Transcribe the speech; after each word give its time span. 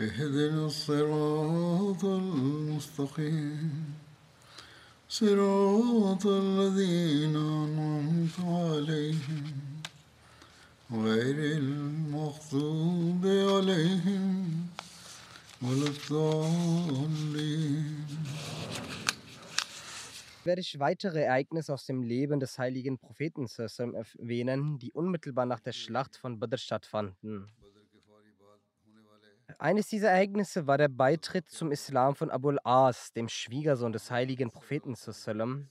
اهدنا 0.00 0.66
الصراط 0.66 2.04
المستقيم 2.04 3.94
صراط 5.08 6.26
الذين 6.26 7.36
أنعمت 7.36 8.40
عليهم 8.40 9.52
غير 10.92 11.58
المغضوب 11.58 13.26
عليهم 13.26 14.66
ولا 15.62 15.86
الضالين 15.86 17.60
werde 20.44 20.62
ich 20.62 20.80
weitere 20.80 21.20
Ereignisse 21.22 21.72
aus 21.72 21.84
dem 21.84 22.02
Leben 22.02 22.40
des 22.40 22.58
heiligen 22.58 22.98
Propheten 22.98 23.46
sallam, 23.46 23.94
erwähnen, 23.94 24.78
die 24.78 24.90
unmittelbar 24.92 25.46
nach 25.46 25.60
der 25.60 25.72
Schlacht 25.72 26.16
von 26.16 26.38
Badr 26.38 26.56
stattfanden. 26.56 27.46
Eines 29.57 29.87
dieser 29.87 30.09
Ereignisse 30.09 30.67
war 30.67 30.77
der 30.77 30.89
Beitritt 30.89 31.49
zum 31.49 31.71
Islam 31.71 32.15
von 32.15 32.29
Abul 32.29 32.59
As, 32.63 33.13
dem 33.13 33.29
Schwiegersohn 33.29 33.93
des 33.93 34.11
heiligen 34.11 34.51
Propheten 34.51 34.95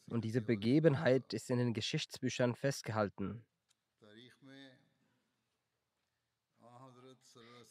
und 0.08 0.24
diese 0.24 0.40
Begebenheit 0.40 1.34
ist 1.34 1.50
in 1.50 1.58
den 1.58 1.74
Geschichtsbüchern 1.74 2.54
festgehalten. 2.54 3.44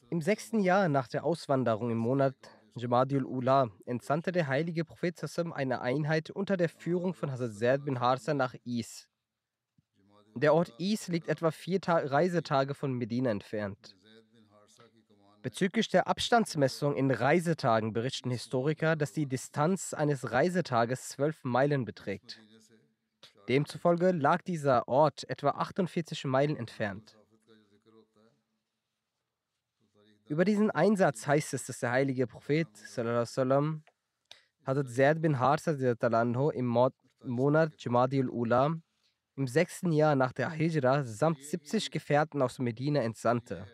Im 0.10 0.22
sechsten 0.22 0.60
Jahr 0.60 0.90
nach 0.90 1.08
der 1.08 1.24
Auswanderung 1.24 1.90
im 1.90 1.98
Monat 1.98 2.36
Jamadiul 2.76 3.26
Ula 3.26 3.70
entsandte 3.86 4.32
der 4.32 4.48
heilige 4.48 4.86
Prophet 4.86 5.18
Sassam 5.18 5.52
eine 5.52 5.82
Einheit 5.82 6.30
unter 6.30 6.58
der 6.58 6.70
Führung 6.70 7.14
von 7.14 7.32
Hazrat 7.32 7.54
Zaid 7.54 7.86
bin 7.86 8.00
Harsa 8.00 8.34
nach 8.34 8.56
Is. 8.66 9.08
Der 10.36 10.54
Ort 10.54 10.74
Is 10.80 11.08
liegt 11.08 11.28
etwa 11.28 11.52
vier 11.52 11.82
Ta 11.82 11.98
Reisetage 11.98 12.74
von 12.74 12.94
Medina 12.94 13.30
entfernt. 13.32 13.96
Bezüglich 15.44 15.90
der 15.90 16.08
Abstandsmessung 16.08 16.96
in 16.96 17.12
Reisetagen 17.12 17.92
berichten 17.92 18.32
Historiker, 18.32 18.96
dass 18.96 19.12
die 19.12 19.26
Distanz 19.26 19.94
eines 19.94 20.32
Reisetages 20.32 21.10
zwölf 21.10 21.44
Meilen 21.44 21.84
beträgt. 21.84 22.40
Demzufolge 23.50 24.12
lag 24.12 24.42
dieser 24.42 24.88
Ort 24.88 25.30
etwa 25.30 25.50
48 25.50 26.24
Meilen 26.24 26.56
entfernt. 26.56 27.18
Über 30.30 30.46
diesen 30.46 30.72
Einsatz 30.72 31.28
heißt 31.28 31.54
es, 31.54 31.66
dass 31.66 31.80
der 31.80 31.92
heilige 31.92 32.26
Prophet 32.26 32.70
sallam, 32.78 33.84
Hazrat 34.66 34.90
Zaid 34.90 35.22
bin 35.22 35.40
Harsa 35.40 35.74
im 35.74 36.66
Monat 37.26 37.74
Jamadiul 37.80 38.30
Ula 38.30 38.78
im 39.36 39.48
sechsten 39.48 39.92
Jahr 39.92 40.16
nach 40.16 40.32
der 40.32 40.52
Hijra 40.52 41.04
samt 41.04 41.44
70 41.44 41.92
Gefährten 41.92 42.42
aus 42.42 42.60
Medina 42.60 43.02
entsandte. 43.02 43.68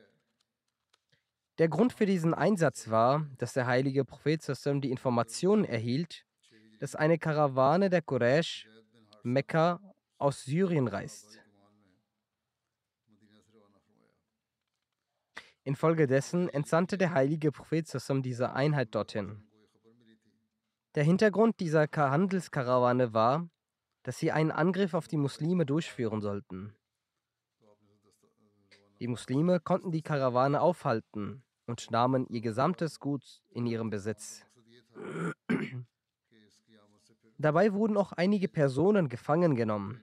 Der 1.59 1.67
Grund 1.67 1.91
für 1.91 2.05
diesen 2.05 2.33
Einsatz 2.33 2.89
war, 2.89 3.27
dass 3.37 3.51
der 3.51 3.67
heilige 3.67 4.05
Prophet 4.05 4.41
sallam, 4.41 4.79
die 4.79 4.91
Information 4.91 5.65
erhielt, 5.65 6.25
dass 6.79 6.95
eine 6.95 7.17
Karawane 7.17 7.89
der 7.89 8.01
Quraysh 8.01 8.69
Mekka 9.23 9.81
aus 10.17 10.45
Syrien 10.45 10.87
reist. 10.87 11.41
Infolgedessen 15.65 16.47
entsandte 16.47 16.97
der 16.97 17.13
heilige 17.13 17.51
Prophet 17.51 17.85
Sassam 17.85 18.23
diese 18.23 18.53
Einheit 18.53 18.95
dorthin. 18.95 19.43
Der 20.95 21.03
Hintergrund 21.03 21.59
dieser 21.59 21.87
Handelskarawane 21.93 23.13
war, 23.13 23.49
dass 24.03 24.17
sie 24.17 24.31
einen 24.31 24.51
Angriff 24.51 24.93
auf 24.93 25.09
die 25.09 25.17
Muslime 25.17 25.65
durchführen 25.65 26.21
sollten. 26.21 26.73
Die 29.01 29.07
Muslime 29.07 29.59
konnten 29.59 29.91
die 29.91 30.01
Karawane 30.01 30.61
aufhalten 30.61 31.43
und 31.69 31.91
nahmen 31.91 32.25
ihr 32.29 32.41
gesamtes 32.41 32.99
Gut 32.99 33.43
in 33.51 33.67
ihrem 33.67 33.91
Besitz. 33.91 34.43
Dabei 37.37 37.73
wurden 37.73 37.95
auch 37.95 38.11
einige 38.11 38.47
Personen 38.47 39.07
gefangen 39.07 39.55
genommen. 39.55 40.01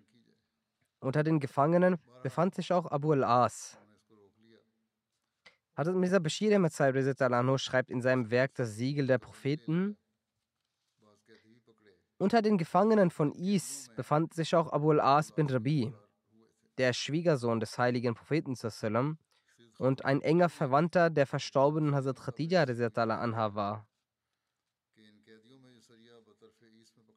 Unter 1.00 1.24
den 1.24 1.40
Gefangenen 1.40 1.98
befand 2.22 2.54
sich 2.54 2.72
auch 2.72 2.86
Abu 2.86 3.12
al-As. 3.12 3.78
Hazrat 5.76 5.96
Mirza 5.96 6.18
Bashir 6.20 6.56
Ahmad 6.56 6.72
Saib 6.72 6.96
schreibt 7.60 7.90
in 7.90 8.00
seinem 8.00 8.30
Werk 8.30 8.54
Das 8.54 8.76
Siegel 8.76 9.06
der 9.06 9.18
Propheten, 9.18 9.98
unter 12.18 12.40
den 12.40 12.56
Gefangenen 12.56 13.10
von 13.10 13.32
Is 13.32 13.90
befand 13.94 14.32
sich 14.32 14.54
auch 14.54 14.72
Abu 14.72 14.92
al-As 14.92 15.32
bin 15.32 15.50
Rabi, 15.50 15.92
der 16.78 16.94
Schwiegersohn 16.94 17.60
des 17.60 17.76
heiligen 17.76 18.14
Propheten 18.14 18.54
und 19.78 20.04
ein 20.04 20.22
enger 20.22 20.48
Verwandter 20.48 21.10
der 21.10 21.26
verstorbenen 21.26 21.94
Hazrat 21.94 22.20
Khadija 22.20 22.64
anha 22.64 23.54
war. 23.54 23.86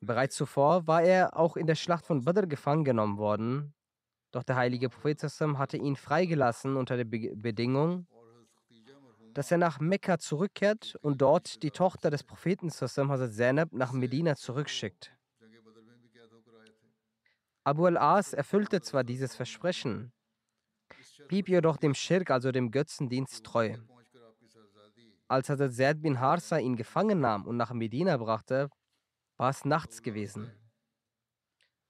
Bereits 0.02 0.36
zuvor 0.36 0.88
war 0.88 1.04
er 1.04 1.38
auch 1.38 1.58
in 1.58 1.68
der 1.68 1.76
Schlacht 1.76 2.06
von 2.06 2.24
Badr 2.24 2.48
gefangen 2.48 2.86
genommen 2.86 3.18
worden, 3.18 3.74
doch 4.32 4.44
der 4.44 4.56
heilige 4.56 4.90
Prophet 4.90 5.22
hatte 5.22 5.78
ihn 5.78 5.96
freigelassen 5.96 6.78
unter 6.78 6.96
der 6.96 7.06
Be 7.06 7.36
Bedingung, 7.36 8.08
dass 9.34 9.52
er 9.52 9.58
nach 9.58 9.80
Mekka 9.80 10.18
zurückkehrt 10.18 10.96
und 11.02 11.22
dort 11.22 11.64
die 11.64 11.72
Tochter 11.72 12.10
des 12.10 12.24
Propheten 12.24 12.70
Hazrat 12.70 13.34
Zainab 13.34 13.74
nach 13.74 13.92
Medina 13.92 14.36
zurückschickt. 14.36 15.16
Abu 17.64 17.86
al-As 17.86 18.34
erfüllte 18.34 18.82
zwar 18.82 19.04
dieses 19.04 19.36
Versprechen, 19.36 20.12
blieb 21.28 21.50
jedoch 21.50 21.78
dem 21.78 21.94
Schirk, 21.94 22.32
also 22.32 22.52
dem 22.52 22.72
Götzendienst, 22.72 23.44
treu. 23.44 23.76
Als 25.28 25.50
Hazrat 25.50 25.74
Zaid 25.74 26.02
bin 26.02 26.20
Harsa 26.20 26.58
ihn 26.58 26.76
gefangen 26.76 27.20
nahm 27.20 27.46
und 27.46 27.58
nach 27.58 27.72
Medina 27.72 28.18
brachte, 28.18 28.70
war 29.38 29.50
es 29.50 29.64
nachts 29.64 30.02
gewesen. 30.02 30.52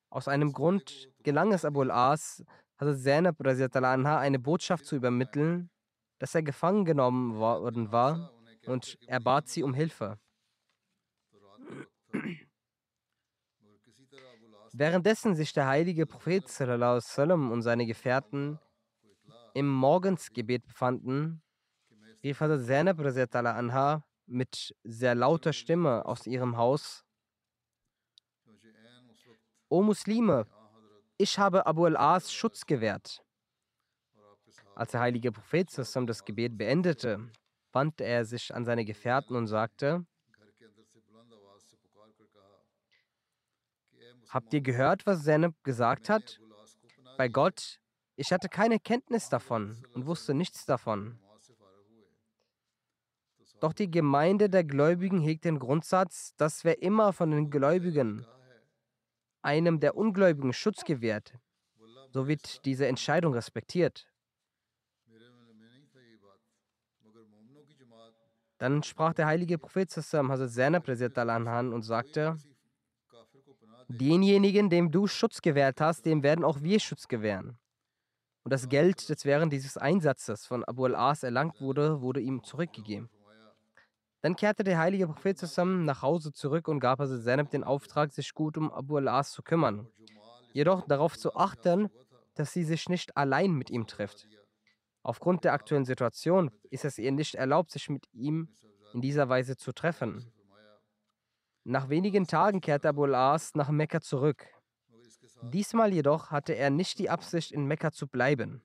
Aus 0.10 0.28
einem 0.28 0.52
Grund 0.52 1.10
gelang 1.24 1.54
es 1.54 1.64
Abu 1.64 1.82
al-As, 1.82 2.44
Hazrat 2.78 3.00
Zainab 3.00 3.38
eine 4.20 4.40
Botschaft 4.40 4.86
zu 4.86 4.96
übermitteln, 4.96 5.70
dass 6.18 6.36
er 6.36 6.44
gefangen 6.44 6.84
genommen 6.84 7.36
worden 7.36 7.92
war 7.92 8.34
und 8.66 8.98
er 9.08 9.20
bat 9.22 9.48
sie 9.48 9.64
um 9.64 9.74
Hilfe. 9.74 10.20
Währenddessen 14.74 15.36
sich 15.36 15.54
der 15.54 15.68
heilige 15.68 16.06
Prophet 16.06 16.44
und 17.52 17.62
seine 17.62 17.86
Gefährten 17.86 18.60
im 19.54 19.68
Morgensgebet 19.68 20.66
befanden, 20.66 21.42
rief 22.24 22.40
Hazrat 22.40 22.66
Zainab 22.66 23.00
anha 23.00 24.04
mit 24.26 24.76
sehr 24.84 25.16
lauter 25.16 25.54
Stimme 25.54 26.06
aus 26.06 26.28
ihrem 26.28 26.58
Haus: 26.58 27.04
O 29.70 29.82
Muslime, 29.82 30.46
ich 31.18 31.38
habe 31.38 31.66
Abu 31.66 31.86
al-As 31.86 32.32
Schutz 32.32 32.66
gewährt. 32.66 33.24
Als 34.76 34.92
der 34.92 35.02
heilige 35.02 35.32
Prophet 35.32 35.70
das 35.78 36.26
Gebet 36.26 36.58
beendete, 36.58 37.30
wandte 37.72 38.04
er 38.04 38.26
sich 38.26 38.54
an 38.54 38.66
seine 38.66 38.86
Gefährten 38.86 39.36
und 39.36 39.48
sagte, 39.48 40.06
Habt 44.30 44.54
ihr 44.54 44.62
gehört, 44.62 45.08
was 45.08 45.24
Zeneb 45.24 45.56
gesagt 45.64 46.08
hat? 46.08 46.40
Bei 47.18 47.28
Gott, 47.28 47.79
ich 48.20 48.34
hatte 48.34 48.50
keine 48.50 48.80
Kenntnis 48.80 49.30
davon 49.30 49.82
und 49.94 50.06
wusste 50.06 50.34
nichts 50.34 50.66
davon. 50.66 51.18
Doch 53.62 53.72
die 53.72 53.90
Gemeinde 53.90 54.50
der 54.50 54.66
Gläubigen 54.66 55.22
hegt 55.22 55.46
den 55.46 55.58
Grundsatz, 55.58 56.36
dass 56.36 56.66
wer 56.66 56.82
immer 56.82 57.14
von 57.14 57.32
den 57.32 57.50
Gläubigen 57.50 58.26
einem 59.42 59.80
der 59.80 59.96
Ungläubigen 59.96 60.52
Schutz 60.52 60.84
gewährt, 60.84 61.34
so 62.12 62.28
wird 62.28 62.66
diese 62.66 62.88
Entscheidung 62.88 63.34
respektiert. 63.34 64.06
Dann 68.58 68.84
sprach 68.84 69.14
der 69.14 69.28
heilige 69.28 69.58
Prophet 69.58 69.90
Sassam 69.90 70.30
Hazrat 70.30 70.52
Zainab 70.52 70.86
und 71.74 71.84
sagte, 71.84 72.36
denjenigen, 73.88 74.70
dem 74.70 74.92
du 74.92 75.08
Schutz 75.08 75.42
gewährt 75.42 75.80
hast, 75.80 76.06
dem 76.06 76.22
werden 76.22 76.44
auch 76.44 76.62
wir 76.62 76.82
Schutz 76.82 77.08
gewähren. 77.08 77.58
Und 78.44 78.54
das 78.54 78.70
Geld, 78.70 79.10
das 79.10 79.26
während 79.26 79.52
dieses 79.54 79.78
Einsatzes 79.78 80.46
von 80.46 80.64
Abu 80.64 80.86
al-As 80.86 81.24
erlangt 81.24 81.60
wurde, 81.62 82.02
wurde 82.02 82.22
ihm 82.22 82.44
zurückgegeben. 82.44 83.10
Dann 84.22 84.36
kehrte 84.36 84.64
der 84.64 84.78
heilige 84.78 85.08
Prophet 85.08 85.38
zusammen 85.38 85.86
nach 85.86 86.02
Hause 86.02 86.34
zurück 86.34 86.68
und 86.68 86.80
gab 86.80 87.00
Hazrat 87.00 87.24
Zainab 87.24 87.50
den 87.52 87.64
Auftrag, 87.64 88.12
sich 88.12 88.34
gut 88.34 88.58
um 88.58 88.72
Abu 88.72 88.98
al-As 88.98 89.32
zu 89.32 89.44
kümmern. 89.44 89.88
Jedoch 90.54 90.86
darauf 90.88 91.18
zu 91.18 91.36
achten, 91.36 91.90
dass 92.36 92.54
sie 92.54 92.64
sich 92.64 92.90
nicht 92.90 93.16
allein 93.16 93.52
mit 93.52 93.70
ihm 93.70 93.88
trifft. 93.88 94.28
Aufgrund 95.04 95.44
der 95.44 95.54
aktuellen 95.54 95.86
Situation 95.86 96.52
ist 96.70 96.86
es 96.86 96.98
ihr 96.98 97.12
nicht 97.12 97.36
erlaubt, 97.36 97.72
sich 97.72 97.90
mit 97.90 98.08
ihm 98.14 98.50
in 98.94 99.02
dieser 99.02 99.30
Weise 99.30 99.56
zu 99.56 99.72
treffen. 99.72 100.32
Nach 101.64 101.90
wenigen 101.90 102.28
Tagen 102.28 102.62
kehrte 102.62 102.90
Abu 102.90 103.04
al-As 103.04 103.56
nach 103.56 103.70
Mekka 103.70 104.02
zurück. 104.02 104.48
Diesmal 105.42 105.94
jedoch 105.94 106.32
hatte 106.32 106.54
er 106.54 106.70
nicht 106.70 107.00
die 107.00 107.10
Absicht, 107.10 107.52
in 107.52 107.66
Mekka 107.66 107.92
zu 107.92 108.08
bleiben. 108.08 108.62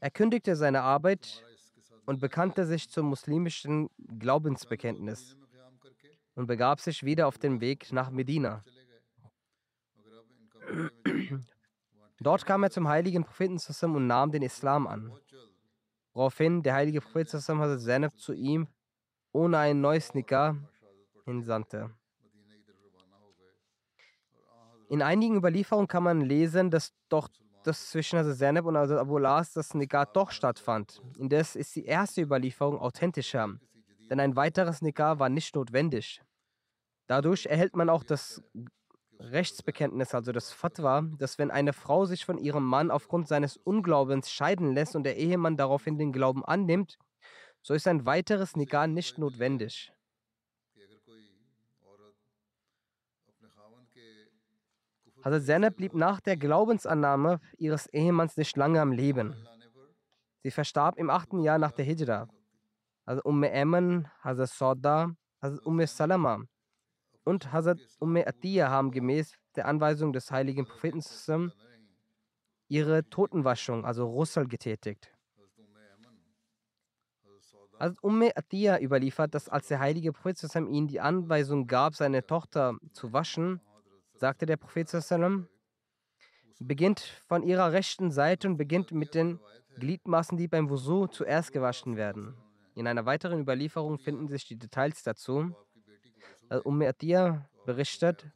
Er 0.00 0.10
kündigte 0.10 0.54
seine 0.56 0.82
Arbeit 0.82 1.44
und 2.06 2.20
bekannte 2.20 2.66
sich 2.66 2.88
zum 2.90 3.06
muslimischen 3.06 3.88
Glaubensbekenntnis 4.18 5.36
und 6.34 6.46
begab 6.46 6.80
sich 6.80 7.04
wieder 7.04 7.26
auf 7.26 7.38
den 7.38 7.60
Weg 7.60 7.92
nach 7.92 8.10
Medina. 8.10 8.62
Dort 12.20 12.46
kam 12.46 12.62
er 12.62 12.70
zum 12.70 12.88
heiligen 12.88 13.24
Propheten 13.24 13.58
Sassam 13.58 13.94
und 13.96 14.06
nahm 14.06 14.30
den 14.30 14.42
Islam 14.42 14.86
an. 14.86 15.12
Woraufhin 16.12 16.62
der 16.62 16.74
heilige 16.74 17.00
Prophet 17.00 17.28
Sassam 17.28 17.60
hatte 17.60 17.78
Zainab 17.78 18.16
zu 18.18 18.32
ihm 18.32 18.68
ohne 19.32 19.58
ein 19.58 19.80
neues 19.80 20.14
Nikah 20.14 20.56
hinsandte. 21.24 21.90
In 24.94 25.02
einigen 25.02 25.34
Überlieferungen 25.34 25.88
kann 25.88 26.04
man 26.04 26.20
lesen, 26.20 26.70
dass 26.70 26.92
doch 27.08 27.28
das 27.64 27.90
zwischen 27.90 28.16
Hazrat 28.16 28.36
Zainab 28.36 28.64
und 28.66 28.76
Hazrat 28.76 29.00
Abu 29.00 29.18
Las 29.18 29.52
das 29.52 29.74
Nikah 29.74 30.04
doch 30.04 30.30
stattfand. 30.30 31.02
Indes 31.18 31.56
ist 31.56 31.74
die 31.74 31.84
erste 31.84 32.22
Überlieferung 32.22 32.78
authentischer, 32.78 33.58
denn 34.08 34.20
ein 34.20 34.36
weiteres 34.36 34.82
Nikah 34.82 35.18
war 35.18 35.28
nicht 35.28 35.56
notwendig. 35.56 36.22
Dadurch 37.08 37.46
erhält 37.46 37.74
man 37.74 37.90
auch 37.90 38.04
das 38.04 38.40
Rechtsbekenntnis, 39.18 40.14
also 40.14 40.30
das 40.30 40.52
Fatwa, 40.52 41.02
dass 41.18 41.38
wenn 41.38 41.50
eine 41.50 41.72
Frau 41.72 42.04
sich 42.04 42.24
von 42.24 42.38
ihrem 42.38 42.64
Mann 42.64 42.92
aufgrund 42.92 43.26
seines 43.26 43.56
Unglaubens 43.56 44.30
scheiden 44.30 44.74
lässt 44.74 44.94
und 44.94 45.02
der 45.02 45.16
Ehemann 45.16 45.56
daraufhin 45.56 45.98
den 45.98 46.12
Glauben 46.12 46.44
annimmt, 46.44 46.98
so 47.62 47.74
ist 47.74 47.88
ein 47.88 48.06
weiteres 48.06 48.54
Nikah 48.54 48.86
nicht 48.86 49.18
notwendig. 49.18 49.92
Hazrat 55.24 55.44
Zainab 55.44 55.76
blieb 55.76 55.94
nach 55.94 56.20
der 56.20 56.36
Glaubensannahme 56.36 57.40
ihres 57.56 57.86
Ehemanns 57.86 58.36
nicht 58.36 58.58
lange 58.58 58.78
am 58.78 58.92
Leben. 58.92 59.34
Sie 60.42 60.50
verstarb 60.50 60.98
im 60.98 61.08
achten 61.08 61.40
Jahr 61.40 61.58
nach 61.58 61.72
der 61.72 61.86
Hijra. 61.86 62.28
Hazrat 63.06 63.24
Umm 63.24 63.42
Eman, 63.42 64.10
Hazrat 64.22 64.50
Sauda, 64.50 65.16
Hazrat 65.40 65.64
Umm 65.64 65.86
Salama 65.86 66.42
und 67.24 67.50
Hazrat 67.52 67.80
Umm 68.00 68.16
Atiyah 68.16 68.68
haben 68.68 68.90
gemäß 68.90 69.34
der 69.56 69.66
Anweisung 69.66 70.12
des 70.12 70.30
heiligen 70.30 70.66
Propheten 70.66 71.02
ihre 72.68 73.08
Totenwaschung, 73.08 73.86
also 73.86 74.06
Russel, 74.06 74.46
getätigt. 74.46 75.10
Hazrat 77.78 78.02
Umm 78.02 78.22
Atiyah 78.34 78.78
überliefert, 78.78 79.34
dass 79.34 79.48
als 79.48 79.68
der 79.68 79.80
heilige 79.80 80.12
Prophet 80.12 80.54
ihnen 80.54 80.86
die 80.86 81.00
Anweisung 81.00 81.66
gab, 81.66 81.94
seine 81.94 82.26
Tochter 82.26 82.76
zu 82.92 83.14
waschen, 83.14 83.62
sagte 84.24 84.46
der 84.46 84.56
Prophet 84.56 84.88
beginnt 86.58 87.00
von 87.28 87.42
ihrer 87.42 87.72
rechten 87.72 88.10
Seite 88.10 88.48
und 88.48 88.56
beginnt 88.56 88.90
mit 88.90 89.14
den 89.14 89.38
Gliedmaßen, 89.78 90.38
die 90.38 90.48
beim 90.48 90.70
Wusu 90.70 91.08
zuerst 91.08 91.52
gewaschen 91.52 91.98
werden. 91.98 92.34
In 92.74 92.86
einer 92.86 93.04
weiteren 93.04 93.38
Überlieferung 93.38 93.98
finden 93.98 94.28
sich 94.28 94.46
die 94.46 94.56
Details 94.56 95.02
dazu. 95.02 95.54
Umm 96.64 96.80
Atia 96.80 97.50
berichtet, 97.66 98.26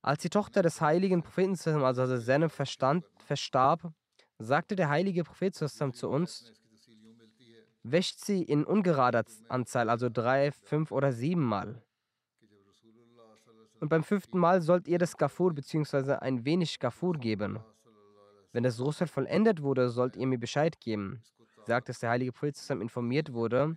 als 0.00 0.22
die 0.22 0.30
Tochter 0.30 0.62
des 0.62 0.80
heiligen 0.80 1.24
Propheten, 1.24 1.56
also 1.82 2.16
Zeynep, 2.16 2.52
verstand, 2.52 3.04
verstarb, 3.16 3.92
sagte 4.38 4.76
der 4.76 4.90
heilige 4.90 5.24
Prophet 5.24 5.56
zu 5.56 6.08
uns, 6.08 6.52
wäscht 7.82 8.20
sie 8.20 8.44
in 8.44 8.62
ungerader 8.64 9.24
Anzahl, 9.48 9.90
also 9.90 10.08
drei, 10.08 10.52
fünf 10.52 10.92
oder 10.92 11.10
sieben 11.10 11.42
Mal. 11.42 11.82
Und 13.80 13.88
beim 13.88 14.02
fünften 14.02 14.38
Mal 14.38 14.62
sollt 14.62 14.88
ihr 14.88 14.98
das 14.98 15.16
Gafur 15.16 15.52
bzw. 15.52 16.14
ein 16.14 16.44
wenig 16.44 16.78
Gafur 16.78 17.14
geben. 17.14 17.60
Wenn 18.52 18.62
das 18.62 18.80
Russel 18.80 19.06
vollendet 19.06 19.62
wurde, 19.62 19.88
sollt 19.88 20.16
ihr 20.16 20.26
mir 20.26 20.38
Bescheid 20.38 20.80
geben. 20.80 21.22
Sagt, 21.66 21.88
dass 21.88 21.98
der 21.98 22.10
heilige 22.10 22.32
Prophet 22.32 22.56
zusammen 22.56 22.82
informiert 22.82 23.32
wurde 23.32 23.76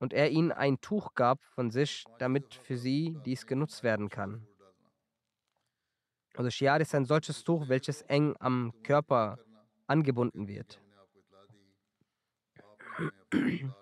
und 0.00 0.12
er 0.12 0.30
ihnen 0.30 0.52
ein 0.52 0.80
Tuch 0.80 1.14
gab 1.14 1.42
von 1.44 1.70
sich, 1.70 2.04
damit 2.18 2.54
für 2.54 2.76
sie 2.76 3.16
dies 3.24 3.46
genutzt 3.46 3.82
werden 3.82 4.08
kann. 4.08 4.46
Also 6.34 6.50
Shiar 6.50 6.80
ist 6.80 6.94
ein 6.94 7.04
solches 7.04 7.44
Tuch, 7.44 7.68
welches 7.68 8.02
eng 8.02 8.34
am 8.38 8.72
Körper 8.82 9.38
angebunden 9.86 10.48
wird. 10.48 10.80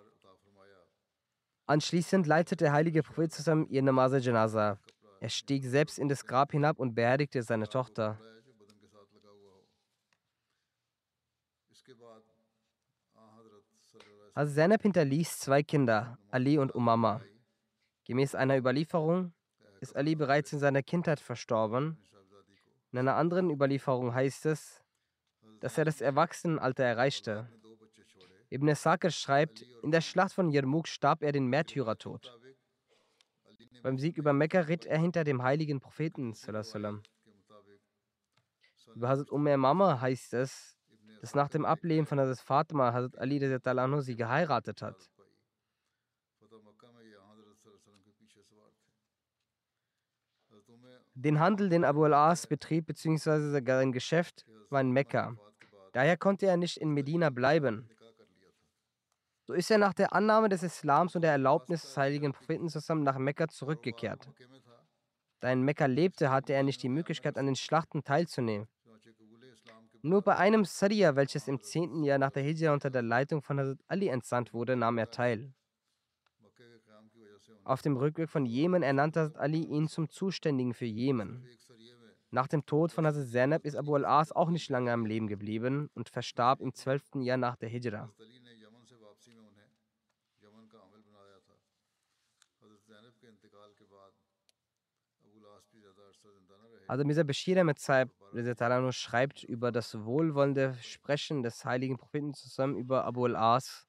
Anschließend 1.66 2.26
leitete 2.26 2.64
der 2.64 2.72
heilige 2.72 3.02
Prophet 3.02 3.32
zusammen 3.32 3.66
ihr 3.68 3.82
Namaz 3.82 4.12
Janaza. 4.24 4.78
Er 5.20 5.28
stieg 5.28 5.64
selbst 5.64 5.98
in 5.98 6.08
das 6.08 6.24
Grab 6.24 6.52
hinab 6.52 6.78
und 6.78 6.94
beerdigte 6.94 7.42
seine 7.42 7.68
Tochter. 7.68 8.18
Also 14.32 14.54
Zainab 14.54 14.82
hinterließ 14.82 15.38
zwei 15.40 15.62
Kinder, 15.62 16.18
Ali 16.30 16.56
und 16.56 16.74
Umama. 16.74 17.20
Gemäß 18.04 18.34
einer 18.34 18.56
Überlieferung 18.56 19.34
ist 19.80 19.94
Ali 19.94 20.14
bereits 20.14 20.52
in 20.54 20.58
seiner 20.58 20.82
Kindheit 20.82 21.20
verstorben. 21.20 21.98
In 22.92 22.98
einer 22.98 23.16
anderen 23.16 23.50
Überlieferung 23.50 24.14
heißt 24.14 24.46
es, 24.46 24.82
dass 25.60 25.76
er 25.76 25.84
das 25.84 26.00
Erwachsenenalter 26.00 26.84
erreichte. 26.84 27.46
Ibn 28.50 28.74
Sakr 28.74 29.10
schreibt, 29.10 29.62
in 29.82 29.90
der 29.90 30.00
Schlacht 30.00 30.32
von 30.32 30.50
Yarmouk 30.50 30.88
starb 30.88 31.22
er 31.22 31.32
den 31.32 31.46
Märtyrertod. 31.46 32.39
Beim 33.82 33.98
Sieg 33.98 34.18
über 34.18 34.32
Mekka 34.32 34.60
ritt 34.60 34.86
er 34.86 34.98
hinter 34.98 35.24
dem 35.24 35.42
heiligen 35.42 35.80
Propheten. 35.80 36.34
Über 38.94 39.08
Hazrat 39.08 39.30
Umm 39.30 39.44
Mama 39.44 40.00
heißt 40.00 40.34
es, 40.34 40.76
dass 41.20 41.34
nach 41.34 41.48
dem 41.48 41.64
Ableben 41.64 42.06
von 42.06 42.18
Hazrat 42.18 42.40
Fatima 42.40 42.92
Hazrat 42.92 43.18
Ali 43.18 43.38
sie 44.02 44.16
geheiratet 44.16 44.82
hat. 44.82 45.10
Den 51.14 51.38
Handel, 51.38 51.68
den 51.68 51.84
Abu 51.84 52.04
al-As 52.04 52.46
betrieb, 52.46 52.86
bzw. 52.86 53.50
sein 53.50 53.92
Geschäft, 53.92 54.46
war 54.70 54.80
in 54.80 54.90
Mekka. 54.90 55.36
Daher 55.92 56.16
konnte 56.16 56.46
er 56.46 56.56
nicht 56.56 56.78
in 56.78 56.92
Medina 56.92 57.30
bleiben. 57.30 57.88
So 59.50 59.54
ist 59.54 59.68
er 59.68 59.78
nach 59.78 59.94
der 59.94 60.12
Annahme 60.12 60.48
des 60.48 60.62
Islams 60.62 61.16
und 61.16 61.22
der 61.22 61.32
Erlaubnis 61.32 61.82
des 61.82 61.96
heiligen 61.96 62.32
Propheten 62.32 62.68
zusammen 62.68 63.02
nach 63.02 63.18
Mekka 63.18 63.48
zurückgekehrt. 63.48 64.28
Da 65.40 65.50
in 65.50 65.62
Mekka 65.62 65.86
lebte, 65.86 66.30
hatte 66.30 66.52
er 66.52 66.62
nicht 66.62 66.80
die 66.84 66.88
Möglichkeit, 66.88 67.36
an 67.36 67.46
den 67.46 67.56
Schlachten 67.56 68.04
teilzunehmen. 68.04 68.68
Nur 70.02 70.22
bei 70.22 70.36
einem 70.36 70.64
Sariya, 70.64 71.16
welches 71.16 71.48
im 71.48 71.60
10. 71.60 72.04
Jahr 72.04 72.18
nach 72.18 72.30
der 72.30 72.44
Hijra 72.44 72.72
unter 72.72 72.90
der 72.90 73.02
Leitung 73.02 73.42
von 73.42 73.58
Hazrat 73.58 73.80
Ali 73.88 74.06
entsandt 74.06 74.54
wurde, 74.54 74.76
nahm 74.76 74.98
er 74.98 75.10
teil. 75.10 75.52
Auf 77.64 77.82
dem 77.82 77.96
Rückweg 77.96 78.30
von 78.30 78.46
Jemen 78.46 78.84
ernannte 78.84 79.18
Hazrat 79.18 79.40
Ali 79.40 79.64
ihn 79.64 79.88
zum 79.88 80.08
Zuständigen 80.10 80.74
für 80.74 80.86
Jemen. 80.86 81.44
Nach 82.30 82.46
dem 82.46 82.64
Tod 82.66 82.92
von 82.92 83.04
Hazrat 83.04 83.26
Zainab 83.26 83.64
ist 83.64 83.74
Abu 83.74 83.96
al-As 83.96 84.30
auch 84.30 84.50
nicht 84.50 84.70
lange 84.70 84.92
am 84.92 85.06
Leben 85.06 85.26
geblieben 85.26 85.90
und 85.94 86.08
verstarb 86.08 86.60
im 86.60 86.72
12. 86.72 87.16
Jahr 87.16 87.36
nach 87.36 87.56
der 87.56 87.68
Hijra. 87.68 88.12
Also 96.90 97.04
Mirza 97.04 97.22
Bashir 97.22 97.56
Ahmed 97.56 97.78
schreibt 98.92 99.44
über 99.44 99.70
das 99.70 100.04
wohlwollende 100.04 100.74
Sprechen 100.82 101.44
des 101.44 101.64
heiligen 101.64 101.96
Propheten 101.96 102.34
zusammen 102.34 102.76
über 102.76 103.04
Abu 103.04 103.26
al-As. 103.26 103.86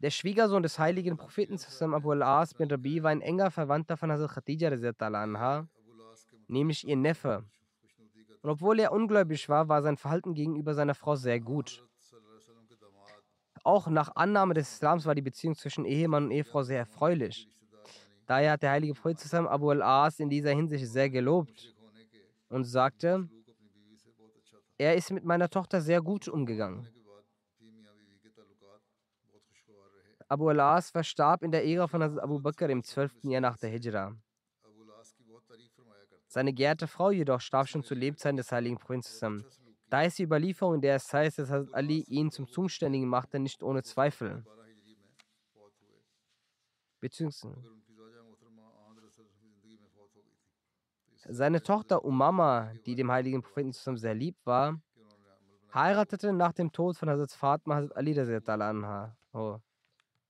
Der 0.00 0.10
Schwiegersohn 0.10 0.62
des 0.62 0.78
heiligen 0.78 1.16
Propheten 1.16 1.56
Abu 1.94 2.10
al-As 2.10 2.52
bin 2.52 2.70
Rabi 2.70 3.02
war 3.02 3.10
ein 3.10 3.22
enger 3.22 3.50
Verwandter 3.50 3.96
von 3.96 4.12
Hazrat 4.12 4.32
Khadija 4.32 4.68
anha, 4.98 5.66
nämlich 6.46 6.86
ihr 6.86 6.96
Neffe. 6.96 7.46
Und 8.42 8.50
obwohl 8.50 8.80
er 8.80 8.92
ungläubig 8.92 9.48
war, 9.48 9.70
war 9.70 9.80
sein 9.80 9.96
Verhalten 9.96 10.34
gegenüber 10.34 10.74
seiner 10.74 10.94
Frau 10.94 11.16
sehr 11.16 11.40
gut. 11.40 11.82
Auch 13.64 13.86
nach 13.86 14.14
Annahme 14.14 14.52
des 14.52 14.74
Islams 14.74 15.06
war 15.06 15.14
die 15.14 15.22
Beziehung 15.22 15.54
zwischen 15.54 15.86
Ehemann 15.86 16.24
und 16.24 16.32
Ehefrau 16.32 16.62
sehr 16.62 16.80
erfreulich. 16.80 17.48
Daher 18.26 18.52
hat 18.52 18.62
der 18.62 18.70
heilige 18.70 18.94
Prophet 18.94 19.34
Abu 19.34 19.70
al-As 19.70 20.20
in 20.20 20.30
dieser 20.30 20.50
Hinsicht 20.50 20.86
sehr 20.86 21.10
gelobt 21.10 21.74
und 22.48 22.64
sagte, 22.64 23.28
er 24.78 24.96
ist 24.96 25.10
mit 25.10 25.24
meiner 25.24 25.48
Tochter 25.48 25.80
sehr 25.80 26.00
gut 26.00 26.28
umgegangen. 26.28 26.88
Abu 30.28 30.48
al-As 30.48 30.90
verstarb 30.90 31.42
in 31.42 31.52
der 31.52 31.66
Ära 31.66 31.86
von 31.86 32.02
Abu 32.02 32.40
Bakr 32.40 32.70
im 32.70 32.82
12. 32.82 33.24
Jahr 33.24 33.40
nach 33.40 33.58
der 33.58 33.70
Hijra. 33.70 34.16
Seine 36.26 36.54
geehrte 36.54 36.86
Frau 36.86 37.10
jedoch 37.10 37.40
starb 37.40 37.68
schon 37.68 37.82
zu 37.82 37.94
Lebzeiten 37.94 38.38
des 38.38 38.50
heiligen 38.50 38.78
Propheten. 38.78 39.44
Da 39.90 40.02
ist 40.02 40.18
die 40.18 40.22
Überlieferung, 40.22 40.76
in 40.76 40.80
der 40.80 40.96
es 40.96 41.12
heißt, 41.12 41.38
dass 41.38 41.50
Ali 41.50 42.00
ihn 42.08 42.30
zum 42.30 42.48
Zuständigen 42.48 43.06
machte, 43.06 43.38
nicht 43.38 43.62
ohne 43.62 43.82
Zweifel. 43.82 44.42
Beziehungsweise 47.00 47.81
seine 51.28 51.62
Tochter 51.62 52.04
Umama, 52.04 52.72
die 52.86 52.94
dem 52.94 53.10
heiligen 53.10 53.42
Propheten 53.42 53.72
zusammen 53.72 53.98
sehr 53.98 54.14
lieb 54.14 54.36
war, 54.44 54.80
heiratete 55.74 56.32
nach 56.32 56.52
dem 56.52 56.72
Tod 56.72 56.96
von 56.96 57.08
Hazrat 57.08 57.32
Fatma 57.32 57.76
Hazrat 57.76 57.96
Ali. 57.96 59.10
Oh. 59.32 59.58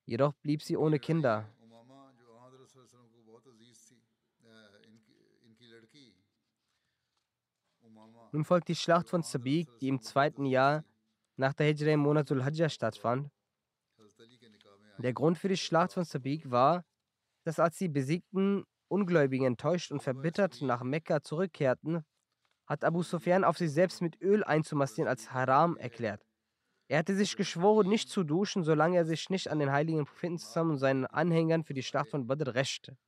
Jedoch 0.04 0.32
blieb 0.34 0.62
sie 0.62 0.76
ohne 0.76 0.99
Kinder. 0.99 1.49
Nun 8.32 8.44
folgt 8.44 8.68
die 8.68 8.75
Schlacht 8.75 9.08
von 9.08 9.22
Sabiq, 9.22 9.68
die 9.80 9.88
im 9.88 10.00
zweiten 10.00 10.46
Jahr 10.46 10.84
nach 11.37 11.52
der 11.52 11.66
Hijra 11.66 11.92
im 11.92 12.00
Monat 12.00 12.30
Hajjah 12.30 12.68
stattfand. 12.68 13.30
Der 14.99 15.12
Grund 15.12 15.37
für 15.37 15.49
die 15.49 15.56
Schlacht 15.56 15.92
von 15.92 16.04
Sabiq 16.04 16.50
war, 16.50 16.84
dass 17.44 17.58
als 17.58 17.76
die 17.76 17.88
besiegten 17.88 18.64
Ungläubigen 18.92 19.46
enttäuscht 19.46 19.90
und 19.90 20.02
verbittert 20.02 20.61
nach 20.61 20.82
Mekka 20.82 21.22
zurückkehrten, 21.22 22.04
hat 22.66 22.84
Abu 22.84 23.02
Sufyan 23.02 23.42
auf 23.42 23.56
sich 23.56 23.72
selbst 23.72 24.02
mit 24.02 24.20
Öl 24.20 24.44
einzumassieren 24.44 25.08
als 25.08 25.32
Haram 25.32 25.76
erklärt. 25.78 26.22
Er 26.88 26.99
hatte 26.99 27.16
sich 27.16 27.37
geschworen, 27.37 27.88
nicht 27.88 28.11
zu 28.11 28.22
duschen, 28.22 28.64
solange 28.64 28.99
er 28.99 29.06
sich 29.06 29.30
nicht 29.30 29.49
an 29.49 29.58
den 29.58 29.72
heiligen 29.72 30.04
Propheten 30.04 30.38
zusammen 30.38 30.72
und 30.72 30.78
seinen 30.78 31.06
Anhängern 31.06 31.64
für 31.64 31.72
die 31.72 31.82
Schlacht 31.82 32.11
von 32.11 32.26
Badr 32.26 32.54
rächte. 32.54 32.99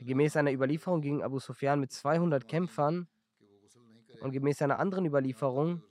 Gemäß 0.00 0.36
einer 0.36 0.52
Überlieferung 0.52 1.00
ging 1.00 1.22
Abu 1.22 1.40
Sufyan 1.40 1.80
mit 1.80 1.90
200 1.90 2.46
Kämpfern 2.46 3.08
und 4.20 4.30
gemäß 4.30 4.62
einer 4.62 4.78
anderen 4.78 5.04
Überlieferung 5.04 5.82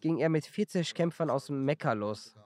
ging 0.00 0.18
er 0.18 0.28
mit 0.28 0.46
40 0.46 0.94
Kämpfern 0.94 1.30
aus 1.30 1.48
Mekka 1.48 1.94
los. 1.94 2.36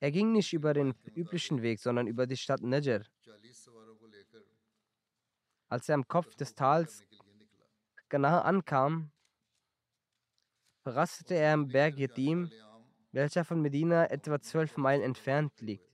Er 0.00 0.10
ging 0.10 0.32
nicht 0.32 0.52
über 0.54 0.72
den 0.72 0.94
üblichen 1.14 1.60
Weg, 1.60 1.78
sondern 1.78 2.06
über 2.06 2.26
die 2.26 2.36
Stadt 2.36 2.62
Najr. 2.62 3.04
Als 5.68 5.88
er 5.88 5.94
am 5.94 6.08
Kopf 6.08 6.34
des 6.36 6.54
Tals 6.54 7.04
nahe 8.10 8.44
ankam, 8.44 9.12
rastete 10.84 11.34
er 11.34 11.54
am 11.54 11.68
Berg 11.68 11.96
Yetim, 11.96 12.50
welcher 13.12 13.44
von 13.44 13.60
Medina 13.60 14.10
etwa 14.10 14.40
zwölf 14.40 14.76
Meilen 14.76 15.02
entfernt 15.02 15.60
liegt. 15.60 15.86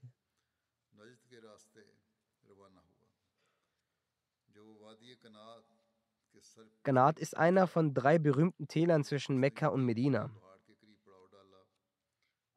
Ganat 6.83 7.19
ist 7.19 7.35
einer 7.35 7.67
von 7.67 7.93
drei 7.93 8.17
berühmten 8.17 8.67
Tälern 8.67 9.03
zwischen 9.03 9.37
Mekka 9.37 9.67
und 9.67 9.83
Medina. 9.83 10.31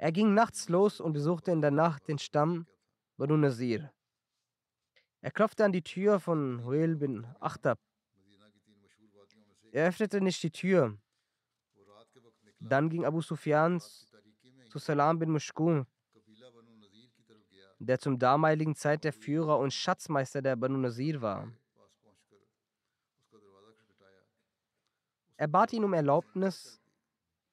Er 0.03 0.13
ging 0.13 0.33
nachts 0.33 0.71
los 0.71 0.99
und 0.99 1.13
besuchte 1.13 1.51
in 1.51 1.61
der 1.61 1.71
Nacht 1.71 2.09
den 2.09 2.19
Stamm 2.19 2.67
Banu 3.19 3.37
Nazir. 3.37 3.93
Er 5.21 5.31
klopfte 5.31 5.63
an 5.63 5.73
die 5.73 5.83
Tür 5.83 6.19
von 6.19 6.65
Huel 6.65 6.97
bin 6.97 7.27
Achtab. 7.39 7.79
Er 9.73 9.89
öffnete 9.89 10.23
nicht 10.23 10.43
die 10.43 10.51
Tür. 10.51 10.97
Dann 12.61 12.89
ging 12.89 13.05
Abu 13.05 13.21
Sufyan 13.21 13.79
zu 14.71 14.79
Salam 14.79 15.19
bin 15.19 15.33
Mushkum, 15.33 15.87
der 17.79 17.99
zum 17.99 18.19
damaligen 18.19 18.75
Zeit 18.75 19.05
der 19.05 19.13
Führer 19.13 19.59
und 19.59 19.71
Schatzmeister 19.71 20.41
der 20.41 20.57
Banu 20.57 20.79
Nazir 20.79 21.21
war. 21.21 21.53
Er 25.37 25.49
bat 25.49 25.75
ihn 25.75 25.85
um 25.85 25.93
Erlaubnis 25.93 26.81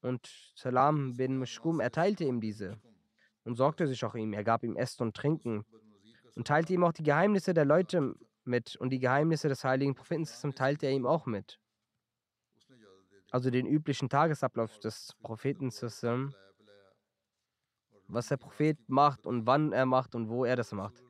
und 0.07 0.51
Salam 0.55 1.15
bin 1.17 1.37
Mushkum 1.37 1.79
erteilte 1.79 2.23
ihm 2.23 2.41
diese 2.41 2.79
und 3.43 3.55
sorgte 3.55 3.87
sich 3.87 4.03
auch 4.03 4.15
ihm. 4.15 4.33
Er 4.33 4.43
gab 4.43 4.63
ihm 4.63 4.75
Essen 4.75 5.03
und 5.03 5.15
Trinken 5.15 5.65
und 6.35 6.47
teilte 6.47 6.73
ihm 6.73 6.83
auch 6.83 6.93
die 6.93 7.03
Geheimnisse 7.03 7.53
der 7.53 7.65
Leute 7.65 8.15
mit 8.43 8.75
und 8.77 8.89
die 8.89 8.99
Geheimnisse 8.99 9.49
des 9.49 9.63
heiligen 9.63 9.95
Propheten 9.95 10.25
teilte 10.55 10.87
er 10.87 10.93
ihm 10.93 11.05
auch 11.05 11.25
mit. 11.25 11.59
Also 13.29 13.49
den 13.49 13.67
üblichen 13.67 14.09
Tagesablauf 14.09 14.79
des 14.79 15.13
Propheten, 15.21 15.69
was 18.07 18.27
der 18.27 18.37
Prophet 18.37 18.77
macht 18.87 19.25
und 19.25 19.45
wann 19.45 19.73
er 19.73 19.85
macht 19.85 20.15
und 20.15 20.29
wo 20.29 20.45
er 20.45 20.55
das 20.55 20.71
macht. 20.71 21.03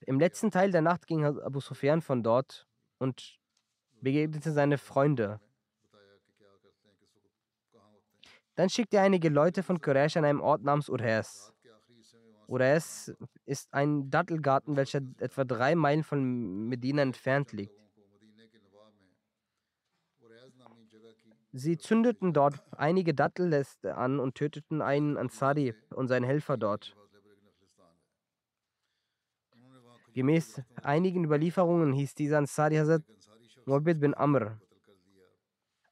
Im 0.00 0.20
letzten 0.20 0.50
Teil 0.50 0.70
der 0.70 0.82
Nacht 0.82 1.06
ging 1.06 1.24
Abu 1.24 1.60
Sufyan 1.60 2.02
von 2.02 2.22
dort 2.22 2.66
und 2.98 3.38
begegnete 4.00 4.52
seine 4.52 4.78
Freunde. 4.78 5.40
Dann 8.58 8.68
schickte 8.68 8.96
er 8.96 9.04
einige 9.04 9.28
Leute 9.28 9.62
von 9.62 9.80
Quraysh 9.80 10.16
an 10.16 10.24
einem 10.24 10.40
Ort 10.40 10.64
namens 10.64 10.88
Urhes. 10.88 11.52
Urhes 12.48 13.14
ist 13.44 13.72
ein 13.72 14.10
Dattelgarten, 14.10 14.74
welcher 14.74 15.00
etwa 15.20 15.44
drei 15.44 15.76
Meilen 15.76 16.02
von 16.02 16.66
Medina 16.66 17.02
entfernt 17.02 17.52
liegt. 17.52 17.72
Sie 21.52 21.78
zündeten 21.78 22.32
dort 22.32 22.60
einige 22.76 23.14
Dattelläste 23.14 23.96
an 23.96 24.18
und 24.18 24.34
töteten 24.34 24.82
einen 24.82 25.16
Ansari 25.16 25.76
und 25.90 26.08
seinen 26.08 26.24
Helfer 26.24 26.56
dort. 26.56 26.96
Gemäß 30.14 30.62
einigen 30.82 31.22
Überlieferungen 31.22 31.92
hieß 31.92 32.16
dieser 32.16 32.38
Ansari 32.38 32.74
Hazrat 32.74 33.04
Mu'abid 33.66 34.00
bin 34.00 34.14
Amr. 34.14 34.58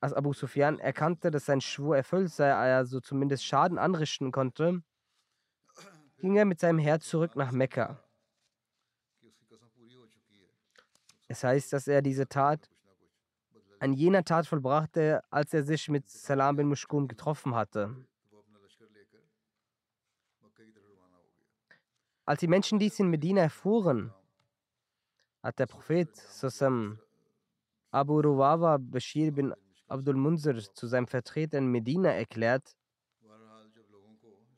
Als 0.06 0.14
Abu 0.14 0.32
Sufyan 0.32 0.78
erkannte, 0.78 1.32
dass 1.32 1.46
sein 1.46 1.60
Schwur 1.60 1.96
erfüllt 1.96 2.30
sei, 2.30 2.46
er 2.46 2.86
so 2.86 3.00
zumindest 3.00 3.44
Schaden 3.44 3.76
anrichten 3.76 4.30
konnte, 4.30 4.84
ging 6.18 6.36
er 6.36 6.44
mit 6.44 6.60
seinem 6.60 6.78
Herr 6.78 7.00
zurück 7.00 7.34
nach 7.34 7.50
Mekka. 7.50 8.00
Es 11.26 11.42
heißt, 11.42 11.72
dass 11.72 11.88
er 11.88 12.02
diese 12.02 12.28
Tat 12.28 12.70
an 13.80 13.94
jener 13.94 14.22
Tat 14.22 14.46
vollbrachte, 14.46 15.24
als 15.28 15.52
er 15.52 15.64
sich 15.64 15.88
mit 15.88 16.08
Salam 16.08 16.54
bin 16.54 16.68
Mushkum 16.68 17.08
getroffen 17.08 17.56
hatte. 17.56 17.96
Als 22.24 22.38
die 22.38 22.46
Menschen 22.46 22.78
dies 22.78 23.00
in 23.00 23.10
Medina 23.10 23.40
erfuhren, 23.40 24.14
hat 25.42 25.58
der 25.58 25.66
Prophet 25.66 26.14
Sassam 26.14 27.00
Abu 27.90 28.20
Ruwawa 28.20 28.78
Bashir 28.78 29.32
bin 29.32 29.52
Abdul 29.88 30.16
Munzir 30.16 30.58
zu 30.74 30.86
seinem 30.86 31.06
Vertreter 31.06 31.58
in 31.58 31.68
Medina 31.68 32.10
erklärt 32.10 32.76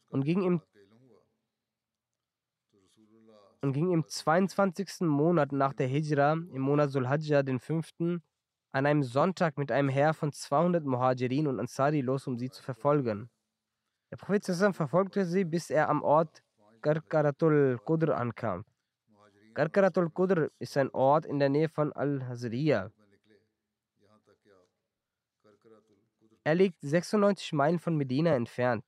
und 0.08 0.24
ging 0.24 0.42
im, 0.42 0.62
und 3.60 3.72
ging 3.72 3.92
im 3.92 4.06
22. 4.06 5.00
Monat 5.00 5.52
nach 5.52 5.74
der 5.74 5.86
Hijra, 5.86 6.32
im 6.32 6.62
Monat 6.62 6.90
Sulhajjah, 6.90 7.42
den 7.42 7.58
5., 7.60 8.20
an 8.70 8.86
einem 8.86 9.02
Sonntag 9.02 9.58
mit 9.58 9.72
einem 9.72 9.88
Heer 9.88 10.14
von 10.14 10.32
200 10.32 10.84
Muhajirin 10.84 11.46
und 11.46 11.58
Ansari 11.58 12.00
los, 12.00 12.26
um 12.26 12.38
sie 12.38 12.50
zu 12.50 12.62
verfolgen. 12.62 13.30
Der 14.10 14.16
Prophet 14.16 14.44
verfolgte 14.74 15.24
sie, 15.24 15.44
bis 15.44 15.70
er 15.70 15.88
am 15.88 16.02
Ort 16.02 16.42
Karkaratul 16.80 17.78
Qudr 17.84 18.16
ankam. 18.16 18.64
Karkaratul 19.54 20.10
Qudr 20.10 20.50
ist 20.58 20.76
ein 20.76 20.90
Ort 20.90 21.26
in 21.26 21.38
der 21.38 21.48
Nähe 21.48 21.68
von 21.68 21.92
Al-Hazriya. 21.92 22.90
Er 26.44 26.54
liegt 26.54 26.80
96 26.80 27.52
Meilen 27.52 27.78
von 27.78 27.96
Medina 27.96 28.34
entfernt. 28.34 28.84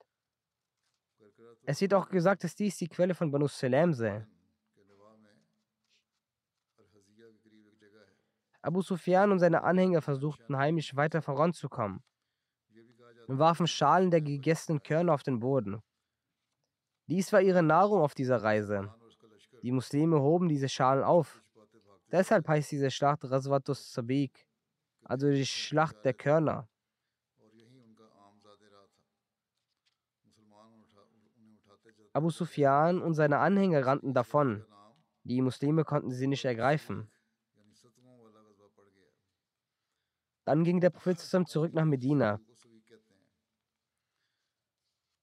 Es 1.65 1.81
wird 1.81 1.95
auch 1.95 2.09
gesagt, 2.09 2.43
dass 2.43 2.55
dies 2.55 2.77
die 2.79 2.89
Quelle 2.89 3.15
von 3.15 3.31
Banu 3.31 3.47
Salam 3.49 3.93
sei. 3.93 4.27
Abu 8.63 8.83
Sufyan 8.83 9.33
und 9.33 9.39
seine 9.39 9.63
Anhänger 9.63 10.03
versuchten 10.03 10.57
heimisch 10.57 10.95
weiter 10.95 11.23
voranzukommen 11.23 12.03
und 13.27 13.39
warfen 13.39 13.67
Schalen 13.67 14.11
der 14.11 14.21
gegessenen 14.21 14.83
Körner 14.83 15.15
auf 15.15 15.23
den 15.23 15.39
Boden. 15.39 15.83
Dies 17.07 17.33
war 17.33 17.41
ihre 17.41 17.63
Nahrung 17.63 18.01
auf 18.01 18.15
dieser 18.15 18.43
Reise. 18.43 18.93
Die 19.63 19.73
Muslime 19.73 20.21
hoben 20.21 20.49
diese 20.49 20.69
Schalen 20.69 21.05
auf. 21.05 21.43
Deshalb 22.11 22.49
heißt 22.49 22.71
diese 22.73 22.91
Schlacht 22.91 23.25
Raswatus 23.25 23.93
Sabiq 23.93 24.50
also 25.11 25.29
die 25.29 25.45
Schlacht 25.45 26.05
der 26.05 26.15
Körner. 26.15 26.69
Abu 32.13 32.31
Sufyan 32.31 33.03
und 33.03 33.15
seine 33.15 33.39
Anhänger 33.39 33.85
rannten 33.85 34.15
davon. 34.15 34.65
Die 35.25 35.43
Muslime 35.43 35.83
konnten 35.83 36.13
sie 36.13 36.29
nicht 36.29 36.45
ergreifen. 36.45 37.11
Dann 40.45 40.63
ging 40.63 40.81
der 40.81 40.91
Prophet 40.91 41.19
zusammen 41.19 41.47
zurück 41.47 41.75
nach 41.75 41.85
Medina. 41.85 42.41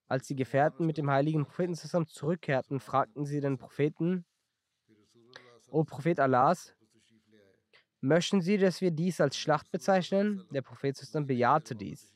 Als 0.09 0.27
die 0.27 0.35
Gefährten 0.35 0.85
mit 0.85 0.97
dem 0.97 1.09
heiligen 1.09 1.45
Propheten 1.45 1.75
zusammen 1.75 2.07
zurückkehrten, 2.07 2.81
fragten 2.81 3.25
sie 3.25 3.39
den 3.39 3.57
Propheten, 3.57 4.25
O 5.69 5.85
Prophet 5.85 6.19
Allahs, 6.19 6.76
möchten 8.01 8.41
Sie, 8.41 8.57
dass 8.57 8.81
wir 8.81 8.91
dies 8.91 9.21
als 9.21 9.37
Schlacht 9.37 9.71
bezeichnen? 9.71 10.45
Der 10.51 10.61
Prophet 10.61 10.95
bejahte 11.25 11.75
dies. 11.75 12.13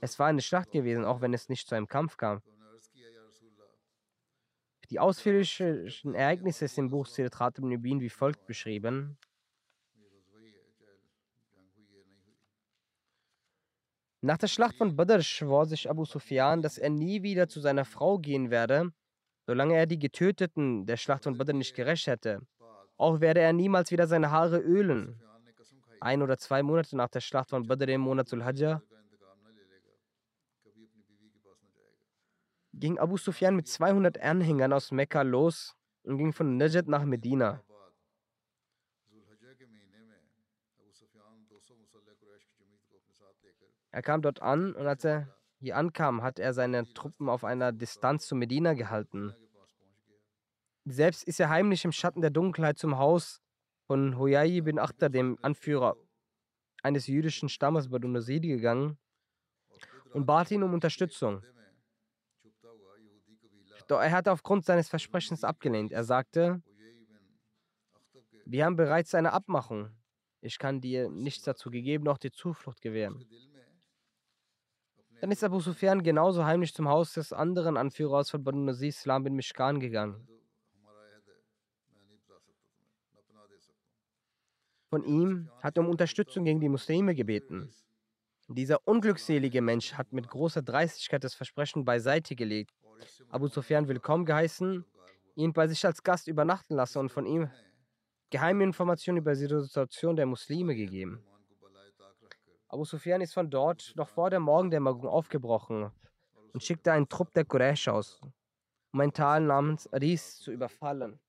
Es 0.00 0.18
war 0.18 0.28
eine 0.28 0.40
Schlacht 0.40 0.70
gewesen, 0.70 1.04
auch 1.04 1.20
wenn 1.20 1.34
es 1.34 1.48
nicht 1.48 1.68
zu 1.68 1.74
einem 1.74 1.88
Kampf 1.88 2.16
kam. 2.16 2.42
Die 4.90 4.98
ausführlichen 4.98 6.14
Ereignisse 6.14 6.66
sind 6.66 6.86
im 6.86 6.90
Buch 6.90 7.06
Sirat 7.06 7.36
Khatam 7.36 7.68
Nubin 7.68 8.00
wie 8.00 8.08
folgt 8.08 8.44
beschrieben. 8.46 9.16
Nach 14.22 14.36
der 14.36 14.48
Schlacht 14.48 14.76
von 14.76 14.96
Badr 14.96 15.22
schwor 15.22 15.64
sich 15.66 15.88
Abu 15.88 16.04
Sufyan, 16.04 16.60
dass 16.60 16.76
er 16.76 16.90
nie 16.90 17.22
wieder 17.22 17.48
zu 17.48 17.60
seiner 17.60 17.84
Frau 17.86 18.18
gehen 18.18 18.50
werde, 18.50 18.92
solange 19.46 19.76
er 19.76 19.86
die 19.86 19.98
Getöteten 19.98 20.84
der 20.86 20.96
Schlacht 20.98 21.24
von 21.24 21.38
Badr 21.38 21.54
nicht 21.54 21.74
gerecht 21.74 22.06
hätte. 22.06 22.40
Auch 23.00 23.20
werde 23.20 23.40
er 23.40 23.54
niemals 23.54 23.90
wieder 23.90 24.06
seine 24.06 24.30
Haare 24.30 24.58
ölen. 24.58 25.18
Ein 26.00 26.20
oder 26.20 26.36
zwei 26.36 26.62
Monate 26.62 26.98
nach 26.98 27.08
der 27.08 27.20
Schlacht 27.20 27.48
von 27.48 27.66
Badr 27.66 27.88
im 27.88 28.02
Monat 28.02 28.28
Sul-Hajjah 28.28 28.82
ging 32.74 32.98
Abu 32.98 33.16
Sufyan 33.16 33.56
mit 33.56 33.68
200 33.68 34.20
Anhängern 34.20 34.74
aus 34.74 34.90
Mekka 34.92 35.22
los 35.22 35.76
und 36.02 36.18
ging 36.18 36.34
von 36.34 36.58
Najd 36.58 36.88
nach 36.88 37.04
Medina. 37.06 37.62
Er 43.92 44.02
kam 44.02 44.20
dort 44.20 44.42
an 44.42 44.74
und 44.74 44.86
als 44.86 45.04
er 45.04 45.34
hier 45.58 45.78
ankam, 45.78 46.22
hat 46.22 46.38
er 46.38 46.52
seine 46.52 46.84
Truppen 46.92 47.30
auf 47.30 47.44
einer 47.44 47.72
Distanz 47.72 48.26
zu 48.26 48.34
Medina 48.34 48.74
gehalten. 48.74 49.34
Selbst 50.90 51.22
ist 51.22 51.38
er 51.38 51.48
heimlich 51.50 51.84
im 51.84 51.92
Schatten 51.92 52.20
der 52.20 52.30
Dunkelheit 52.30 52.76
zum 52.78 52.98
Haus 52.98 53.40
von 53.86 54.18
Huyai 54.18 54.60
bin 54.60 54.78
Akhtar, 54.78 55.08
dem 55.08 55.38
Anführer 55.40 55.96
eines 56.82 57.06
jüdischen 57.06 57.48
Stammes 57.48 57.90
Badu 57.90 58.08
Nasidi, 58.08 58.48
gegangen 58.48 58.98
und 60.12 60.26
bat 60.26 60.50
ihn 60.50 60.62
um 60.64 60.74
Unterstützung. 60.74 61.42
Doch 63.86 64.00
er 64.00 64.10
hatte 64.10 64.32
aufgrund 64.32 64.64
seines 64.64 64.88
Versprechens 64.88 65.44
abgelehnt. 65.44 65.92
Er 65.92 66.04
sagte, 66.04 66.62
wir 68.44 68.64
haben 68.64 68.76
bereits 68.76 69.14
eine 69.14 69.32
Abmachung. 69.32 69.90
Ich 70.40 70.58
kann 70.58 70.80
dir 70.80 71.08
nichts 71.08 71.44
dazu 71.44 71.70
gegeben, 71.70 72.04
noch 72.04 72.18
die 72.18 72.32
Zuflucht 72.32 72.80
gewähren. 72.80 73.24
Dann 75.20 75.30
ist 75.30 75.44
Abu 75.44 75.60
Sufyan 75.60 76.02
genauso 76.02 76.44
heimlich 76.44 76.74
zum 76.74 76.88
Haus 76.88 77.12
des 77.12 77.32
anderen 77.32 77.76
Anführers 77.76 78.30
von 78.30 78.42
Banu 78.42 78.70
Islam 78.72 79.22
bin 79.22 79.34
Mishkan 79.34 79.78
gegangen. 79.78 80.26
Von 84.90 85.04
ihm 85.04 85.48
hat 85.62 85.76
er 85.76 85.84
um 85.84 85.88
Unterstützung 85.88 86.44
gegen 86.44 86.58
die 86.58 86.68
Muslime 86.68 87.14
gebeten. 87.14 87.72
Dieser 88.48 88.88
unglückselige 88.88 89.62
Mensch 89.62 89.94
hat 89.94 90.12
mit 90.12 90.28
großer 90.28 90.62
Dreistigkeit 90.62 91.22
das 91.22 91.34
Versprechen 91.34 91.84
beiseite 91.84 92.34
gelegt, 92.34 92.74
Abu 93.28 93.46
Sufyan 93.46 93.86
willkommen 93.86 94.24
geheißen, 94.24 94.84
ihn 95.36 95.52
bei 95.52 95.68
sich 95.68 95.86
als 95.86 96.02
Gast 96.02 96.26
übernachten 96.26 96.74
lassen 96.74 96.98
und 96.98 97.12
von 97.12 97.24
ihm 97.24 97.48
geheime 98.30 98.64
Informationen 98.64 99.18
über 99.18 99.32
die 99.32 99.46
Situation 99.46 100.16
der 100.16 100.26
Muslime 100.26 100.74
gegeben. 100.74 101.24
Abu 102.66 102.84
Sufyan 102.84 103.20
ist 103.20 103.34
von 103.34 103.48
dort 103.48 103.92
noch 103.94 104.08
vor 104.08 104.28
der 104.28 104.40
Morgendämmerung 104.40 105.06
aufgebrochen 105.06 105.92
und 106.52 106.62
schickte 106.64 106.90
einen 106.90 107.08
Trupp 107.08 107.32
der 107.32 107.44
Quraysh 107.44 107.86
aus, 107.86 108.20
um 108.92 109.00
ein 109.00 109.12
Tal 109.12 109.42
namens 109.42 109.86
Aris 109.92 110.40
zu 110.40 110.50
überfallen. 110.50 111.20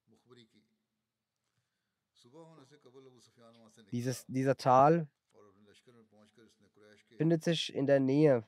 Dieses, 3.92 4.26
dieser 4.28 4.56
Tal 4.56 5.08
findet 7.18 7.44
sich 7.44 7.74
in 7.74 7.86
der 7.86 8.00
Nähe, 8.00 8.44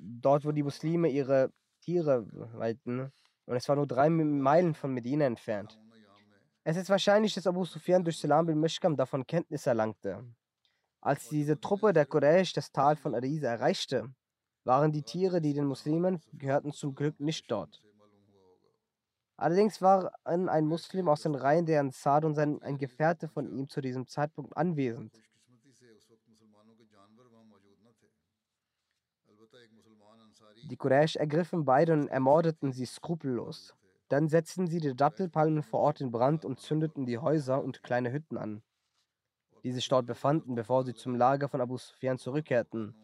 dort 0.00 0.44
wo 0.44 0.52
die 0.52 0.62
Muslime 0.62 1.08
ihre 1.08 1.52
Tiere 1.80 2.26
weiten, 2.58 3.12
und 3.46 3.56
es 3.56 3.68
war 3.68 3.76
nur 3.76 3.86
drei 3.86 4.08
Meilen 4.10 4.74
von 4.74 4.92
Medina 4.92 5.26
entfernt. 5.26 5.78
Es 6.64 6.76
ist 6.76 6.88
wahrscheinlich, 6.88 7.34
dass 7.34 7.46
Abu 7.46 7.64
Sufyan 7.64 8.04
durch 8.04 8.18
Salam 8.18 8.46
bin 8.46 8.58
Mishkam 8.58 8.96
davon 8.96 9.26
Kenntnis 9.26 9.66
erlangte. 9.66 10.24
Als 11.02 11.28
diese 11.28 11.60
Truppe 11.60 11.92
der 11.92 12.06
Quraysh 12.06 12.54
das 12.54 12.72
Tal 12.72 12.96
von 12.96 13.14
Arisa 13.14 13.48
erreichte, 13.48 14.14
waren 14.64 14.90
die 14.90 15.02
Tiere, 15.02 15.42
die 15.42 15.52
den 15.52 15.66
Muslimen 15.66 16.22
gehörten, 16.32 16.72
zum 16.72 16.94
Glück 16.94 17.20
nicht 17.20 17.50
dort. 17.50 17.83
Allerdings 19.36 19.82
waren 19.82 20.48
ein 20.48 20.66
Muslim 20.66 21.08
aus 21.08 21.22
den 21.22 21.34
Reihen 21.34 21.66
der 21.66 21.80
Ansar 21.80 22.24
und 22.24 22.34
sein, 22.34 22.62
ein 22.62 22.78
Gefährte 22.78 23.28
von 23.28 23.48
ihm 23.48 23.68
zu 23.68 23.80
diesem 23.80 24.06
Zeitpunkt 24.06 24.56
anwesend. 24.56 25.20
Die 30.70 30.76
Quraysh 30.76 31.16
ergriffen 31.16 31.64
beide 31.64 31.92
und 31.92 32.08
ermordeten 32.08 32.72
sie 32.72 32.86
skrupellos. 32.86 33.74
Dann 34.08 34.28
setzten 34.28 34.66
sie 34.66 34.80
die 34.80 34.94
Dattelpalmen 34.94 35.62
vor 35.62 35.80
Ort 35.80 36.00
in 36.00 36.10
Brand 36.10 36.44
und 36.44 36.60
zündeten 36.60 37.06
die 37.06 37.18
Häuser 37.18 37.62
und 37.62 37.82
kleine 37.82 38.12
Hütten 38.12 38.38
an 38.38 38.62
die 39.64 39.72
sich 39.72 39.88
dort 39.88 40.06
befanden, 40.06 40.54
bevor 40.54 40.84
sie 40.84 40.94
zum 40.94 41.16
Lager 41.16 41.48
von 41.48 41.60
Abu 41.60 41.78
Sufyan 41.78 42.18
zurückkehrten. 42.18 42.94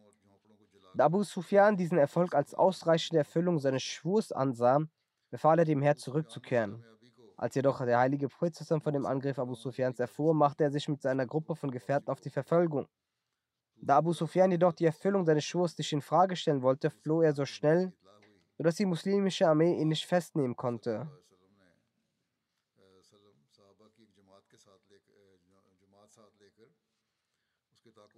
Da 0.95 1.07
Abu 1.07 1.23
Sufyan 1.23 1.77
diesen 1.77 1.99
Erfolg 1.99 2.35
als 2.35 2.55
ausreichende 2.55 3.19
Erfüllung 3.19 3.59
seines 3.59 3.83
Schwurs 3.83 4.31
ansah, 4.31 4.81
befahl 5.31 5.59
er 5.59 5.64
dem 5.64 5.83
Herr 5.83 5.97
zurückzukehren. 5.97 6.85
Als 7.37 7.55
jedoch 7.55 7.83
der 7.85 7.99
heilige 7.99 8.29
Prophet 8.29 8.55
von 8.57 8.93
dem 8.93 9.07
Angriff 9.07 9.38
Abu 9.38 9.55
Sufyans 9.55 9.99
erfuhr, 9.99 10.35
machte 10.35 10.64
er 10.64 10.71
sich 10.71 10.88
mit 10.88 11.01
seiner 11.01 11.27
Gruppe 11.27 11.57
von 11.57 11.71
Gefährten 11.71 12.11
auf 12.11 12.21
die 12.21 12.29
Verfolgung. 12.29 12.87
Da 13.83 13.97
Abu 13.97 14.12
Sufyan 14.12 14.51
jedoch 14.51 14.75
die 14.75 14.85
Erfüllung 14.85 15.25
seines 15.25 15.45
Schwurs 15.45 15.79
nicht 15.79 15.93
in 15.93 16.03
Frage 16.03 16.37
stellen 16.37 16.61
wollte, 16.61 16.90
floh 16.90 17.23
er 17.23 17.33
so 17.33 17.47
schnell, 17.47 17.95
sodass 18.59 18.75
die 18.75 18.85
muslimische 18.85 19.49
Armee 19.49 19.81
ihn 19.81 19.88
nicht 19.88 20.05
festnehmen 20.05 20.55
konnte. 20.55 21.09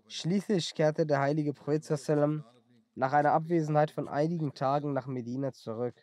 Schließlich 0.08 0.74
kehrte 0.74 1.06
der 1.06 1.20
heilige 1.20 1.52
Prophet 1.54 1.88
nach 2.94 3.12
einer 3.12 3.32
Abwesenheit 3.32 3.90
von 3.92 4.08
einigen 4.08 4.52
Tagen 4.52 4.92
nach 4.92 5.06
Medina 5.06 5.52
zurück. 5.52 5.94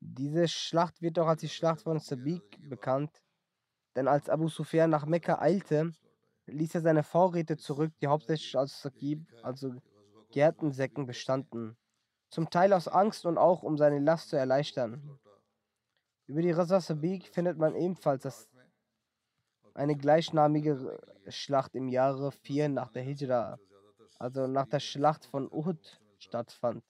Diese 0.00 0.46
Schlacht 0.48 1.02
wird 1.02 1.18
auch 1.18 1.26
als 1.26 1.40
die 1.40 1.48
Schlacht 1.48 1.82
von 1.82 1.98
Sabiq 1.98 2.42
bekannt, 2.68 3.22
denn 3.96 4.08
als 4.08 4.28
Abu 4.28 4.48
Sufyan 4.48 4.90
nach 4.90 5.06
Mekka 5.06 5.38
eilte, 5.38 5.92
ließ 6.46 6.76
er 6.76 6.80
seine 6.82 7.02
Vorräte 7.02 7.56
zurück, 7.56 7.92
die 8.00 8.06
hauptsächlich 8.06 8.56
aus 8.56 8.80
Sakib, 8.80 9.26
also 9.42 9.74
Gärtensäcken, 10.30 11.06
bestanden. 11.06 11.76
Zum 12.30 12.50
Teil 12.50 12.72
aus 12.72 12.88
Angst 12.88 13.24
und 13.26 13.38
auch 13.38 13.62
um 13.62 13.76
seine 13.76 13.98
Last 13.98 14.30
zu 14.30 14.36
erleichtern. 14.36 15.18
Über 16.26 16.42
die 16.42 16.50
Raza 16.50 16.80
Sabiq 16.80 17.28
findet 17.28 17.56
man 17.56 17.74
ebenfalls, 17.74 18.22
dass 18.22 18.48
eine 19.74 19.96
gleichnamige 19.96 20.98
Schlacht 21.28 21.74
im 21.74 21.88
Jahre 21.88 22.32
4 22.32 22.68
nach 22.68 22.90
der 22.90 23.02
Hijra, 23.02 23.58
also 24.18 24.46
nach 24.46 24.66
der 24.66 24.80
Schlacht 24.80 25.24
von 25.26 25.50
Uhud, 25.52 26.00
stattfand. 26.18 26.84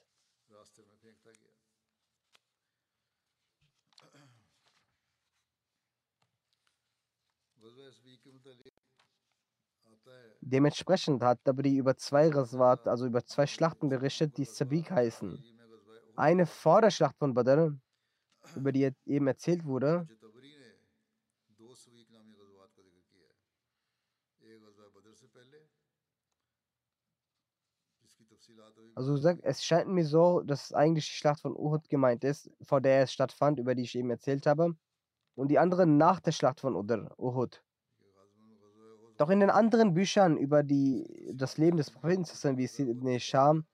Dementsprechend 10.48 11.22
hat 11.24 11.40
Dabri 11.44 11.76
über 11.76 11.96
zwei 11.96 12.28
Raswat, 12.28 12.86
also 12.86 13.04
über 13.06 13.24
zwei 13.24 13.46
Schlachten 13.46 13.88
berichtet, 13.88 14.36
die 14.36 14.44
Sabik 14.44 14.90
heißen. 14.92 15.44
Eine 16.14 16.46
vor 16.46 16.80
der 16.80 16.90
Schlacht 16.90 17.18
von 17.18 17.34
Badr, 17.34 17.72
über 18.54 18.72
die 18.72 18.90
eben 19.06 19.26
erzählt 19.26 19.64
wurde, 19.64 20.08
Also 28.94 29.16
sagt, 29.16 29.40
es 29.44 29.64
scheint 29.64 29.88
mir 29.88 30.04
so, 30.04 30.40
dass 30.40 30.72
eigentlich 30.72 31.06
die 31.06 31.12
Schlacht 31.16 31.40
von 31.40 31.54
Uhud 31.56 31.88
gemeint 31.88 32.24
ist, 32.24 32.50
vor 32.62 32.80
der 32.80 33.02
es 33.02 33.12
stattfand, 33.12 33.58
über 33.58 33.74
die 33.74 33.82
ich 33.82 33.94
eben 33.94 34.10
erzählt 34.10 34.46
habe, 34.46 34.74
und 35.36 35.48
die 35.50 35.58
andere 35.58 35.86
nach 35.86 36.20
der 36.20 36.32
Schlacht 36.32 36.60
von 36.60 36.76
Uhud. 36.76 37.62
Doch 39.18 39.30
in 39.30 39.40
den 39.40 39.50
anderen 39.50 39.94
Büchern 39.94 40.36
über 40.36 40.62
die, 40.62 41.32
das 41.34 41.56
Leben 41.56 41.76
des 41.76 41.90
Propheten 41.90 42.24
wie 42.58 42.66
Sid 42.66 42.88
ibn 42.88 43.18
Sham, 43.18 43.64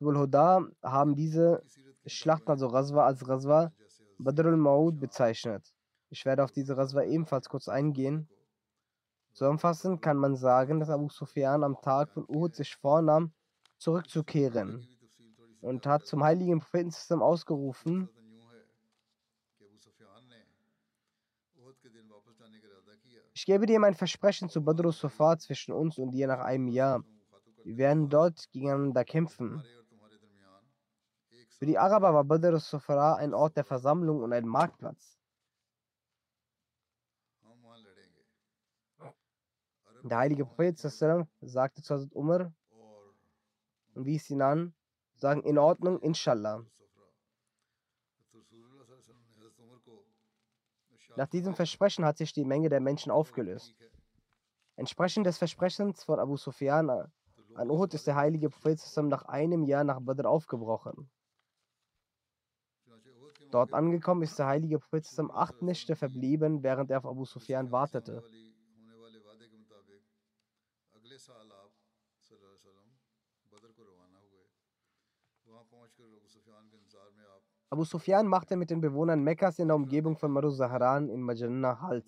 Ibn 0.00 0.18
Hoda, 0.18 0.66
haben 0.82 1.16
diese 1.16 1.62
Schlachten, 2.06 2.50
also 2.50 2.68
Raswa 2.68 3.06
als 3.06 3.26
Raswa, 3.28 3.72
Badr 4.18 4.46
al-Maud 4.46 5.00
bezeichnet. 5.00 5.74
Ich 6.10 6.24
werde 6.24 6.44
auf 6.44 6.52
diese 6.52 6.76
Raswa 6.76 7.02
ebenfalls 7.02 7.48
kurz 7.48 7.68
eingehen. 7.68 8.28
Zusammenfassend 9.32 10.02
kann 10.02 10.18
man 10.18 10.36
sagen, 10.36 10.78
dass 10.78 10.90
Abu 10.90 11.08
Sufyan 11.08 11.64
am 11.64 11.80
Tag 11.80 12.10
von 12.10 12.24
Uhud 12.28 12.54
sich 12.54 12.76
vornahm, 12.76 13.32
zurückzukehren 13.78 14.86
und 15.60 15.86
hat 15.86 16.06
zum 16.06 16.22
heiligen 16.22 16.60
Propheten 16.60 17.22
ausgerufen, 17.22 18.08
Ich 23.34 23.46
gebe 23.46 23.66
dir 23.66 23.80
mein 23.80 23.94
Versprechen 23.94 24.48
zu 24.48 24.62
Badr 24.62 24.92
Sofa 24.92 25.38
zwischen 25.38 25.72
uns 25.72 25.98
und 25.98 26.10
dir 26.10 26.26
nach 26.26 26.40
einem 26.40 26.68
Jahr. 26.68 27.02
Wir 27.64 27.76
werden 27.76 28.08
dort 28.08 28.50
gegeneinander 28.52 29.04
kämpfen. 29.04 29.62
Für 31.58 31.66
die 31.66 31.78
Araber 31.78 32.12
war 32.12 32.24
Badr 32.24 32.58
Sofa 32.58 33.14
ein 33.14 33.34
Ort 33.34 33.56
der 33.56 33.64
Versammlung 33.64 34.22
und 34.22 34.32
ein 34.32 34.46
Marktplatz. 34.46 35.18
Der 40.04 40.18
heilige 40.18 40.44
Prophet 40.44 40.76
sagte 40.78 41.82
zu 41.82 41.94
Hazrat 41.94 42.12
Umar 42.12 42.52
und 43.94 44.04
wies 44.04 44.28
ihn 44.30 44.42
an, 44.42 44.74
sagen 45.16 45.42
in 45.44 45.58
Ordnung, 45.58 46.00
inshallah. 46.00 46.66
Nach 51.16 51.28
diesem 51.28 51.54
Versprechen 51.54 52.04
hat 52.04 52.16
sich 52.16 52.32
die 52.32 52.44
Menge 52.44 52.68
der 52.68 52.80
Menschen 52.80 53.12
aufgelöst. 53.12 53.74
Entsprechend 54.76 55.26
des 55.26 55.38
Versprechens 55.38 56.04
von 56.04 56.18
Abu 56.18 56.36
Sufyan 56.36 56.88
äh, 56.88 57.04
an 57.54 57.70
Uhud 57.70 57.92
ist 57.92 58.06
der 58.06 58.16
heilige 58.16 58.48
Prophet 58.48 58.80
zusammen 58.80 59.08
nach 59.08 59.24
einem 59.26 59.64
Jahr 59.64 59.84
nach 59.84 60.00
Badr 60.00 60.26
aufgebrochen. 60.26 61.10
Dort 63.50 63.74
angekommen 63.74 64.22
ist 64.22 64.38
der 64.38 64.46
heilige 64.46 64.78
Prophet 64.78 65.04
zusammen 65.04 65.30
acht 65.30 65.60
Nächte 65.60 65.94
verblieben, 65.94 66.62
während 66.62 66.90
er 66.90 66.98
auf 66.98 67.06
Abu 67.06 67.26
Sufyan 67.26 67.70
wartete. 67.70 68.22
Abu 77.72 77.84
Sufyan 77.84 78.26
machte 78.26 78.54
mit 78.54 78.68
den 78.68 78.82
Bewohnern 78.82 79.24
Mekkas 79.24 79.58
in 79.58 79.68
der 79.68 79.76
Umgebung 79.76 80.14
von 80.14 80.30
Maru 80.30 80.50
Zaharan 80.50 81.08
in 81.08 81.22
Majanna 81.22 81.80
Halt. 81.80 82.04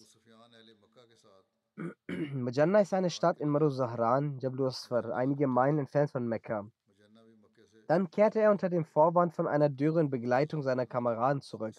Majanna 2.34 2.80
ist 2.80 2.92
eine 2.92 3.08
Stadt 3.08 3.40
in 3.40 3.48
Maru 3.48 3.70
Zaharan, 3.70 4.36
Jablu 4.40 4.66
Asfar, 4.66 5.14
einige 5.14 5.46
Meilen 5.46 5.78
entfernt 5.78 6.10
von 6.10 6.28
Mekka. 6.28 6.68
Dann 7.86 8.10
kehrte 8.10 8.42
er 8.42 8.50
unter 8.50 8.68
dem 8.68 8.84
Vorwand 8.84 9.32
von 9.32 9.46
einer 9.46 9.70
dürren 9.70 10.10
Begleitung 10.10 10.60
seiner 10.60 10.84
Kameraden 10.84 11.40
zurück. 11.40 11.76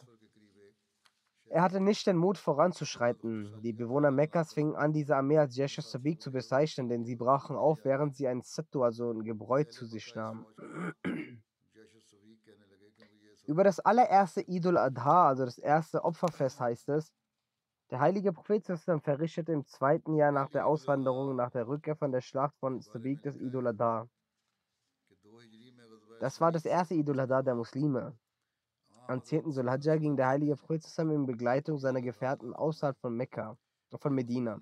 Er 1.49 1.61
hatte 1.61 1.79
nicht 1.79 2.07
den 2.07 2.17
Mut 2.17 2.39
voranzuschreiten. 2.39 3.61
Die 3.61 3.73
Bewohner 3.73 4.09
Mekkas 4.09 4.51
fingen 4.51 4.75
an, 4.75 4.93
diese 4.93 5.15
Armee 5.15 5.37
als 5.37 5.55
Jesha 5.55 5.83
Sabik 5.83 6.23
zu 6.23 6.31
bezeichnen, 6.31 6.89
denn 6.89 7.05
sie 7.05 7.15
brachen 7.15 7.55
auf, 7.55 7.85
während 7.85 8.15
sie 8.15 8.27
ein 8.27 8.41
Sattu, 8.41 8.81
also 8.81 9.11
ein 9.11 9.23
Gebräu, 9.23 9.63
zu 9.65 9.85
sich 9.85 10.15
nahmen. 10.15 10.43
Über 13.47 13.63
das 13.63 13.79
allererste 13.79 14.41
Idol 14.41 14.77
Adha, 14.77 15.27
also 15.27 15.45
das 15.45 15.57
erste 15.57 16.03
Opferfest 16.03 16.59
heißt 16.59 16.89
es, 16.89 17.11
der 17.91 17.99
heilige 17.99 18.33
Prophet 18.33 18.65
Sassam 18.65 18.99
verrichtete 18.99 19.51
im 19.51 19.65
zweiten 19.65 20.15
Jahr 20.15 20.31
nach 20.31 20.49
der 20.49 20.65
Auswanderung, 20.65 21.35
nach 21.35 21.51
der 21.51 21.67
Rückkehr 21.67 21.95
von 21.95 22.11
der 22.11 22.21
Schlacht 22.21 22.55
von 22.59 22.81
Stabik 22.81 23.21
das 23.21 23.37
Idol 23.37 23.67
Adha. 23.67 24.09
Das 26.19 26.41
war 26.41 26.51
das 26.51 26.65
erste 26.65 26.95
Idol 26.95 27.19
Adha 27.19 27.43
der 27.43 27.53
Muslime. 27.53 28.17
Am 29.07 29.21
10. 29.21 29.51
Sulhajjah 29.51 29.97
ging 29.97 30.17
der 30.17 30.29
heilige 30.29 30.55
Prophet 30.55 30.81
Sassam 30.81 31.11
in 31.11 31.27
Begleitung 31.27 31.77
seiner 31.77 32.01
Gefährten 32.01 32.55
außerhalb 32.55 32.97
von 32.97 33.15
Mekka, 33.15 33.55
von 33.91 34.15
Medina. 34.15 34.59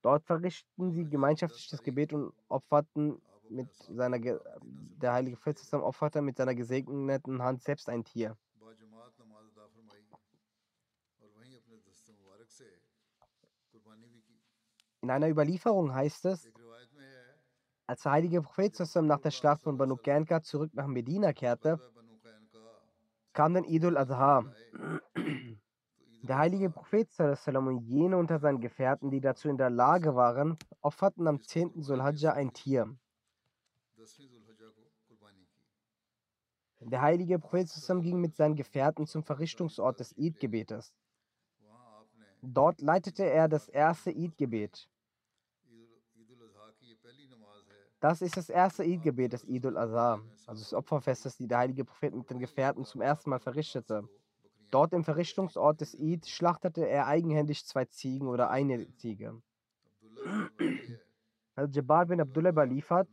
Dort 0.00 0.24
verrichteten 0.24 0.92
sie 0.92 1.04
gemeinschaftlich 1.04 1.68
das 1.68 1.82
Gebet 1.82 2.14
und 2.14 2.32
opferten 2.48 3.20
mit 3.50 3.68
seiner 3.90 4.18
Ge 4.18 4.38
der 5.00 5.12
heilige 5.12 5.36
Fürst 5.36 5.60
zusammen 5.60 5.84
opferte 5.84 6.22
mit 6.22 6.36
seiner 6.36 6.54
gesegneten 6.54 7.42
Hand 7.42 7.62
selbst 7.62 7.88
ein 7.88 8.04
Tier. 8.04 8.36
In 15.00 15.10
einer 15.10 15.28
Überlieferung 15.28 15.94
heißt 15.94 16.24
es, 16.26 16.48
als 17.86 18.02
der 18.02 18.12
heilige 18.12 18.42
Prophet 18.42 18.74
zusammen 18.74 19.08
nach 19.08 19.20
der 19.20 19.30
Schlacht 19.30 19.62
von 19.62 19.78
Banu 19.78 19.96
Qainqa 19.96 20.42
zurück 20.42 20.74
nach 20.74 20.86
Medina 20.86 21.32
kehrte, 21.32 21.80
kam 23.32 23.54
dann 23.54 23.64
Idul 23.64 23.96
Adha. 23.96 24.44
Der 26.22 26.36
heilige 26.36 26.68
Prophet 26.68 27.08
und 27.46 27.80
jene 27.86 28.18
unter 28.18 28.40
seinen 28.40 28.60
Gefährten, 28.60 29.10
die 29.10 29.20
dazu 29.20 29.48
in 29.48 29.56
der 29.56 29.70
Lage 29.70 30.16
waren, 30.16 30.58
opferten 30.80 31.26
am 31.28 31.40
10. 31.40 31.80
Sulhajja 31.80 32.32
ein 32.32 32.52
Tier. 32.52 32.94
Der 36.80 37.02
heilige 37.02 37.38
Prophet 37.38 37.68
zusammen 37.68 38.02
ging 38.02 38.20
mit 38.20 38.36
seinen 38.36 38.54
Gefährten 38.54 39.06
zum 39.06 39.24
Verrichtungsort 39.24 39.98
des 39.98 40.14
Eidgebetes. 40.16 40.92
Dort 42.40 42.80
leitete 42.80 43.24
er 43.24 43.48
das 43.48 43.68
erste 43.68 44.10
Eidgebet. 44.10 44.88
Das 48.00 48.22
ist 48.22 48.36
das 48.36 48.48
erste 48.48 48.84
Eidgebet 48.84 49.32
des 49.32 49.42
Idul 49.44 49.76
Azhar, 49.76 50.20
also 50.46 50.62
des 50.62 50.72
Opferfestes, 50.72 51.36
die 51.36 51.48
der 51.48 51.58
heilige 51.58 51.84
Prophet 51.84 52.14
mit 52.14 52.30
den 52.30 52.38
Gefährten 52.38 52.84
zum 52.84 53.00
ersten 53.00 53.30
Mal 53.30 53.40
verrichtete. 53.40 54.08
Dort 54.70 54.92
im 54.92 55.02
Verrichtungsort 55.02 55.80
des 55.80 55.96
Eid 55.98 56.28
schlachtete 56.28 56.86
er 56.86 57.08
eigenhändig 57.08 57.66
zwei 57.66 57.86
Ziegen 57.86 58.28
oder 58.28 58.50
eine 58.50 58.88
Ziege. 58.94 59.42
Al-Jabbar 61.56 62.06
bin 62.06 62.20
Abdullah 62.20 62.50
überliefert, 62.50 63.08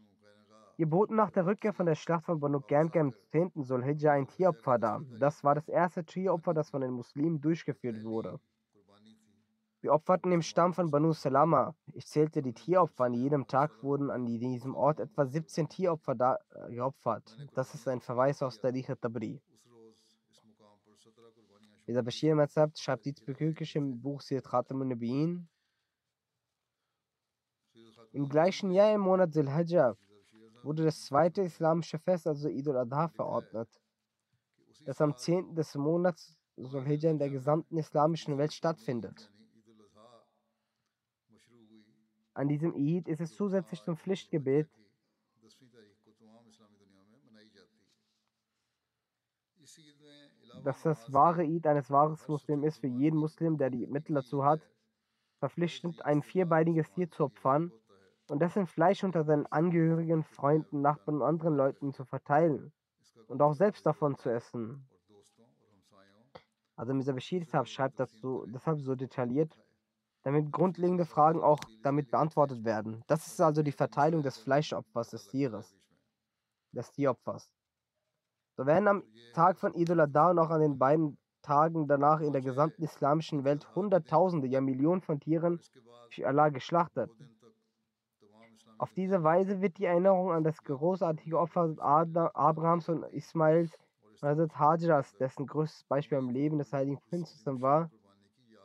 wir 0.77 0.89
boten 0.89 1.15
nach 1.15 1.31
der 1.31 1.45
Rückkehr 1.45 1.71
von 1.71 1.85
der 1.85 1.95
Schlacht 1.95 2.25
von 2.25 2.41
Banu 2.41 2.59
Ganka 2.59 2.99
im 2.99 3.13
10. 3.31 3.63
Sulhijja 3.63 4.11
ein 4.11 4.27
Tieropfer 4.27 4.77
dar. 4.77 5.01
Das 5.19 5.41
war 5.41 5.55
das 5.55 5.69
erste 5.69 6.03
Tieropfer, 6.03 6.53
das 6.53 6.69
von 6.69 6.81
den 6.81 6.91
Muslimen 6.91 7.39
durchgeführt 7.39 8.03
wurde. 8.03 8.41
Wir 9.79 9.93
opferten 9.93 10.33
im 10.33 10.41
Stamm 10.41 10.73
von 10.73 10.91
Banu 10.91 11.13
Salama. 11.13 11.73
Ich 11.93 12.07
zählte 12.07 12.41
die 12.41 12.51
Tieropfer. 12.51 13.05
An 13.05 13.13
jedem 13.13 13.47
Tag 13.47 13.83
wurden 13.83 14.09
an 14.09 14.25
diesem 14.25 14.75
Ort 14.75 14.99
etwa 14.99 15.25
17 15.25 15.69
Tieropfer 15.69 16.13
da, 16.13 16.39
äh, 16.53 16.73
geopfert. 16.73 17.37
Das 17.53 17.73
ist 17.73 17.87
ein 17.87 18.01
Verweis 18.01 18.43
aus 18.43 18.59
der 18.59 18.73
Richa 18.73 18.95
Tabri. 18.95 19.39
Dieser 21.87 22.03
Bashir 22.03 22.35
Mazab 22.35 22.77
schreibt 22.77 23.05
diesbezüglich 23.05 23.75
im 23.77 24.01
Buch 24.01 24.19
Sir 24.19 24.41
Khatam. 24.41 24.81
Im 28.11 28.27
gleichen 28.27 28.71
Jahr 28.71 28.93
im 28.93 29.01
Monat 29.01 29.33
Zilhajjah 29.33 29.95
wurde 30.65 30.83
das 30.83 31.05
zweite 31.05 31.43
islamische 31.43 31.99
Fest, 31.99 32.27
also 32.27 32.49
Eid 32.49 32.67
al-Adha, 32.67 33.07
verordnet, 33.09 33.69
das 34.85 34.99
am 34.99 35.15
10. 35.15 35.55
des 35.55 35.75
Monats 35.75 36.37
Zulhijjah 36.57 37.11
in 37.11 37.19
der 37.19 37.29
gesamten 37.29 37.77
islamischen 37.77 38.37
Welt 38.37 38.53
stattfindet. 38.53 39.31
An 42.33 42.47
diesem 42.47 42.73
Eid 42.75 43.07
ist 43.07 43.21
es 43.21 43.35
zusätzlich 43.35 43.81
zum 43.83 43.95
Pflichtgebet. 43.95 44.69
Dass 50.63 50.81
das 50.81 51.13
wahre 51.13 51.43
Eid 51.43 51.67
eines 51.67 51.89
wahren 51.91 52.17
Muslims 52.27 52.65
ist 52.65 52.79
für 52.79 52.87
jeden 52.87 53.17
Muslim, 53.17 53.57
der 53.57 53.69
die 53.69 53.85
Mittel 53.87 54.15
dazu 54.15 54.43
hat, 54.43 54.61
verpflichtend 55.37 56.03
ein 56.03 56.23
vierbeiniges 56.23 56.91
Tier 56.91 57.09
zu 57.11 57.25
opfern 57.25 57.71
und 58.27 58.39
dessen 58.39 58.67
Fleisch 58.67 59.03
unter 59.03 59.23
seinen 59.23 59.45
Angehörigen, 59.47 60.23
Freunden, 60.23 60.81
Nachbarn 60.81 61.17
und 61.17 61.23
anderen 61.23 61.55
Leuten 61.55 61.93
zu 61.93 62.05
verteilen 62.05 62.71
und 63.27 63.41
auch 63.41 63.53
selbst 63.53 63.85
davon 63.85 64.17
zu 64.17 64.29
essen. 64.29 64.87
Also 66.75 66.93
Mr. 66.93 67.13
Bashir 67.13 67.45
schreibt 67.65 67.99
das 67.99 68.11
so, 68.19 68.45
deshalb 68.47 68.81
so 68.81 68.95
detailliert, 68.95 69.57
damit 70.23 70.51
grundlegende 70.51 71.05
Fragen 71.05 71.41
auch 71.41 71.59
damit 71.83 72.11
beantwortet 72.11 72.65
werden. 72.65 73.03
Das 73.07 73.27
ist 73.27 73.39
also 73.39 73.63
die 73.63 73.71
Verteilung 73.71 74.23
des 74.23 74.37
Fleischopfers 74.37 75.11
des 75.11 75.27
Tieres, 75.27 75.75
des 76.71 76.91
Tieropfers. 76.91 77.49
So 78.57 78.65
werden 78.65 78.87
am 78.87 79.03
Tag 79.33 79.59
von 79.59 79.73
Idul 79.73 80.01
Adha 80.01 80.31
und 80.31 80.39
auch 80.39 80.49
an 80.49 80.61
den 80.61 80.77
beiden 80.77 81.17
Tagen 81.41 81.87
danach 81.87 82.21
in 82.21 82.33
der 82.33 82.41
gesamten 82.41 82.83
islamischen 82.83 83.43
Welt 83.43 83.75
Hunderttausende, 83.75 84.47
ja 84.47 84.61
Millionen 84.61 85.01
von 85.01 85.19
Tieren 85.19 85.59
für 86.09 86.27
Allah 86.27 86.49
geschlachtet. 86.49 87.11
Auf 88.77 88.93
diese 88.93 89.23
Weise 89.23 89.61
wird 89.61 89.77
die 89.77 89.85
Erinnerung 89.85 90.31
an 90.31 90.43
das 90.43 90.63
großartige 90.63 91.39
Opfer 91.39 91.75
Abrahams 91.79 92.89
und 92.89 93.03
Ismails 93.13 93.71
Hazrat 94.21 94.57
Hajras, 94.57 95.15
dessen 95.17 95.45
größtes 95.45 95.83
Beispiel 95.85 96.17
am 96.17 96.29
Leben 96.29 96.57
des 96.57 96.73
heiligen 96.73 96.99
Prinzessin 97.09 97.61
war, 97.61 97.91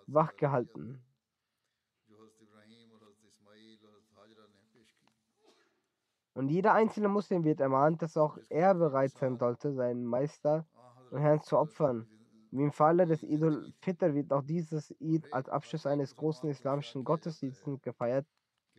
wachgehalten. 0.07 1.03
Und 6.35 6.49
jeder 6.49 6.73
einzelne 6.75 7.09
Muslim 7.09 7.45
wird 7.45 7.61
ermahnt, 7.61 8.03
dass 8.03 8.17
auch 8.17 8.39
er 8.49 8.75
bereit 8.75 9.17
sein 9.17 9.37
sollte, 9.37 9.73
seinen 9.75 10.05
Meister 10.05 10.67
und 11.11 11.19
Herrn 11.19 11.41
zu 11.43 11.59
opfern. 11.59 12.07
Wie 12.51 12.63
im 12.63 12.73
Falle 12.73 13.07
des 13.07 13.23
Idul 13.23 13.73
Fitr 13.81 14.15
wird 14.15 14.33
auch 14.33 14.43
dieses 14.43 14.95
Eid 15.01 15.33
als 15.33 15.49
Abschluss 15.49 15.87
eines 15.87 16.17
großen 16.17 16.49
islamischen 16.49 17.05
Gottesdienstes 17.05 17.81
gefeiert. 17.83 18.27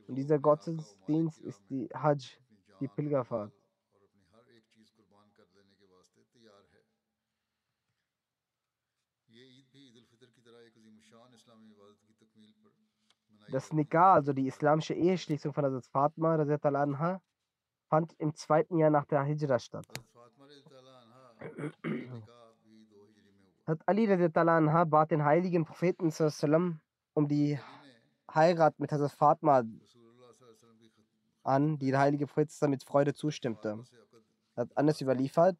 Und 0.07 0.15
dieser 0.15 0.39
Gottesdienst 0.39 1.39
ist 1.41 1.61
die 1.69 1.89
Hajj, 1.93 2.37
die 2.79 2.87
Pilgerfahrt. 2.87 3.51
Das 13.51 13.73
Nikah, 13.73 14.13
also 14.13 14.33
die 14.33 14.47
islamische 14.47 14.93
Eheschließung 14.93 15.53
von 15.53 15.65
Hazrat 15.65 15.85
Fatma, 15.87 16.35
anha, 16.35 17.21
fand 17.89 18.13
im 18.17 18.33
zweiten 18.33 18.77
Jahr 18.77 18.89
nach 18.89 19.05
der 19.05 19.23
Hijra 19.23 19.59
statt. 19.59 19.85
Hat 23.65 23.81
Ali 23.87 24.07
anha 24.07 24.83
bat 24.85 25.11
den 25.11 25.25
heiligen 25.25 25.65
Propheten 25.65 26.11
um 27.13 27.27
die 27.27 27.59
Heirat 28.35 28.79
mit 28.79 28.91
Hazrat 28.91 29.11
Fatma 29.11 29.63
an, 31.43 31.77
die 31.79 31.91
der 31.91 31.99
heilige 31.99 32.27
Prophet 32.27 32.49
mit 32.69 32.83
Freude 32.83 33.13
zustimmte. 33.13 33.83
Hat 34.55 34.77
Anas 34.77 35.01
überliefert, 35.01 35.57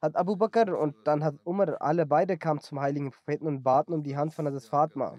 hat 0.00 0.16
Abu 0.16 0.36
Bakr 0.36 0.78
und 0.78 0.94
dann 1.04 1.24
hat 1.24 1.34
Umar, 1.44 1.80
alle 1.80 2.06
beide 2.06 2.36
kamen 2.36 2.60
zum 2.60 2.80
heiligen 2.80 3.10
Propheten 3.10 3.46
und 3.46 3.62
baten 3.62 3.94
um 3.94 4.02
die 4.02 4.16
Hand 4.16 4.34
von 4.34 4.46
Hazrat 4.46 4.64
Fatma. 4.64 5.18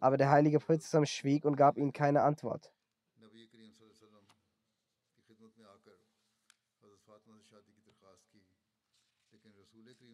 Aber 0.00 0.16
der 0.16 0.30
heilige 0.30 0.58
Prophet 0.58 1.08
schwieg 1.08 1.44
und 1.44 1.56
gab 1.56 1.76
ihnen 1.76 1.92
keine 1.92 2.22
Antwort. 2.22 2.72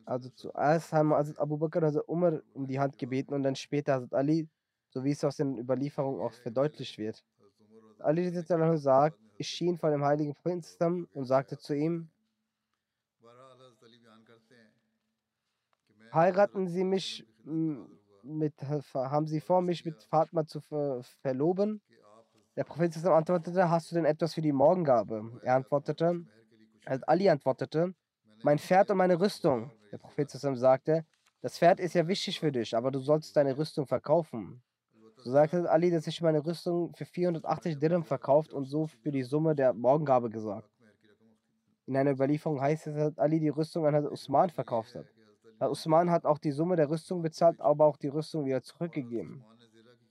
Also 0.06 0.28
zuerst 0.30 0.92
haben 0.92 1.14
Hazrat 1.14 1.38
Abu 1.38 1.56
Bakr 1.56 1.78
und 1.78 1.84
Hazrat 1.86 2.08
Umar 2.08 2.40
um 2.52 2.66
die 2.66 2.78
Hand 2.78 2.98
gebeten 2.98 3.32
und 3.32 3.42
dann 3.42 3.56
später 3.56 3.94
Hazrat 3.94 4.12
Ali, 4.14 4.48
so 4.94 5.02
wie 5.02 5.10
es 5.10 5.24
aus 5.24 5.36
den 5.36 5.58
Überlieferungen 5.58 6.20
auch 6.20 6.32
verdeutlicht 6.32 6.96
wird. 6.98 7.24
Ali 7.98 8.30
sagt, 8.76 9.18
ich 9.36 9.48
schien 9.48 9.76
vor 9.76 9.90
dem 9.90 10.04
heiligen 10.04 10.34
Propheten 10.34 11.08
und 11.12 11.24
sagte 11.24 11.58
zu 11.58 11.74
ihm, 11.74 12.08
heiraten 16.12 16.68
Sie 16.68 16.84
mich 16.84 17.26
mit, 18.22 18.54
haben 18.62 19.26
Sie 19.26 19.40
vor, 19.40 19.60
mich 19.62 19.84
mit 19.84 20.00
Fatma 20.04 20.46
zu 20.46 20.60
ver 20.60 21.02
verloben? 21.02 21.82
Der 22.56 22.62
Prophet 22.62 22.96
antwortete, 23.04 23.68
hast 23.68 23.90
du 23.90 23.96
denn 23.96 24.04
etwas 24.04 24.34
für 24.34 24.42
die 24.42 24.52
Morgengabe? 24.52 25.40
Er 25.42 25.56
antwortete, 25.56 26.24
als 26.84 27.02
Ali 27.02 27.28
antwortete, 27.28 27.94
mein 28.44 28.60
Pferd 28.60 28.90
und 28.90 28.98
meine 28.98 29.18
Rüstung. 29.18 29.72
Der 29.90 29.98
Prophet 29.98 30.30
sagte, 30.30 31.04
das 31.40 31.58
Pferd 31.58 31.80
ist 31.80 31.94
ja 31.94 32.06
wichtig 32.06 32.38
für 32.38 32.52
dich, 32.52 32.76
aber 32.76 32.92
du 32.92 33.00
sollst 33.00 33.36
deine 33.36 33.58
Rüstung 33.58 33.86
verkaufen. 33.86 34.62
So 35.24 35.30
sagte 35.30 35.70
Ali, 35.70 35.90
dass 35.90 36.06
ich 36.06 36.20
meine 36.20 36.44
Rüstung 36.44 36.92
für 36.92 37.06
480 37.06 37.78
Dirham 37.78 38.04
verkauft 38.04 38.52
und 38.52 38.66
so 38.66 38.86
für 38.86 39.10
die 39.10 39.22
Summe 39.22 39.54
der 39.54 39.72
Morgengabe 39.72 40.28
gesorgt. 40.28 40.68
In 41.86 41.96
einer 41.96 42.10
Überlieferung 42.10 42.60
heißt 42.60 42.88
es, 42.88 42.94
dass 42.94 43.18
Ali 43.18 43.40
die 43.40 43.48
Rüstung 43.48 43.86
an 43.86 44.06
Usman 44.06 44.50
verkauft 44.50 44.94
hat. 44.94 45.06
Usman 45.70 46.10
hat 46.10 46.26
auch 46.26 46.36
die 46.36 46.50
Summe 46.50 46.76
der 46.76 46.90
Rüstung 46.90 47.22
bezahlt, 47.22 47.58
aber 47.62 47.86
auch 47.86 47.96
die 47.96 48.08
Rüstung 48.08 48.44
wieder 48.44 48.60
zurückgegeben. 48.60 49.42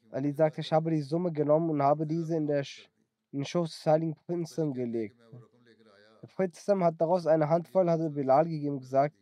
Ali 0.09 0.31
sagte, 0.31 0.61
ich 0.61 0.73
habe 0.73 0.89
die 0.89 1.01
Summe 1.01 1.31
genommen 1.31 1.69
und 1.69 1.83
habe 1.83 2.07
diese 2.07 2.35
in, 2.35 2.47
der 2.47 2.63
Sch 2.63 2.89
in 3.31 3.39
den 3.39 3.45
Schoß 3.45 3.69
des 3.69 3.85
heiligen 3.85 4.15
Prinzen 4.15 4.73
gelegt. 4.73 5.15
Der 6.23 6.27
Prinzen 6.27 6.83
hat 6.83 6.95
daraus 6.99 7.27
eine 7.27 7.49
Handvoll 7.49 7.87
Hazrat 7.87 8.15
Bilal 8.15 8.45
gegeben 8.45 8.75
und 8.75 8.81
gesagt, 8.81 9.13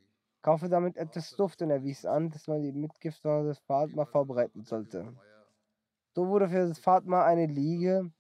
kaufe 0.41 0.69
damit 0.69 0.95
etwas 0.95 1.35
Duft 1.35 1.61
und 1.61 1.69
er 1.69 1.83
wies 1.83 2.05
an, 2.05 2.29
dass 2.29 2.47
man 2.47 2.61
die 2.61 2.71
Mitgift 2.71 3.25
Hazrat 3.25 3.57
Fatma 3.65 4.05
vorbereiten 4.05 4.63
sollte. 4.63 5.13
So 6.13 6.27
wurde 6.27 6.49
für 6.49 6.67
das 6.67 6.79
Fatma 6.79 7.25
eine 7.25 7.45
Liege, 7.45 8.11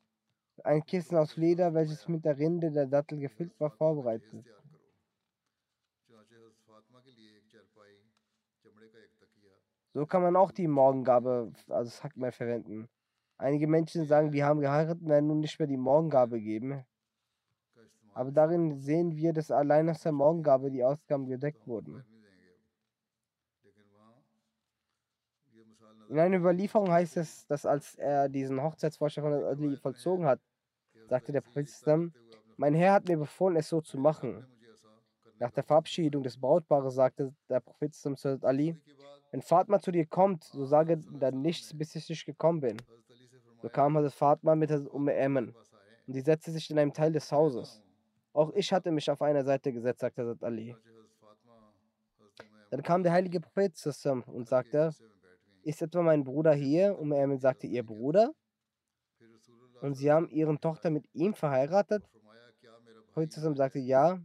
ein 0.63 0.85
Kissen 0.85 1.17
aus 1.17 1.35
Leder, 1.35 1.73
welches 1.73 2.07
mit 2.07 2.23
der 2.23 2.37
Rinde 2.37 2.71
der 2.71 2.87
Dattel 2.87 3.19
gefüllt 3.19 3.59
war, 3.59 3.71
vorbereitet. 3.71 4.45
So 9.93 10.05
kann 10.05 10.21
man 10.21 10.37
auch 10.37 10.51
die 10.51 10.67
Morgengabe, 10.67 11.51
also 11.67 12.03
Hackmehl, 12.03 12.31
verwenden. 12.31 12.87
Einige 13.37 13.67
Menschen 13.67 14.05
sagen, 14.05 14.31
wir 14.31 14.45
haben 14.45 14.61
geheiratet 14.61 15.01
und 15.01 15.09
werden 15.09 15.27
nun 15.27 15.41
nicht 15.41 15.59
mehr 15.59 15.67
die 15.67 15.75
Morgengabe 15.75 16.39
geben. 16.39 16.85
Aber 18.13 18.31
darin 18.31 18.79
sehen 18.79 19.15
wir, 19.15 19.33
dass 19.33 19.51
allein 19.51 19.89
aus 19.89 20.01
der 20.01 20.13
Morgengabe 20.13 20.71
die 20.71 20.83
Ausgaben 20.83 21.25
gedeckt 21.25 21.67
wurden. 21.67 22.05
In 26.11 26.19
einer 26.19 26.39
Überlieferung 26.39 26.91
heißt 26.91 27.15
es, 27.15 27.47
dass 27.47 27.65
als 27.65 27.95
er 27.95 28.27
diesen 28.27 28.61
Hochzeitsvorschlag 28.61 29.23
von 29.23 29.33
Ali 29.33 29.77
vollzogen 29.77 30.25
hat, 30.25 30.41
sagte 31.07 31.31
der 31.31 31.39
Prophet, 31.39 31.69
mein 32.57 32.73
Herr 32.73 32.95
hat 32.95 33.07
mir 33.07 33.15
befohlen, 33.15 33.55
es 33.55 33.69
so 33.69 33.79
zu 33.79 33.97
machen. 33.97 34.45
Nach 35.39 35.51
der 35.51 35.63
Verabschiedung 35.63 36.21
des 36.21 36.37
Brautpaares 36.37 36.95
sagte 36.95 37.33
der 37.47 37.61
Prophet 37.61 37.95
zu 37.95 38.13
Ali, 38.41 38.75
wenn 39.31 39.41
Fatma 39.41 39.79
zu 39.79 39.89
dir 39.93 40.05
kommt, 40.05 40.43
so 40.43 40.65
sage 40.65 40.97
dann 40.97 41.41
nichts, 41.41 41.73
bis 41.77 41.95
ich 41.95 42.09
nicht 42.09 42.25
gekommen 42.25 42.59
bin. 42.59 42.77
So 43.61 43.69
kam 43.69 43.95
Hazrat 43.95 44.13
Fatma 44.13 44.53
mit 44.53 44.69
Hazrat 44.69 44.91
Umm 44.91 45.07
Emen 45.07 45.55
und 46.07 46.13
sie 46.13 46.19
setzte 46.19 46.51
sich 46.51 46.69
in 46.69 46.77
einem 46.77 46.91
Teil 46.91 47.13
des 47.13 47.31
Hauses. 47.31 47.81
Auch 48.33 48.51
ich 48.53 48.73
hatte 48.73 48.91
mich 48.91 49.09
auf 49.09 49.21
einer 49.21 49.45
Seite 49.45 49.71
gesetzt, 49.71 50.01
sagte 50.01 50.23
Hazrat 50.23 50.43
Ali. 50.43 50.75
Dann 52.69 52.83
kam 52.83 53.01
der 53.01 53.13
heilige 53.13 53.39
Prophet 53.39 53.73
und 54.27 54.49
sagte, 54.49 54.93
ist 55.63 55.81
etwa 55.81 56.01
mein 56.01 56.23
Bruder 56.23 56.53
hier? 56.53 56.97
Und 56.97 57.11
Ermin 57.11 57.39
sagte, 57.39 57.67
ihr 57.67 57.85
Bruder? 57.85 58.33
Und 59.81 59.95
sie 59.95 60.11
haben 60.11 60.29
ihre 60.29 60.57
Tochter 60.59 60.89
mit 60.89 61.05
ihm 61.13 61.33
verheiratet? 61.33 62.03
Prophet 63.13 63.31
sagte, 63.33 63.79
ja. 63.79 64.21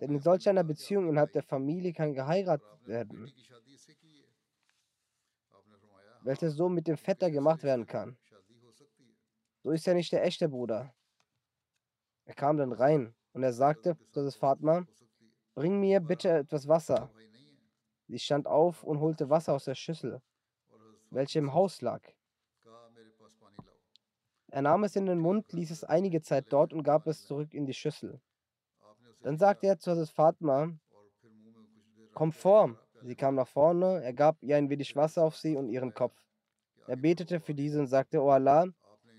Denn 0.00 0.12
in 0.12 0.20
solch 0.20 0.48
einer 0.48 0.64
Beziehung 0.64 1.08
innerhalb 1.08 1.32
der 1.32 1.42
Familie 1.42 1.92
kann 1.92 2.14
geheiratet 2.14 2.86
werden, 2.86 3.30
welches 6.22 6.54
so 6.54 6.68
mit 6.68 6.86
dem 6.86 6.96
Vetter 6.96 7.30
gemacht 7.30 7.62
werden 7.62 7.86
kann. 7.86 8.16
So 9.62 9.70
ist 9.70 9.86
er 9.88 9.94
nicht 9.94 10.12
der 10.12 10.24
echte 10.24 10.48
Bruder. 10.48 10.94
Er 12.24 12.34
kam 12.34 12.56
dann 12.56 12.72
rein 12.72 13.14
und 13.32 13.42
er 13.42 13.52
sagte, 13.52 13.96
das 14.12 14.24
ist 14.24 14.36
Fatma, 14.36 14.86
bring 15.54 15.80
mir 15.80 16.00
bitte 16.00 16.30
etwas 16.30 16.68
Wasser. 16.68 17.10
Sie 18.06 18.18
stand 18.18 18.46
auf 18.46 18.84
und 18.84 19.00
holte 19.00 19.28
Wasser 19.28 19.54
aus 19.54 19.64
der 19.64 19.74
Schüssel 19.74 20.22
welche 21.10 21.38
im 21.38 21.54
Haus 21.54 21.80
lag. 21.80 22.02
Er 24.50 24.62
nahm 24.62 24.84
es 24.84 24.96
in 24.96 25.06
den 25.06 25.18
Mund, 25.18 25.52
ließ 25.52 25.70
es 25.70 25.84
einige 25.84 26.22
Zeit 26.22 26.46
dort 26.50 26.72
und 26.72 26.82
gab 26.82 27.06
es 27.06 27.26
zurück 27.26 27.52
in 27.52 27.66
die 27.66 27.74
Schüssel. 27.74 28.20
Dann 29.20 29.36
sagte 29.36 29.66
er 29.66 29.78
zu 29.78 29.90
Hazrat 29.90 30.08
Fatma, 30.08 30.72
komm 32.14 32.32
vor. 32.32 32.78
Sie 33.02 33.14
kam 33.14 33.36
nach 33.36 33.46
vorne, 33.46 34.02
er 34.02 34.12
gab 34.12 34.42
ihr 34.42 34.56
ein 34.56 34.70
wenig 34.70 34.96
Wasser 34.96 35.22
auf 35.22 35.36
sie 35.36 35.54
und 35.54 35.68
ihren 35.68 35.94
Kopf. 35.94 36.18
Er 36.86 36.96
betete 36.96 37.38
für 37.38 37.54
diese 37.54 37.78
und 37.78 37.86
sagte, 37.86 38.20
O 38.20 38.30
Allah, 38.30 38.66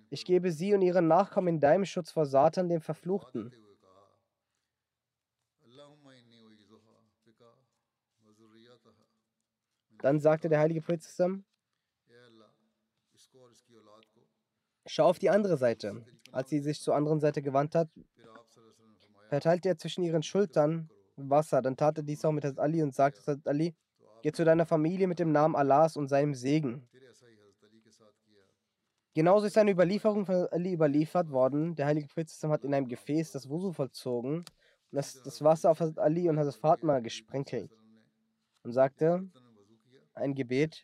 ich 0.10 0.26
gebe 0.26 0.52
sie 0.52 0.74
und 0.74 0.82
ihren 0.82 1.08
Nachkommen 1.08 1.56
in 1.56 1.60
deinem 1.60 1.86
Schutz 1.86 2.12
vor 2.12 2.26
Satan, 2.26 2.68
dem 2.68 2.82
Verfluchten. 2.82 3.54
Dann 10.02 10.20
sagte 10.20 10.50
der 10.50 10.60
heilige 10.60 10.82
Prophet 10.82 11.04
Schau 14.92 15.06
auf 15.06 15.20
die 15.20 15.30
andere 15.30 15.56
Seite. 15.56 16.04
Als 16.32 16.50
sie 16.50 16.60
sich 16.62 16.82
zur 16.82 16.96
anderen 16.96 17.20
Seite 17.20 17.44
gewandt 17.44 17.76
hat, 17.76 17.90
verteilte 19.28 19.70
er 19.70 19.78
zwischen 19.78 20.04
ihren 20.04 20.24
Schultern 20.24 20.90
Wasser. 21.16 21.62
Dann 21.62 21.78
tat 21.78 21.98
er 21.98 22.04
dies 22.04 22.26
auch 22.26 22.32
mit 22.32 22.44
Hazrat 22.44 22.60
Ali 22.60 22.82
und 22.82 22.96
sagte 22.96 23.20
Hazrat 23.20 23.48
Ali, 23.48 23.76
geh 24.24 24.32
zu 24.32 24.44
deiner 24.44 24.66
Familie 24.66 25.06
mit 25.08 25.20
dem 25.20 25.32
Namen 25.32 25.56
Allahs 25.56 25.96
und 25.96 26.08
seinem 26.08 26.34
Segen. 26.34 26.90
Genauso 29.14 29.46
ist 29.46 29.60
eine 29.60 29.72
Überlieferung 29.72 30.26
von 30.26 30.48
Ali 30.48 30.74
überliefert 30.74 31.30
worden. 31.30 31.76
Der 31.76 31.86
heilige 31.86 32.08
Prophet 32.08 32.32
hat 32.44 32.64
in 32.64 32.74
einem 32.74 32.88
Gefäß 32.88 33.32
das 33.32 33.48
Wusu 33.48 33.72
vollzogen 33.74 34.44
das, 34.92 35.22
das 35.22 35.44
Wasser 35.44 35.70
auf 35.70 35.80
Hazrat 35.82 36.00
Ali 36.00 36.28
und 36.30 36.40
Hazrat 36.40 36.56
Fatma 36.56 37.00
gesprenkelt 37.00 37.72
und 38.64 38.72
sagte 38.72 39.30
ein 40.16 40.34
Gebet. 40.34 40.84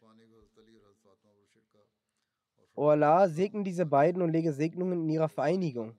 O 2.76 2.90
Allah, 2.90 3.28
segne 3.30 3.64
diese 3.64 3.86
beiden 3.86 4.22
und 4.22 4.32
lege 4.32 4.52
Segnungen 4.52 5.04
in 5.04 5.10
ihrer 5.10 5.30
Vereinigung. 5.30 5.98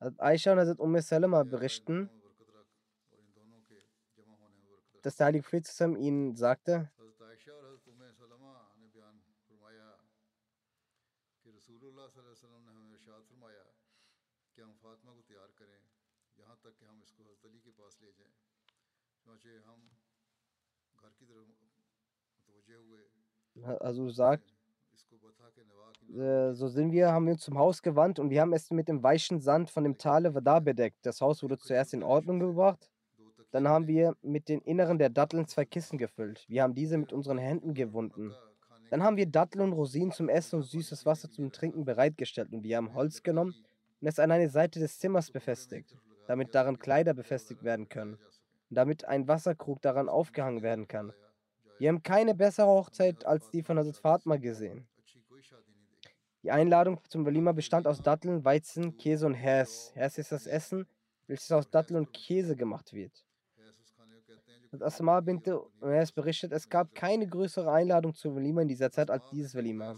Hazrat 0.00 0.20
Aisha 0.20 0.52
und 0.52 0.58
Hazrat 0.58 0.80
Umm 0.80 0.98
Salama 1.00 1.42
berichten, 1.42 2.10
dass 5.02 5.16
der 5.16 5.26
Heilige 5.26 5.42
Prophet 5.42 5.66
zusammen 5.66 5.96
ihnen 5.96 6.34
sagte, 6.34 6.90
ہم 19.66 19.86
گھر 21.00 21.10
کی 21.18 21.26
طرف 21.26 21.48
متوجہ 21.48 22.74
ہوئے 22.74 23.23
also 23.80 24.08
sagt, 24.10 24.54
äh, 26.16 26.52
so 26.52 26.68
sind 26.68 26.92
wir, 26.92 27.12
haben 27.12 27.26
wir 27.26 27.32
uns 27.32 27.42
zum 27.42 27.58
Haus 27.58 27.82
gewandt 27.82 28.18
und 28.18 28.30
wir 28.30 28.40
haben 28.40 28.52
es 28.52 28.70
mit 28.70 28.88
dem 28.88 29.02
weichen 29.02 29.40
Sand 29.40 29.70
von 29.70 29.84
dem 29.84 29.98
Tale 29.98 30.32
da 30.42 30.60
bedeckt. 30.60 30.98
Das 31.02 31.20
Haus 31.20 31.42
wurde 31.42 31.58
zuerst 31.58 31.94
in 31.94 32.02
Ordnung 32.02 32.38
gebracht. 32.40 32.90
Dann 33.50 33.68
haben 33.68 33.86
wir 33.86 34.16
mit 34.22 34.48
den 34.48 34.60
Inneren 34.60 34.98
der 34.98 35.10
Datteln 35.10 35.46
zwei 35.46 35.64
Kissen 35.64 35.96
gefüllt. 35.96 36.44
Wir 36.48 36.62
haben 36.62 36.74
diese 36.74 36.98
mit 36.98 37.12
unseren 37.12 37.38
Händen 37.38 37.74
gewunden. 37.74 38.32
Dann 38.90 39.02
haben 39.02 39.16
wir 39.16 39.26
Datteln 39.26 39.62
und 39.62 39.72
Rosinen 39.72 40.12
zum 40.12 40.28
Essen 40.28 40.56
und 40.56 40.64
süßes 40.64 41.06
Wasser 41.06 41.30
zum 41.30 41.52
Trinken 41.52 41.84
bereitgestellt 41.84 42.52
und 42.52 42.62
wir 42.62 42.76
haben 42.76 42.94
Holz 42.94 43.22
genommen 43.22 43.54
und 44.00 44.08
es 44.08 44.18
an 44.18 44.30
eine 44.30 44.50
Seite 44.50 44.78
des 44.78 44.98
Zimmers 44.98 45.30
befestigt, 45.30 45.96
damit 46.26 46.54
daran 46.54 46.78
Kleider 46.78 47.14
befestigt 47.14 47.64
werden 47.64 47.88
können 47.88 48.14
und 48.14 48.76
damit 48.76 49.04
ein 49.04 49.26
Wasserkrug 49.26 49.80
daran 49.82 50.08
aufgehangen 50.08 50.62
werden 50.62 50.86
kann. 50.86 51.12
Wir 51.78 51.88
haben 51.88 52.02
keine 52.02 52.34
bessere 52.34 52.66
Hochzeit 52.66 53.24
als 53.24 53.50
die 53.50 53.62
von 53.62 53.78
Hazrat 53.78 53.96
Fatma 53.96 54.36
gesehen. 54.36 54.86
Die 56.42 56.50
Einladung 56.50 57.00
zum 57.08 57.24
Walima 57.24 57.52
bestand 57.52 57.86
aus 57.86 58.02
Datteln, 58.02 58.44
Weizen, 58.44 58.96
Käse 58.96 59.26
und 59.26 59.34
Hers. 59.34 59.92
Hers 59.94 60.18
ist 60.18 60.30
das 60.30 60.46
Essen, 60.46 60.86
welches 61.26 61.50
aus 61.50 61.70
Datteln 61.70 61.98
und 61.98 62.12
Käse 62.12 62.54
gemacht 62.54 62.92
wird. 62.92 63.24
Und 64.70 64.82
Asma 64.82 65.20
bint 65.20 65.48
Hers 65.80 66.12
berichtet, 66.12 66.52
es 66.52 66.68
gab 66.68 66.94
keine 66.94 67.26
größere 67.26 67.70
Einladung 67.72 68.14
zum 68.14 68.34
Walima 68.34 68.62
in 68.62 68.68
dieser 68.68 68.90
Zeit 68.90 69.10
als 69.10 69.28
dieses 69.30 69.54
Walima. 69.54 69.96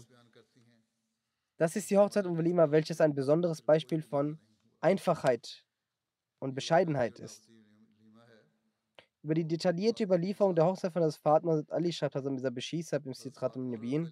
Das 1.57 1.75
ist 1.75 1.89
die 1.89 1.97
Hochzeit 1.97 2.25
um 2.25 2.37
Walima, 2.37 2.69
welches 2.71 3.01
ein 3.01 3.13
besonderes 3.15 3.61
Beispiel 3.61 4.01
von 4.01 4.39
Einfachheit 4.79 5.65
und 6.39 6.53
Bescheidenheit 6.53 7.19
ist. 7.19 7.49
Über 9.27 9.33
die 9.33 9.43
detaillierte 9.43 10.05
Überlieferung 10.05 10.55
der 10.55 10.65
Hochzeit 10.65 10.93
von 10.93 11.01
das 11.01 11.17
Fatma 11.17 11.51
Masud 11.51 11.69
Ali 11.69 11.91
schreibt 11.91 12.15
Hazrat 12.15 12.31
Mirza 12.31 12.49
Beshir 12.49 12.81
im 13.03 13.13
Sitrat 13.13 13.57
in 13.57 13.69
Nubin. 13.69 14.09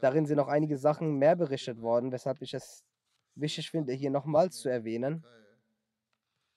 Darin 0.00 0.26
sind 0.26 0.38
noch 0.38 0.48
einige 0.48 0.76
Sachen 0.76 1.20
mehr 1.20 1.36
berichtet 1.36 1.80
worden, 1.80 2.10
weshalb 2.10 2.42
ich 2.42 2.52
es 2.52 2.82
wichtig 3.36 3.70
finde, 3.70 3.92
hier 3.92 4.10
nochmals 4.10 4.56
zu 4.56 4.68
erwähnen. 4.68 5.24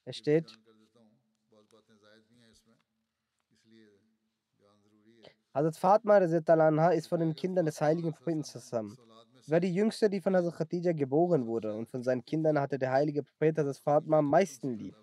Es 0.06 0.18
steht, 0.18 0.58
Hazrat 5.54 5.78
Fatma 5.78 6.18
Anha 6.18 6.90
ist 6.94 7.06
von 7.06 7.20
den 7.20 7.36
Kindern 7.36 7.68
des 7.68 7.80
heiligen 7.80 8.12
Propheten 8.12 8.44
zusammen. 8.44 8.98
Sie 9.44 9.52
war 9.52 9.60
die 9.60 9.72
jüngste, 9.72 10.10
die 10.10 10.20
von 10.20 10.36
Hazrat 10.36 10.56
Khadija 10.56 10.94
geboren 10.94 11.46
wurde 11.46 11.76
und 11.76 11.88
von 11.88 12.02
seinen 12.02 12.26
Kindern 12.26 12.60
hatte 12.60 12.80
der 12.80 12.92
heilige 12.92 13.22
Prophet 13.22 13.60
Hazrat 13.60 13.78
Fatma 13.78 14.18
am 14.18 14.26
meisten 14.26 14.74
lieb. 14.74 14.96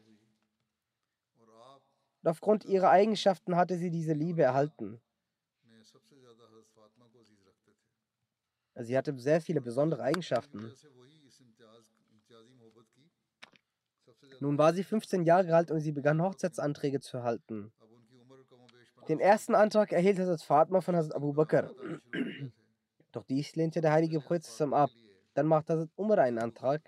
Und 2.25 2.31
aufgrund 2.31 2.65
ihrer 2.65 2.89
Eigenschaften 2.89 3.55
hatte 3.55 3.77
sie 3.77 3.91
diese 3.91 4.15
Liebe 4.15 4.41
erhalten. 4.41 4.99
Also 8.73 8.89
sie 8.89 8.97
hatte 8.97 9.19
sehr 9.19 9.43
viele 9.43 9.61
besondere 9.61 10.03
Eigenschaften. 10.03 10.73
Nun 14.41 14.57
war 14.57 14.73
sie 14.73 14.85
15 14.85 15.25
Jahre 15.25 15.55
alt 15.55 15.71
und 15.71 15.81
sie 15.81 15.93
begann 15.93 16.23
Hochzeitsanträge 16.23 17.01
zu 17.01 17.19
erhalten. 17.19 17.75
Den 19.07 19.21
ersten 19.21 19.55
Antrag 19.55 19.93
erhielt 19.93 20.19
Hazrat 20.19 20.41
Fatma 20.41 20.81
von 20.81 20.97
Hazrat 20.97 21.17
Abu 21.17 21.35
Bakr. 21.35 21.71
Doch 23.13 23.25
dies 23.25 23.55
lehnte 23.55 23.83
der 23.83 23.93
heilige 23.93 24.21
Prophet 24.21 24.73
ab. 24.73 24.91
Dann 25.35 25.47
machte 25.47 25.75
Hazrat 25.75 25.91
Umar 25.95 26.19
einen 26.21 26.39
Antrag. 26.39 26.81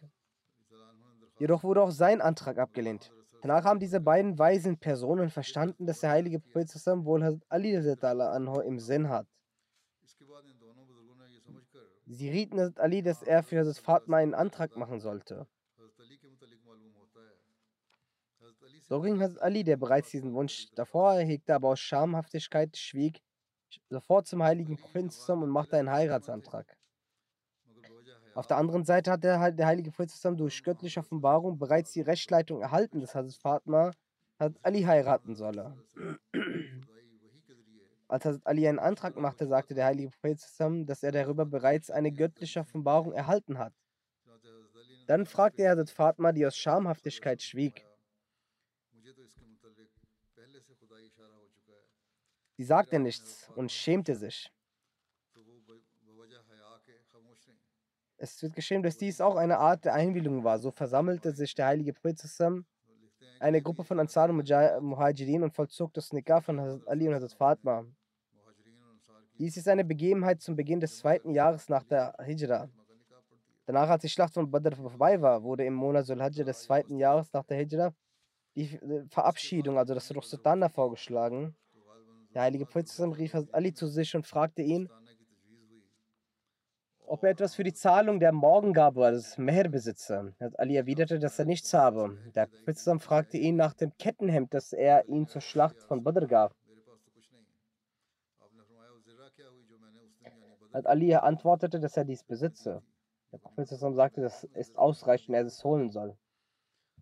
Jedoch 1.38 1.62
wurde 1.62 1.82
auch 1.82 1.90
sein 1.90 2.22
Antrag 2.22 2.56
abgelehnt. 2.56 3.12
Danach 3.46 3.64
haben 3.64 3.78
diese 3.78 4.00
beiden 4.00 4.40
weisen 4.40 4.76
Personen 4.76 5.30
verstanden, 5.30 5.86
dass 5.86 6.00
der 6.00 6.10
heilige 6.10 6.40
Prophet 6.40 6.68
zusammen 6.68 7.04
wohl 7.04 7.40
Ali 7.48 7.76
anhu 7.76 8.58
im 8.58 8.80
Sinn 8.80 9.08
hat. 9.08 9.28
Sie 12.06 12.28
rieten 12.28 12.76
Ali, 12.76 13.02
dass 13.02 13.22
er 13.22 13.44
für 13.44 13.62
das 13.62 13.78
Fatma 13.78 14.16
einen 14.16 14.34
Antrag 14.34 14.76
machen 14.76 14.98
sollte. 14.98 15.46
So 18.88 19.00
ging 19.00 19.20
Hazrat 19.20 19.42
Ali, 19.42 19.62
der 19.62 19.76
bereits 19.76 20.10
diesen 20.10 20.34
Wunsch 20.34 20.66
davor 20.74 21.14
hegte, 21.14 21.54
aber 21.54 21.68
aus 21.68 21.78
Schamhaftigkeit 21.78 22.76
schwieg, 22.76 23.22
sofort 23.88 24.26
zum 24.26 24.42
heiligen 24.42 24.76
Propheten 24.76 25.10
zusammen 25.10 25.44
und 25.44 25.50
machte 25.50 25.76
einen 25.76 25.92
Heiratsantrag. 25.92 26.75
Auf 28.36 28.46
der 28.46 28.58
anderen 28.58 28.84
Seite 28.84 29.12
hat 29.12 29.24
der, 29.24 29.50
der 29.50 29.66
heilige 29.66 29.90
Prophet 29.90 30.12
durch 30.38 30.62
göttliche 30.62 31.00
Offenbarung 31.00 31.58
bereits 31.58 31.92
die 31.92 32.02
Rechtsleitung 32.02 32.60
erhalten, 32.60 33.00
dass 33.00 33.14
Hazrat 33.14 33.40
Fatma 33.40 33.92
Hazrat 34.38 34.62
Ali 34.62 34.82
heiraten 34.82 35.34
solle. 35.34 35.74
Als 38.08 38.26
Hazrat 38.26 38.46
Ali 38.46 38.68
einen 38.68 38.78
Antrag 38.78 39.16
machte, 39.16 39.46
sagte 39.46 39.74
der 39.74 39.86
heilige 39.86 40.10
Prophet 40.10 40.38
zusammen, 40.38 40.84
dass 40.84 41.02
er 41.02 41.12
darüber 41.12 41.46
bereits 41.46 41.90
eine 41.90 42.12
göttliche 42.12 42.60
Offenbarung 42.60 43.14
erhalten 43.14 43.56
hat. 43.56 43.72
Dann 45.06 45.24
fragte 45.24 45.62
er 45.62 45.70
Hazrat 45.70 45.88
Fatma, 45.88 46.32
die 46.32 46.46
aus 46.46 46.58
Schamhaftigkeit 46.58 47.40
schwieg. 47.40 47.86
Sie 52.58 52.64
sagte 52.64 52.98
nichts 52.98 53.48
und 53.56 53.72
schämte 53.72 54.14
sich. 54.14 54.52
Es 58.18 58.42
wird 58.42 58.54
geschrieben, 58.54 58.82
dass 58.82 58.96
dies 58.96 59.20
auch 59.20 59.36
eine 59.36 59.58
Art 59.58 59.84
der 59.84 59.94
Einwilligung 59.94 60.42
war. 60.42 60.58
So 60.58 60.70
versammelte 60.70 61.32
sich 61.32 61.54
der 61.54 61.66
heilige 61.66 61.92
Prophet 61.92 62.18
zusammen, 62.18 62.66
eine 63.40 63.60
Gruppe 63.60 63.84
von 63.84 64.00
Ansar 64.00 64.30
und 64.30 64.36
Muhajirin 64.80 65.42
und 65.42 65.54
vollzog 65.54 65.92
das 65.92 66.12
Nikah 66.12 66.40
von 66.40 66.60
Hazrat 66.60 66.88
Ali 66.88 67.08
und 67.08 67.14
Hazrat 67.14 67.32
Fatma. 67.34 67.84
Dies 69.38 69.56
ist 69.58 69.68
eine 69.68 69.84
Begebenheit 69.84 70.40
zum 70.40 70.56
Beginn 70.56 70.80
des 70.80 70.98
zweiten 70.98 71.30
Jahres 71.30 71.68
nach 71.68 71.84
der 71.84 72.14
Hijra. 72.24 72.70
Danach, 73.66 73.90
als 73.90 74.02
die 74.02 74.08
Schlacht 74.08 74.32
von 74.32 74.50
Badr 74.50 74.76
vorbei 74.76 75.20
war, 75.20 75.42
wurde 75.42 75.64
im 75.64 75.74
Monat 75.74 76.06
Sulhajj 76.06 76.44
des 76.44 76.62
zweiten 76.62 76.96
Jahres 76.96 77.32
nach 77.32 77.44
der 77.44 77.58
Hijra 77.58 77.92
die 78.54 78.74
äh, 78.76 79.04
Verabschiedung, 79.08 79.76
also 79.76 79.92
das 79.94 80.14
Ruchsutana, 80.14 80.68
vorgeschlagen. 80.68 81.54
Der 82.32 82.42
heilige 82.42 82.64
Prophet 82.64 82.88
rief 83.18 83.34
Ali 83.52 83.74
zu 83.74 83.86
sich 83.86 84.14
und 84.16 84.26
fragte 84.26 84.62
ihn, 84.62 84.88
ob 87.06 87.22
er 87.22 87.30
etwas 87.30 87.54
für 87.54 87.64
die 87.64 87.72
Zahlung 87.72 88.20
der 88.20 88.32
Morgengabe 88.32 89.04
als 89.04 89.38
Mehr 89.38 89.68
besitze. 89.68 90.34
Ali 90.56 90.76
erwiderte, 90.76 91.18
dass 91.18 91.38
er 91.38 91.44
nichts 91.44 91.72
habe. 91.72 92.16
Der 92.34 92.46
Priester 92.46 92.98
fragte 92.98 93.36
ihn 93.36 93.56
nach 93.56 93.74
dem 93.74 93.96
Kettenhemd, 93.96 94.52
das 94.52 94.72
er 94.72 95.08
ihm 95.08 95.26
zur 95.26 95.40
Schlacht 95.40 95.82
von 95.82 96.02
Badr 96.02 96.26
gab. 96.26 96.54
Ali 100.72 101.14
antwortete, 101.14 101.80
dass 101.80 101.96
er 101.96 102.04
dies 102.04 102.22
besitze. 102.22 102.82
Der 103.32 103.38
Prophet 103.38 103.68
sagte, 103.68 104.20
das 104.20 104.44
ist 104.44 104.76
ausreichend, 104.76 105.34
er 105.34 105.44
es 105.44 105.64
holen 105.64 105.90
soll. 105.90 106.16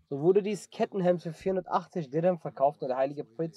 So 0.09 0.21
wurde 0.21 0.43
dieses 0.43 0.71
Kettenhemd 0.71 1.23
für 1.23 1.33
480 1.33 2.11
Dirham 2.11 2.39
verkauft 2.39 2.83
und 2.83 2.89
der 2.89 2.99
heilige 2.99 3.25
Prophet 3.25 3.57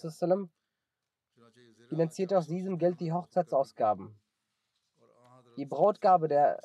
finanzierte 1.90 2.38
aus 2.38 2.48
diesem 2.48 2.78
Geld 2.78 3.00
die 3.00 3.12
Hochzeitsausgaben. 3.12 4.18
Die 5.58 5.66
Brautgabe 5.66 6.28
der 6.28 6.60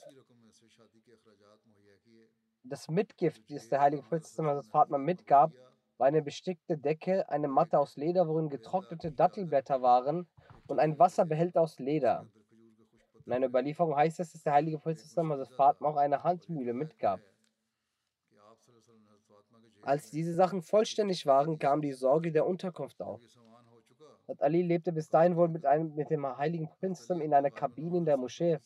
das 2.64 2.88
Mitgift, 2.88 3.42
das 3.50 3.68
der 3.68 3.80
heilige 3.80 4.02
Prophet 4.02 4.26
Fatma 4.70 4.98
mitgab, 4.98 5.52
war 5.98 6.06
eine 6.06 6.22
bestickte 6.22 6.78
Decke, 6.78 7.28
eine 7.28 7.48
Matte 7.48 7.78
aus 7.78 7.96
Leder, 7.96 8.28
worin 8.28 8.48
getrocknete 8.48 9.12
Dattelblätter 9.12 9.82
waren 9.82 10.28
und 10.66 10.78
ein 10.78 10.98
Wasserbehälter 10.98 11.60
aus 11.60 11.78
Leder. 11.78 12.26
In 13.24 13.32
einer 13.32 13.46
Überlieferung 13.46 13.96
heißt 13.96 14.20
es, 14.20 14.32
dass 14.32 14.42
der 14.42 14.54
heilige 14.54 14.78
Prophet 14.78 15.00
Fatma 15.56 15.88
auch 15.88 15.96
eine 15.96 16.22
Handmühle 16.22 16.72
mitgab. 16.72 17.20
Als 19.82 20.10
diese 20.10 20.34
Sachen 20.34 20.62
vollständig 20.62 21.26
waren, 21.26 21.58
kam 21.58 21.82
die 21.82 21.92
Sorge 21.92 22.30
der 22.30 22.46
Unterkunft 22.46 23.02
auf. 23.02 23.20
Hat 24.28 24.42
Ali 24.42 24.62
lebte 24.62 24.92
bis 24.92 25.08
dahin 25.08 25.36
wohl 25.36 25.48
mit, 25.48 25.66
einem, 25.66 25.94
mit 25.94 26.10
dem 26.10 26.26
heiligen 26.38 26.68
Prinzen 26.78 27.20
in 27.20 27.34
einer 27.34 27.50
Kabine 27.50 27.98
in 27.98 28.04
der 28.04 28.16
Moschee. 28.16 28.58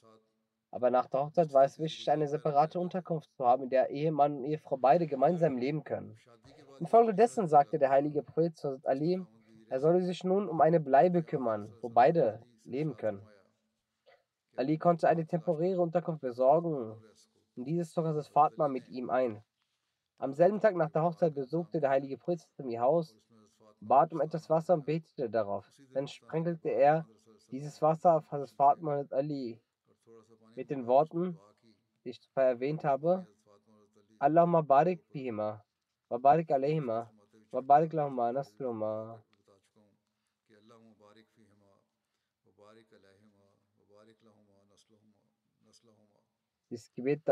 Aber 0.71 0.91
nach 0.91 1.07
der 1.07 1.21
Hochzeit 1.21 1.53
war 1.53 1.65
es 1.65 1.79
wichtig, 1.79 2.11
eine 2.11 2.29
separate 2.29 2.79
Unterkunft 2.79 3.33
zu 3.35 3.47
haben, 3.47 3.65
in 3.65 3.71
der 3.71 3.91
Ehemann 3.91 4.39
und 4.39 4.45
Ehefrau 4.45 4.77
beide 4.77 5.07
gemeinsam 5.07 5.57
leben 5.57 5.85
können. 5.85 6.17
Infolgedessen 6.81 7.47
sagte 7.47 7.79
der 7.79 7.91
heilige 7.91 8.23
Prophet 8.23 8.57
zu 8.57 8.81
Ali, 8.85 9.25
er 9.69 9.81
solle 9.81 10.03
sich 10.03 10.23
nun 10.23 10.49
um 10.49 10.61
eine 10.61 10.79
Bleibe 10.79 11.23
kümmern, 11.23 11.73
wo 11.81 11.89
beide 11.89 12.43
leben 12.65 12.97
können. 12.97 13.23
Ali 14.55 14.79
konnte 14.79 15.09
eine 15.09 15.27
temporäre 15.27 15.81
Unterkunft 15.81 16.21
besorgen 16.21 16.95
und 17.57 17.65
dieses 17.65 17.93
zog 17.93 18.05
das 18.05 18.29
Fatma 18.29 18.69
mit 18.69 18.89
ihm 18.89 19.11
ein. 19.11 19.43
Am 20.19 20.35
selben 20.35 20.61
Tag 20.61 20.77
nach 20.77 20.91
der 20.91 21.03
Hochzeit 21.03 21.35
besuchte 21.35 21.81
der 21.81 21.91
heilige 21.91 22.17
Prophet 22.17 22.41
ihr 22.65 22.81
Haus 22.81 23.15
bat 23.81 24.13
um 24.13 24.21
etwas 24.21 24.49
Wasser 24.49 24.75
und 24.75 24.85
betete 24.85 25.29
darauf. 25.31 25.67
Dann 25.93 26.09
sprenkelte 26.09 26.71
er 26.71 27.07
dieses 27.51 27.81
Wasser 27.83 28.17
auf 28.17 28.31
Hazrat 28.31 28.51
Fatma 28.51 29.01
und 29.01 29.13
Ali 29.13 29.61
mit 30.55 30.71
den 30.71 30.87
Worten, 30.87 31.39
die 32.05 32.11
ich 32.11 32.21
zuvor 32.21 32.43
erwähnt 32.45 32.85
habe, 32.85 33.27
Allahumma 34.19 34.63
barik 34.63 35.03
fihima, 35.11 35.63
wa 36.09 36.19
barik 36.19 36.51
alayhima, 36.51 37.11
wa 37.51 37.61
barik 37.61 37.93
lahuma 37.93 38.33
nasruma. 38.33 39.23
Dieses 46.71 46.93
Gebet 46.95 47.23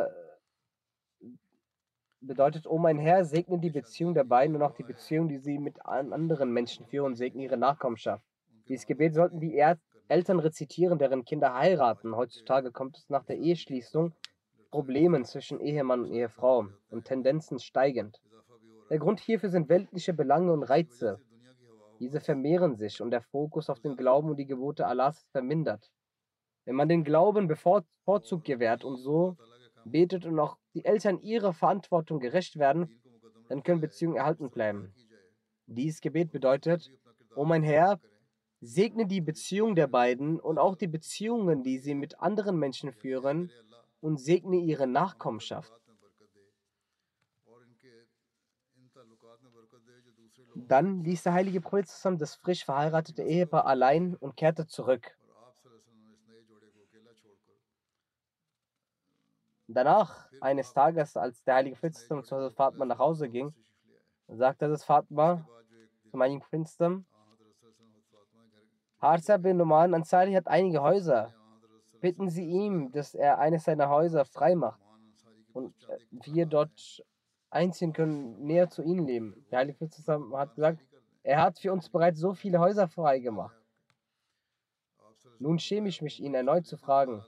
bedeutet, 2.26 2.66
oh 2.66 2.78
mein 2.78 2.98
Herr, 2.98 3.24
segne 3.24 3.58
die 3.58 3.70
Beziehung 3.70 4.14
der 4.14 4.24
beiden 4.24 4.56
und 4.56 4.62
auch 4.62 4.74
die 4.74 4.82
Beziehung, 4.82 5.28
die 5.28 5.38
sie 5.38 5.58
mit 5.58 5.84
anderen 5.84 6.52
Menschen 6.52 6.86
führen, 6.86 7.14
segne 7.14 7.42
ihre 7.42 7.56
Nachkommenschaft. 7.56 8.24
Dieses 8.68 8.86
Gebet 8.86 9.14
sollten 9.14 9.40
die 9.40 9.54
er 9.54 9.78
Eltern 10.08 10.38
rezitieren, 10.38 10.98
deren 10.98 11.24
Kinder 11.24 11.54
heiraten. 11.54 12.16
Heutzutage 12.16 12.70
kommt 12.72 12.98
es 12.98 13.08
nach 13.08 13.24
der 13.24 13.38
Eheschließung 13.38 14.12
Problemen 14.70 15.24
zwischen 15.24 15.60
Ehemann 15.60 16.02
und 16.02 16.10
Ehefrau 16.10 16.66
und 16.90 17.04
Tendenzen 17.04 17.58
steigend. 17.58 18.20
Der 18.90 18.98
Grund 18.98 19.20
hierfür 19.20 19.48
sind 19.48 19.68
weltliche 19.68 20.12
Belange 20.12 20.52
und 20.52 20.64
Reize. 20.64 21.20
Diese 22.00 22.20
vermehren 22.20 22.76
sich 22.76 23.00
und 23.00 23.10
der 23.10 23.22
Fokus 23.22 23.70
auf 23.70 23.80
den 23.80 23.96
Glauben 23.96 24.30
und 24.30 24.36
die 24.36 24.46
Gebote 24.46 24.86
Allahs 24.86 25.26
vermindert. 25.30 25.90
Wenn 26.64 26.74
man 26.74 26.88
den 26.88 27.04
Glauben 27.04 27.48
Vorzug 27.54 28.44
gewährt 28.44 28.84
und 28.84 28.96
so 28.96 29.36
betet 29.84 30.26
und 30.26 30.38
auch 30.38 30.56
die 30.74 30.84
Eltern 30.84 31.20
ihrer 31.20 31.52
Verantwortung 31.52 32.20
gerecht 32.20 32.58
werden, 32.58 33.00
dann 33.48 33.62
können 33.62 33.80
Beziehungen 33.80 34.16
erhalten 34.16 34.50
bleiben. 34.50 34.92
Dieses 35.66 36.00
Gebet 36.00 36.32
bedeutet, 36.32 36.90
O 37.34 37.42
oh 37.42 37.44
mein 37.44 37.62
Herr, 37.62 38.00
segne 38.60 39.06
die 39.06 39.20
Beziehung 39.20 39.74
der 39.74 39.86
beiden 39.86 40.40
und 40.40 40.58
auch 40.58 40.76
die 40.76 40.86
Beziehungen, 40.86 41.62
die 41.62 41.78
sie 41.78 41.94
mit 41.94 42.20
anderen 42.20 42.58
Menschen 42.58 42.92
führen, 42.92 43.50
und 44.00 44.18
segne 44.18 44.58
ihre 44.58 44.86
Nachkommenschaft. 44.86 45.72
Dann 50.54 51.02
ließ 51.02 51.22
der 51.22 51.32
heilige 51.32 51.62
Prophet 51.62 51.88
das 52.18 52.34
frisch 52.34 52.66
verheiratete 52.66 53.22
Ehepaar 53.22 53.66
allein 53.66 54.14
und 54.14 54.36
kehrte 54.36 54.66
zurück. 54.66 55.16
Danach, 59.74 60.28
eines 60.40 60.72
Tages, 60.72 61.16
als 61.16 61.42
der 61.42 61.56
heilige 61.56 61.74
Prophet 61.74 61.96
zu 61.96 62.50
Fatma 62.52 62.84
nach 62.84 62.98
Hause 62.98 63.28
ging, 63.28 63.52
sagte 64.28 64.68
das 64.68 64.84
Fatma 64.84 65.46
zum 66.10 66.22
heiligen 66.22 66.40
Prophet, 66.40 67.04
Harza 68.98 69.36
bin 69.36 69.56
Numan 69.56 69.92
Ansari 69.92 70.32
hat 70.32 70.46
einige 70.46 70.80
Häuser. 70.80 71.34
Bitten 72.00 72.30
Sie 72.30 72.44
ihm, 72.44 72.92
dass 72.92 73.14
er 73.14 73.38
eines 73.38 73.64
seiner 73.64 73.88
Häuser 73.88 74.24
frei 74.24 74.54
macht 74.54 74.80
und 75.52 75.74
äh, 75.88 75.98
wir 76.10 76.46
dort 76.46 77.04
einziehen 77.50 77.92
können, 77.92 78.40
näher 78.46 78.70
zu 78.70 78.82
ihnen 78.82 79.06
leben. 79.06 79.44
Der 79.50 79.58
Heilige 79.58 79.78
Prophet 79.78 80.08
hat 80.08 80.54
gesagt, 80.54 80.80
er 81.22 81.42
hat 81.42 81.58
für 81.58 81.72
uns 81.72 81.88
bereits 81.88 82.20
so 82.20 82.32
viele 82.32 82.60
Häuser 82.60 82.88
frei 82.88 83.18
gemacht. 83.18 83.56
Nun 85.38 85.58
schäme 85.58 85.88
ich 85.88 86.00
mich, 86.00 86.22
ihn 86.22 86.34
erneut 86.34 86.66
zu 86.66 86.76
fragen. 86.76 87.24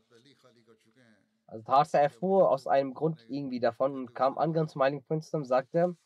Also 1.46 1.62
Tarsa 1.64 1.98
erfuhr 1.98 2.50
aus 2.50 2.66
einem 2.66 2.92
Grund 2.94 3.24
irgendwie 3.28 3.60
davon 3.60 3.94
und 3.94 4.14
kam 4.14 4.36
angegangen 4.38 4.68
zum 4.68 4.82
Heiligen 4.82 5.04
Prinz 5.04 5.32
und 5.32 5.44
sagte, 5.44 5.96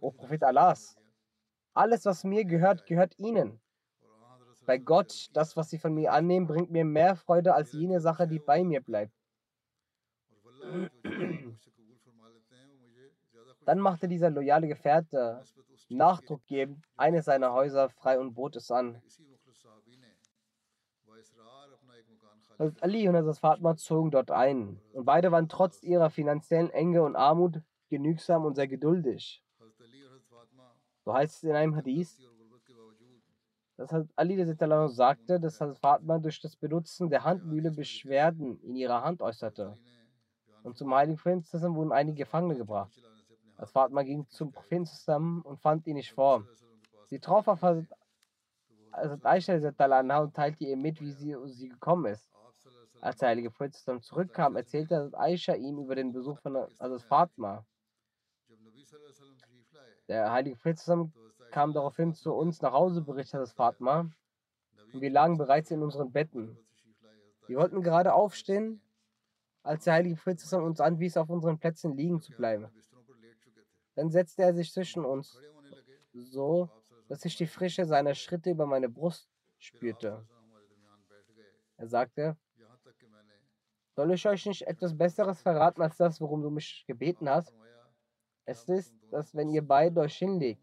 O 0.00 0.10
Prophet 0.10 0.42
Allahs, 0.42 0.96
alles, 1.74 2.06
was 2.06 2.24
mir 2.24 2.44
gehört, 2.44 2.86
gehört 2.86 3.18
Ihnen. 3.18 3.60
Bei 4.64 4.78
Gott, 4.78 5.28
das, 5.34 5.56
was 5.56 5.70
sie 5.70 5.78
von 5.78 5.94
mir 5.94 6.12
annehmen, 6.12 6.46
bringt 6.46 6.70
mir 6.70 6.84
mehr 6.84 7.14
Freude 7.14 7.54
als 7.54 7.72
jene 7.72 8.00
Sache, 8.00 8.26
die 8.26 8.40
bei 8.40 8.64
mir 8.64 8.80
bleibt. 8.80 9.12
Dann 13.64 13.78
machte 13.78 14.08
dieser 14.08 14.30
loyale 14.30 14.66
Gefährte 14.66 15.44
Nachdruck 15.88 16.44
geben, 16.46 16.82
eines 16.96 17.26
seiner 17.26 17.52
Häuser 17.52 17.90
frei 17.90 18.18
und 18.18 18.34
bot 18.34 18.56
es 18.56 18.70
an. 18.70 19.00
Hazrat 22.58 22.82
Ali 22.82 23.08
und 23.08 23.16
Hazrat 23.16 23.38
Fatma 23.38 23.76
zogen 23.76 24.10
dort 24.10 24.30
ein 24.30 24.80
und 24.92 25.04
beide 25.04 25.30
waren 25.30 25.48
trotz 25.48 25.82
ihrer 25.82 26.10
finanziellen 26.10 26.70
Enge 26.70 27.02
und 27.02 27.14
Armut 27.14 27.60
genügsam 27.88 28.44
und 28.44 28.54
sehr 28.54 28.66
geduldig. 28.66 29.42
So 31.04 31.14
heißt 31.14 31.36
es 31.36 31.42
in 31.44 31.54
einem 31.54 31.76
Hadith, 31.76 32.18
dass 33.76 33.92
Ali 34.16 34.42
sagte, 34.88 35.38
dass 35.38 35.60
Hazrat 35.60 35.78
Fatma 35.78 36.18
durch 36.18 36.40
das 36.40 36.56
Benutzen 36.56 37.10
der 37.10 37.24
Handmühle 37.24 37.70
Beschwerden 37.70 38.58
in 38.62 38.74
ihrer 38.74 39.02
Hand 39.02 39.20
äußerte. 39.20 39.74
Und 40.62 40.78
zum 40.78 40.94
Heiligen 40.94 41.18
Propheten 41.18 41.76
wurden 41.76 41.92
einige 41.92 42.24
Gefangene 42.24 42.56
gebracht. 42.56 42.92
Als 43.58 43.70
Fatma 43.70 44.02
ging 44.02 44.26
zum 44.28 44.50
Propheten 44.50 44.86
zusammen 44.86 45.42
und 45.42 45.60
fand 45.60 45.86
ihn 45.86 45.96
nicht 45.96 46.12
vor. 46.12 46.46
Sie 47.06 47.20
traf 47.20 47.46
auf 47.48 47.62
Hazrat 47.62 49.26
Aisha 49.26 49.56
und 50.20 50.34
teilte 50.34 50.64
ihr 50.64 50.76
mit, 50.76 51.00
wie 51.02 51.12
sie, 51.12 51.36
sie 51.48 51.68
gekommen 51.68 52.06
ist. 52.06 52.26
Als 53.00 53.18
der 53.18 53.28
heilige 53.28 53.50
Prophet 53.50 53.74
zurückkam, 54.02 54.56
erzählte 54.56 54.96
Hazrat 54.96 55.20
Aisha 55.20 55.54
ihm 55.54 55.78
über 55.78 55.94
den 55.94 56.12
Besuch 56.12 56.40
von 56.40 56.56
Hazrat 56.56 57.02
Fatma. 57.02 57.66
Der 60.08 60.32
heilige 60.32 60.56
Prophet 60.56 60.80
kam 61.50 61.72
daraufhin 61.72 62.14
zu 62.14 62.32
uns 62.32 62.62
nach 62.62 62.72
Hause, 62.72 63.02
berichtete 63.02 63.38
das 63.38 63.52
Fatma. 63.52 64.10
Und 64.92 65.00
wir 65.00 65.10
lagen 65.10 65.36
bereits 65.36 65.70
in 65.70 65.82
unseren 65.82 66.12
Betten. 66.12 66.56
Wir 67.46 67.58
wollten 67.58 67.82
gerade 67.82 68.14
aufstehen, 68.14 68.80
als 69.62 69.84
der 69.84 69.94
heilige 69.94 70.16
Prophet 70.16 70.52
uns 70.54 70.80
anwies, 70.80 71.16
auf 71.16 71.28
unseren 71.28 71.58
Plätzen 71.58 71.96
liegen 71.96 72.20
zu 72.20 72.32
bleiben. 72.32 72.70
Dann 73.94 74.10
setzte 74.10 74.42
er 74.42 74.54
sich 74.54 74.72
zwischen 74.72 75.04
uns, 75.04 75.40
so 76.12 76.70
dass 77.08 77.24
ich 77.24 77.36
die 77.36 77.46
Frische 77.46 77.84
seiner 77.84 78.14
Schritte 78.14 78.50
über 78.50 78.66
meine 78.66 78.88
Brust 78.88 79.28
spürte. 79.58 80.26
Er 81.76 81.88
sagte, 81.88 82.36
soll 83.96 84.12
ich 84.12 84.28
euch 84.28 84.44
nicht 84.44 84.62
etwas 84.66 84.96
Besseres 84.96 85.40
verraten 85.40 85.80
als 85.80 85.96
das, 85.96 86.20
worum 86.20 86.42
du 86.42 86.50
mich 86.50 86.84
gebeten 86.86 87.28
hast? 87.30 87.54
Es 88.44 88.68
ist, 88.68 88.94
dass 89.10 89.34
wenn 89.34 89.48
ihr 89.48 89.66
beide 89.66 90.00
euch 90.00 90.18
hinlegt, 90.18 90.62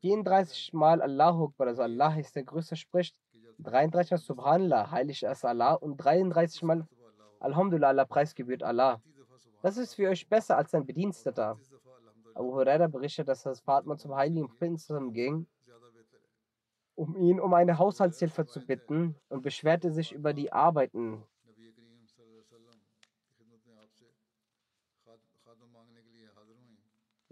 34 0.00 0.72
Mal 0.72 1.02
Allahu 1.02 1.46
Akbar, 1.46 1.66
also 1.66 1.82
Allah 1.82 2.16
ist 2.18 2.36
der 2.36 2.44
Größte, 2.44 2.76
spricht, 2.76 3.16
33 3.58 4.12
Mal 4.12 4.18
Subhanallah, 4.18 4.90
heilig 4.92 5.24
ist 5.24 5.44
Allah 5.44 5.74
und 5.74 5.96
33 5.96 6.62
Mal 6.62 6.86
Alhamdulillah, 7.40 7.88
Allah 7.88 8.04
preisgebührt 8.04 8.62
Allah. 8.62 9.02
Das 9.62 9.76
ist 9.76 9.94
für 9.94 10.08
euch 10.08 10.28
besser 10.28 10.56
als 10.56 10.72
ein 10.72 10.86
Bediensteter. 10.86 11.58
Abu 12.34 12.52
Huraira 12.52 12.86
berichtet, 12.86 13.26
dass 13.26 13.42
das 13.42 13.60
Fatma 13.60 13.96
zum 13.96 14.14
heiligen 14.14 14.48
Prinzen 14.48 15.12
ging, 15.12 15.48
um 16.94 17.16
ihn 17.16 17.40
um 17.40 17.52
eine 17.54 17.78
Haushaltshilfe 17.78 18.46
zu 18.46 18.64
bitten 18.64 19.16
und 19.28 19.42
beschwerte 19.42 19.90
sich 19.90 20.12
über 20.12 20.32
die 20.32 20.52
Arbeiten, 20.52 21.24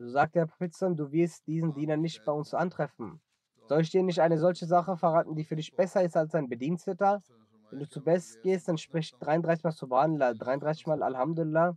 So 0.01 0.09
sagt 0.09 0.34
der 0.34 0.46
Prophet, 0.46 0.74
du 0.80 1.12
wirst 1.12 1.46
diesen 1.46 1.74
Diener 1.74 1.98
nicht 1.98 2.24
bei 2.24 2.32
uns 2.32 2.55
antreffen. 2.55 3.20
Soll 3.68 3.82
ich 3.82 3.90
dir 3.90 4.03
nicht 4.03 4.20
eine 4.20 4.38
solche 4.38 4.64
Sache 4.64 4.96
verraten, 4.96 5.36
die 5.36 5.44
für 5.44 5.57
dich 5.57 5.76
besser 5.76 6.03
ist 6.03 6.16
als 6.16 6.34
ein 6.34 6.48
Bediensteter? 6.48 7.22
Wenn 7.68 7.80
du 7.80 7.86
zu 7.86 8.03
Best 8.03 8.40
gehst, 8.40 8.66
dann 8.66 8.78
sprich 8.78 9.12
33 9.20 9.62
Mal 9.62 9.72
Subhanallah, 9.72 10.32
33 10.32 10.86
Mal 10.86 11.03
Alhamdulillah 11.03 11.76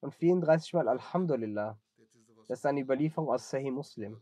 und 0.00 0.14
34 0.14 0.74
Mal 0.74 0.86
Alhamdulillah. 0.86 1.78
Das 2.46 2.58
ist 2.58 2.66
eine 2.66 2.82
Überlieferung 2.82 3.30
aus 3.30 3.48
Sahih 3.48 3.70
Muslim. 3.70 4.20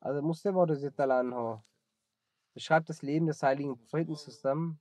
Also 0.00 0.22
Muslim 0.22 0.56
oder 0.56 1.62
beschreibt 2.54 2.88
das 2.88 3.02
Leben 3.02 3.26
des 3.26 3.42
heiligen 3.42 3.76
Propheten 3.76 4.16
zusammen 4.16 4.80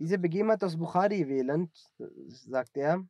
Diese 0.00 0.18
Begebenheit 0.18 0.64
aus 0.64 0.78
Bukhari 0.78 1.28
wählend, 1.28 1.70
sagt 2.28 2.74
er, 2.78 3.06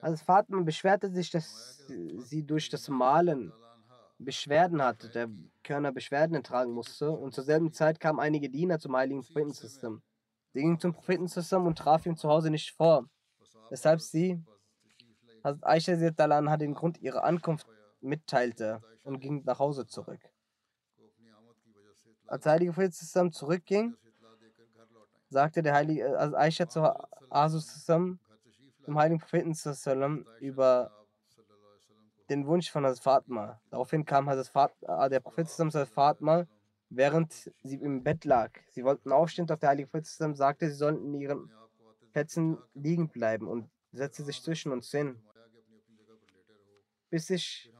als 0.00 0.22
Fatma 0.22 0.62
beschwerte 0.62 1.10
sich, 1.10 1.30
dass 1.30 1.86
sie 1.86 2.44
durch 2.44 2.70
das 2.70 2.88
Malen 2.88 3.52
Beschwerden 4.18 4.82
hatte, 4.82 5.10
der 5.10 5.28
Körner 5.62 5.92
Beschwerden 5.92 6.42
tragen 6.42 6.72
musste. 6.72 7.10
Und 7.10 7.34
zur 7.34 7.44
selben 7.44 7.72
Zeit 7.74 8.00
kamen 8.00 8.20
einige 8.20 8.48
Diener 8.48 8.78
zum 8.78 8.96
heiligen 8.96 9.22
Propheten. 9.22 9.52
Sie 9.52 10.60
gingen 10.60 10.80
zum 10.80 10.94
Propheten 10.94 11.28
und 11.66 11.78
traf 11.78 12.06
ihn 12.06 12.16
zu 12.16 12.30
Hause 12.30 12.50
nicht 12.50 12.74
vor, 12.74 13.08
weshalb 13.68 14.00
sie 14.00 14.42
Hazrat 15.44 15.62
Aisha 15.62 15.92
anha 16.16 16.56
den 16.56 16.72
Grund 16.72 16.98
ihrer 16.98 17.24
Ankunft 17.24 17.66
mitteilte 18.00 18.80
und 19.04 19.20
ging 19.20 19.44
nach 19.44 19.58
Hause 19.58 19.86
zurück. 19.86 20.20
Als 22.26 22.42
der 22.42 22.52
heilige 22.52 22.72
Prophet 22.72 22.94
zurückging, 22.94 23.96
sagte 25.30 25.62
der 25.62 25.74
heilige 25.74 26.18
also 26.18 26.36
Aisha 26.36 26.68
zu 26.68 26.82
Asus 27.30 27.84
zum 27.84 28.18
heiligen 28.94 29.20
Propheten 29.20 29.54
über 30.40 30.92
den 32.28 32.46
Wunsch 32.46 32.70
von 32.70 32.84
Hazrat 32.84 33.02
Fatma. 33.02 33.60
Daraufhin 33.70 34.04
kam 34.04 34.28
Hazrat 34.28 34.48
Fatma, 34.48 35.06
äh, 35.06 35.10
der 35.10 35.20
Prophet 35.20 35.46
Hazrat 35.46 35.88
Fatma, 35.88 36.46
während 36.90 37.32
sie 37.62 37.76
im 37.76 38.02
Bett 38.02 38.24
lag. 38.24 38.50
Sie 38.70 38.84
wollten 38.84 39.12
aufstehen, 39.12 39.46
doch 39.46 39.58
der 39.58 39.70
heilige 39.70 39.88
Prophet 39.88 40.06
sagte, 40.36 40.68
sie 40.68 40.76
sollten 40.76 41.14
in 41.14 41.20
ihren 41.20 41.52
Plätzen 42.12 42.58
liegen 42.74 43.08
bleiben 43.08 43.46
und 43.46 43.70
setzte 43.92 44.22
sich 44.24 44.42
zwischen 44.42 44.72
uns 44.72 44.90
hin 44.90 45.22
bis 47.10 47.30
ich 47.30 47.72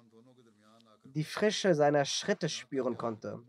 die 1.04 1.24
Frische 1.24 1.74
seiner 1.74 2.04
Schritte 2.04 2.48
spüren 2.48 2.96
konnte. 2.96 3.42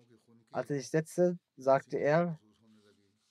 Als 0.51 0.69
er 0.69 0.77
sich 0.77 0.89
setzte, 0.89 1.37
sagte 1.57 1.97
er, 1.97 2.39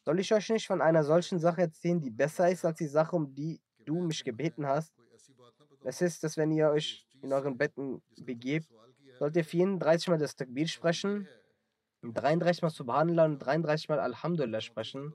soll 0.05 0.21
ich 0.21 0.33
euch 0.33 0.49
nicht 0.51 0.67
von 0.67 0.81
einer 0.81 1.05
solchen 1.05 1.39
Sache 1.39 1.63
erzählen, 1.63 2.01
die 2.01 2.11
besser 2.11 2.51
ist 2.51 2.65
als 2.65 2.79
die 2.79 2.87
Sache, 2.87 3.15
um 3.17 3.35
die 3.35 3.61
du 3.85 4.01
mich 4.01 4.25
gebeten 4.25 4.67
hast? 4.67 4.95
Es 5.85 6.01
ist, 6.01 6.25
dass 6.25 6.37
wenn 6.37 6.51
ihr 6.53 6.71
euch 6.71 7.07
in 7.21 7.33
euren 7.33 7.59
Betten 7.59 8.03
begebt, 8.23 8.69
sollt 9.19 9.37
ihr 9.37 9.45
34 9.45 10.09
Mal 10.09 10.19
das 10.19 10.37
Takbir 10.37 10.69
sprechen, 10.69 11.29
33 12.03 12.63
Mal 12.63 12.71
Subhanallah 12.71 13.25
und 13.25 13.39
33 13.39 13.89
Mal 13.89 13.99
Alhamdulillah 13.99 14.61
sprechen. 14.61 15.15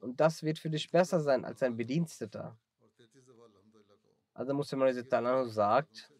Und 0.00 0.20
das 0.20 0.42
wird 0.42 0.58
für 0.58 0.70
dich 0.70 0.90
besser 0.90 1.20
sein 1.20 1.44
als 1.44 1.62
ein 1.62 1.76
Bediensteter. 1.76 2.58
Also 4.34 4.54
Muslim 4.54 4.80
sagt, 5.48 6.10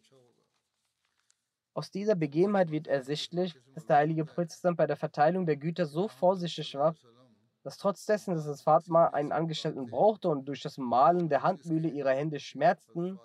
aus 1.73 1.91
dieser 1.91 2.15
Begebenheit 2.15 2.71
wird 2.71 2.87
ersichtlich, 2.87 3.55
dass 3.73 3.85
der 3.85 3.97
heilige 3.97 4.25
Prophet 4.25 4.53
bei 4.75 4.85
der 4.85 4.95
Verteilung 4.95 5.45
der 5.45 5.57
Güter 5.57 5.85
so 5.85 6.07
vorsichtig 6.07 6.75
war, 6.75 6.95
dass 7.63 7.77
trotz 7.77 8.05
dessen, 8.05 8.35
dass 8.35 8.45
das 8.45 8.61
Fatma 8.61 9.07
einen 9.07 9.31
Angestellten 9.31 9.87
brauchte 9.87 10.29
und 10.29 10.45
durch 10.45 10.61
das 10.61 10.77
Malen 10.77 11.29
der 11.29 11.43
Handmühle 11.43 11.89
ihre 11.89 12.11
Hände 12.11 12.39
schmerzten, 12.39 13.19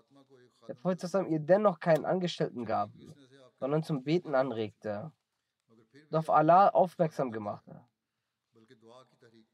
der 0.67 0.75
Prophet 0.75 1.03
ihr 1.29 1.41
dennoch 1.41 1.81
keinen 1.81 2.05
Angestellten 2.05 2.65
gab, 2.65 2.91
sondern 3.59 3.83
zum 3.83 4.03
Beten 4.05 4.35
anregte 4.35 5.13
und 6.11 6.17
auf 6.17 6.31
Allah 6.31 6.69
aufmerksam 6.69 7.33
gemachte. 7.33 7.81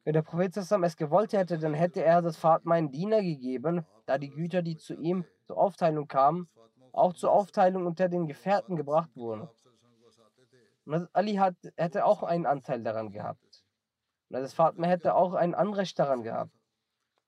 Wenn 0.04 0.12
der 0.12 0.22
Prophet 0.22 0.56
es 0.56 0.96
gewollt 0.96 1.32
hätte, 1.32 1.58
dann 1.58 1.72
hätte 1.72 2.04
er 2.04 2.20
das 2.20 2.36
Fatma 2.36 2.74
einen 2.74 2.90
Diener 2.90 3.22
gegeben, 3.22 3.86
da 4.06 4.18
die 4.18 4.30
Güter, 4.30 4.60
die 4.60 4.76
zu 4.76 4.94
ihm 4.94 5.24
zur 5.44 5.56
Aufteilung 5.56 6.06
kamen, 6.06 6.48
auch 6.94 7.12
zur 7.14 7.32
Aufteilung 7.32 7.86
unter 7.86 8.08
den 8.08 8.26
Gefährten 8.26 8.76
gebracht 8.76 9.10
wurden. 9.14 9.48
Ali 11.12 11.34
hat, 11.34 11.56
hätte 11.76 12.04
auch 12.04 12.22
einen 12.22 12.46
Anteil 12.46 12.82
daran 12.82 13.10
gehabt. 13.10 13.64
Das 14.28 14.52
Fatma 14.52 14.86
hätte 14.86 15.14
auch 15.14 15.34
ein 15.34 15.54
Anrecht 15.54 15.98
daran 15.98 16.22
gehabt. 16.22 16.52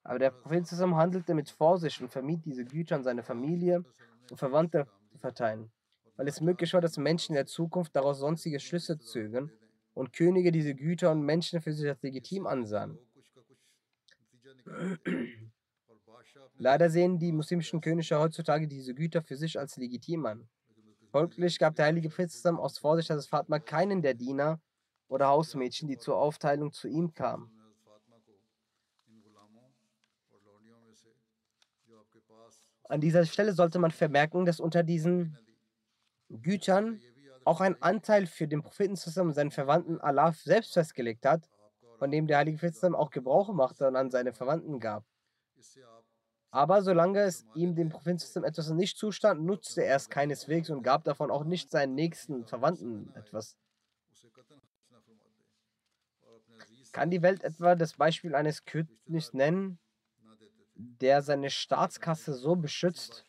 Aber 0.03 0.19
der 0.19 0.31
Prophet 0.31 0.67
zusammen 0.67 0.97
handelte 0.97 1.35
mit 1.35 1.51
Vorsicht 1.51 2.01
und 2.01 2.11
vermied 2.11 2.45
diese 2.45 2.65
Güter 2.65 2.97
an 2.97 3.03
seine 3.03 3.23
Familie 3.23 3.85
und 4.31 4.37
Verwandte 4.37 4.87
zu 5.11 5.19
verteilen, 5.19 5.71
weil 6.17 6.29
es 6.29 6.41
möglich 6.41 6.73
war, 6.75 6.81
dass 6.81 6.97
Menschen 6.97 7.33
in 7.33 7.37
der 7.37 7.47
Zukunft 7.47 7.97
daraus 7.97 8.19
sonstige 8.19 8.61
Schlüsse 8.61 8.99
zögen 8.99 9.51
und 9.95 10.13
Könige 10.13 10.53
diese 10.53 10.75
Güter 10.75 11.11
und 11.11 11.23
Menschen 11.23 11.61
für 11.61 11.73
sich 11.73 11.89
als 11.89 12.03
legitim 12.03 12.47
ansahen. 12.47 12.99
Leider 16.59 16.89
sehen 16.89 17.19
die 17.19 17.33
muslimischen 17.33 17.81
Könige 17.81 18.19
heutzutage 18.19 18.67
diese 18.67 18.95
Güter 18.95 19.23
für 19.23 19.37
sich 19.37 19.59
als 19.59 19.77
legitim 19.77 20.25
an. 20.27 20.49
Folglich 21.11 21.59
gab 21.59 21.77
der 21.77 21.87
heilige 21.87 22.09
Prophet 22.09 22.31
aus 22.59 22.79
Vorsicht 22.79 23.11
des 23.11 23.27
Fatma 23.27 23.59
keinen 23.59 24.03
der 24.03 24.15
Diener 24.15 24.61
oder 25.09 25.29
Hausmädchen, 25.29 25.89
die 25.89 25.99
zur 25.99 26.17
Aufteilung 26.17 26.73
zu 26.73 26.89
ihm 26.89 27.13
kamen. 27.15 27.51
An 32.89 33.01
dieser 33.01 33.25
Stelle 33.27 33.53
sollte 33.53 33.79
man 33.79 33.91
vermerken, 33.91 34.45
dass 34.45 34.61
unter 34.61 34.83
diesen 34.83 35.37
Gütern 36.29 37.01
auch 37.45 37.61
ein 37.61 37.81
Anteil 37.83 38.27
für 38.27 38.49
den 38.49 38.63
Propheten 38.63 38.97
und 39.21 39.35
seinen 39.35 39.51
Verwandten 39.51 40.01
Allah 40.01 40.33
selbst 40.33 40.73
festgelegt 40.73 41.27
hat, 41.27 41.49
von 41.99 42.11
dem 42.11 42.27
der 42.27 42.39
heilige 42.39 42.59
Prophet 42.59 42.95
auch 42.95 43.11
Gebrauch 43.11 43.53
machte 43.53 43.87
und 43.87 43.97
an 43.97 44.11
seine 44.11 44.33
Verwandten 44.33 44.81
gab. 44.81 45.05
Aber 46.57 46.81
solange 46.81 47.21
es 47.21 47.45
ihm 47.55 47.75
dem 47.75 47.91
Propheten 47.91 48.43
etwas 48.43 48.71
nicht 48.71 48.97
zustand, 48.97 49.45
nutzte 49.45 49.85
er 49.85 49.97
es 49.97 50.09
keineswegs 50.09 50.71
und 50.71 50.83
gab 50.83 51.05
davon 51.05 51.31
auch 51.31 51.45
nicht 51.45 51.71
seinen 51.71 51.95
nächsten 51.95 52.47
Verwandten 52.47 53.13
etwas. 53.15 53.59
Kann 56.93 57.11
die 57.11 57.21
Welt 57.21 57.45
etwa 57.45 57.75
das 57.75 57.93
Beispiel 57.93 58.35
eines 58.35 58.65
Königs 58.65 59.35
nennen, 59.35 59.79
der 60.75 61.21
seine 61.21 61.51
Staatskasse 61.51 62.33
so 62.33 62.57
beschützt? 62.57 63.27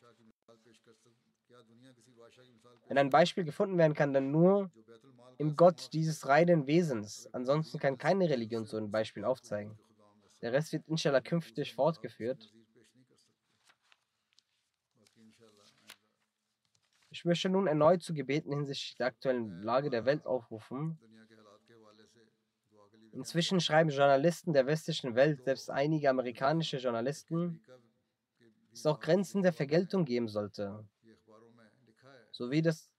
Wenn 2.87 2.97
ein 2.97 3.09
Beispiel 3.09 3.43
gefunden 3.43 3.77
werden 3.77 3.93
kann, 3.93 4.13
dann 4.13 4.31
nur 4.31 4.71
im 5.37 5.57
Gott 5.57 5.89
dieses 5.91 6.29
reinen 6.29 6.65
Wesens. 6.65 7.27
Ansonsten 7.33 7.77
kann 7.77 7.97
keine 7.97 8.29
Religion 8.29 8.65
so 8.65 8.77
ein 8.77 8.89
Beispiel 8.89 9.25
aufzeigen. 9.25 9.77
Der 10.41 10.53
Rest 10.53 10.71
wird 10.71 10.87
inshallah 10.87 11.19
künftig 11.19 11.75
fortgeführt. 11.75 12.53
Ich 17.17 17.25
möchte 17.25 17.49
nun 17.49 17.65
erneut 17.65 18.03
zu 18.03 18.13
Gebeten 18.13 18.51
hinsichtlich 18.51 18.95
der 18.95 19.07
aktuellen 19.07 19.63
Lage 19.63 19.89
der 19.89 20.05
Welt 20.05 20.27
aufrufen. 20.27 20.99
Inzwischen 23.11 23.59
schreiben 23.59 23.89
Journalisten 23.89 24.53
der 24.53 24.67
westlichen 24.67 25.15
Welt, 25.15 25.43
selbst 25.43 25.71
einige 25.71 26.11
amerikanische 26.11 26.77
Journalisten, 26.77 27.59
dass 28.69 28.81
es 28.81 28.85
auch 28.85 28.99
Grenzen 28.99 29.41
der 29.41 29.51
Vergeltung 29.51 30.05
geben 30.05 30.27
sollte. 30.27 30.87
So 32.29 32.51
wie 32.51 32.61
das 32.61 32.91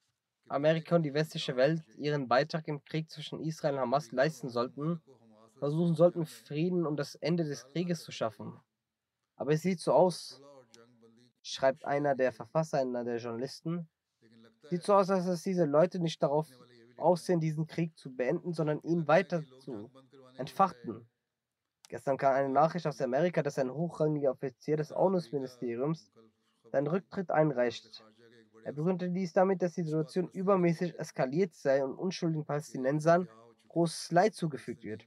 Amerika 0.48 0.96
und 0.96 1.04
die 1.04 1.14
westliche 1.14 1.54
Welt 1.54 1.84
ihren 1.96 2.26
Beitrag 2.26 2.66
im 2.66 2.84
Krieg 2.84 3.08
zwischen 3.12 3.38
Israel 3.38 3.74
und 3.74 3.80
Hamas 3.82 4.10
leisten 4.10 4.48
sollten, 4.48 5.00
versuchen 5.60 5.94
sollten, 5.94 6.26
Frieden 6.26 6.86
und 6.88 6.96
das 6.96 7.14
Ende 7.14 7.44
des 7.44 7.68
Krieges 7.68 8.02
zu 8.02 8.10
schaffen. 8.10 8.58
Aber 9.36 9.52
es 9.52 9.62
sieht 9.62 9.78
so 9.78 9.92
aus, 9.92 10.42
schreibt 11.40 11.84
einer 11.84 12.16
der 12.16 12.32
Verfasser, 12.32 12.80
einer 12.80 13.04
der 13.04 13.18
Journalisten, 13.18 13.88
Sieht 14.64 14.82
so 14.82 14.94
aus, 14.94 15.10
als 15.10 15.26
dass 15.26 15.42
diese 15.42 15.64
Leute 15.64 16.00
nicht 16.00 16.22
darauf 16.22 16.48
aussehen, 16.96 17.40
diesen 17.40 17.66
Krieg 17.66 17.96
zu 17.96 18.14
beenden, 18.14 18.52
sondern 18.52 18.80
ihn 18.82 19.06
weiter 19.08 19.44
zu 19.60 19.90
entfachten. 20.36 21.06
Gestern 21.88 22.18
kam 22.18 22.34
eine 22.34 22.50
Nachricht 22.50 22.86
aus 22.86 23.00
Amerika, 23.00 23.42
dass 23.42 23.58
ein 23.58 23.72
hochrangiger 23.72 24.30
Offizier 24.32 24.76
des 24.76 24.92
ONU-Ministeriums 24.92 26.12
seinen 26.70 26.86
Rücktritt 26.86 27.30
einreicht. 27.30 28.04
Er 28.64 28.72
begründete 28.72 29.12
dies 29.12 29.32
damit, 29.32 29.62
dass 29.62 29.72
die 29.74 29.84
Situation 29.84 30.28
übermäßig 30.32 30.98
eskaliert 30.98 31.54
sei 31.54 31.82
und 31.82 31.94
unschuldigen 31.94 32.44
Palästinensern 32.44 33.28
großes 33.68 34.12
Leid 34.12 34.34
zugefügt 34.34 34.84
wird. 34.84 35.06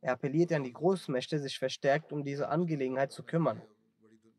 Er 0.00 0.12
appelliert 0.12 0.52
an 0.52 0.64
die 0.64 0.72
Großmächte, 0.72 1.38
sich 1.38 1.58
verstärkt 1.58 2.12
um 2.12 2.24
diese 2.24 2.48
Angelegenheit 2.48 3.12
zu 3.12 3.22
kümmern. 3.22 3.62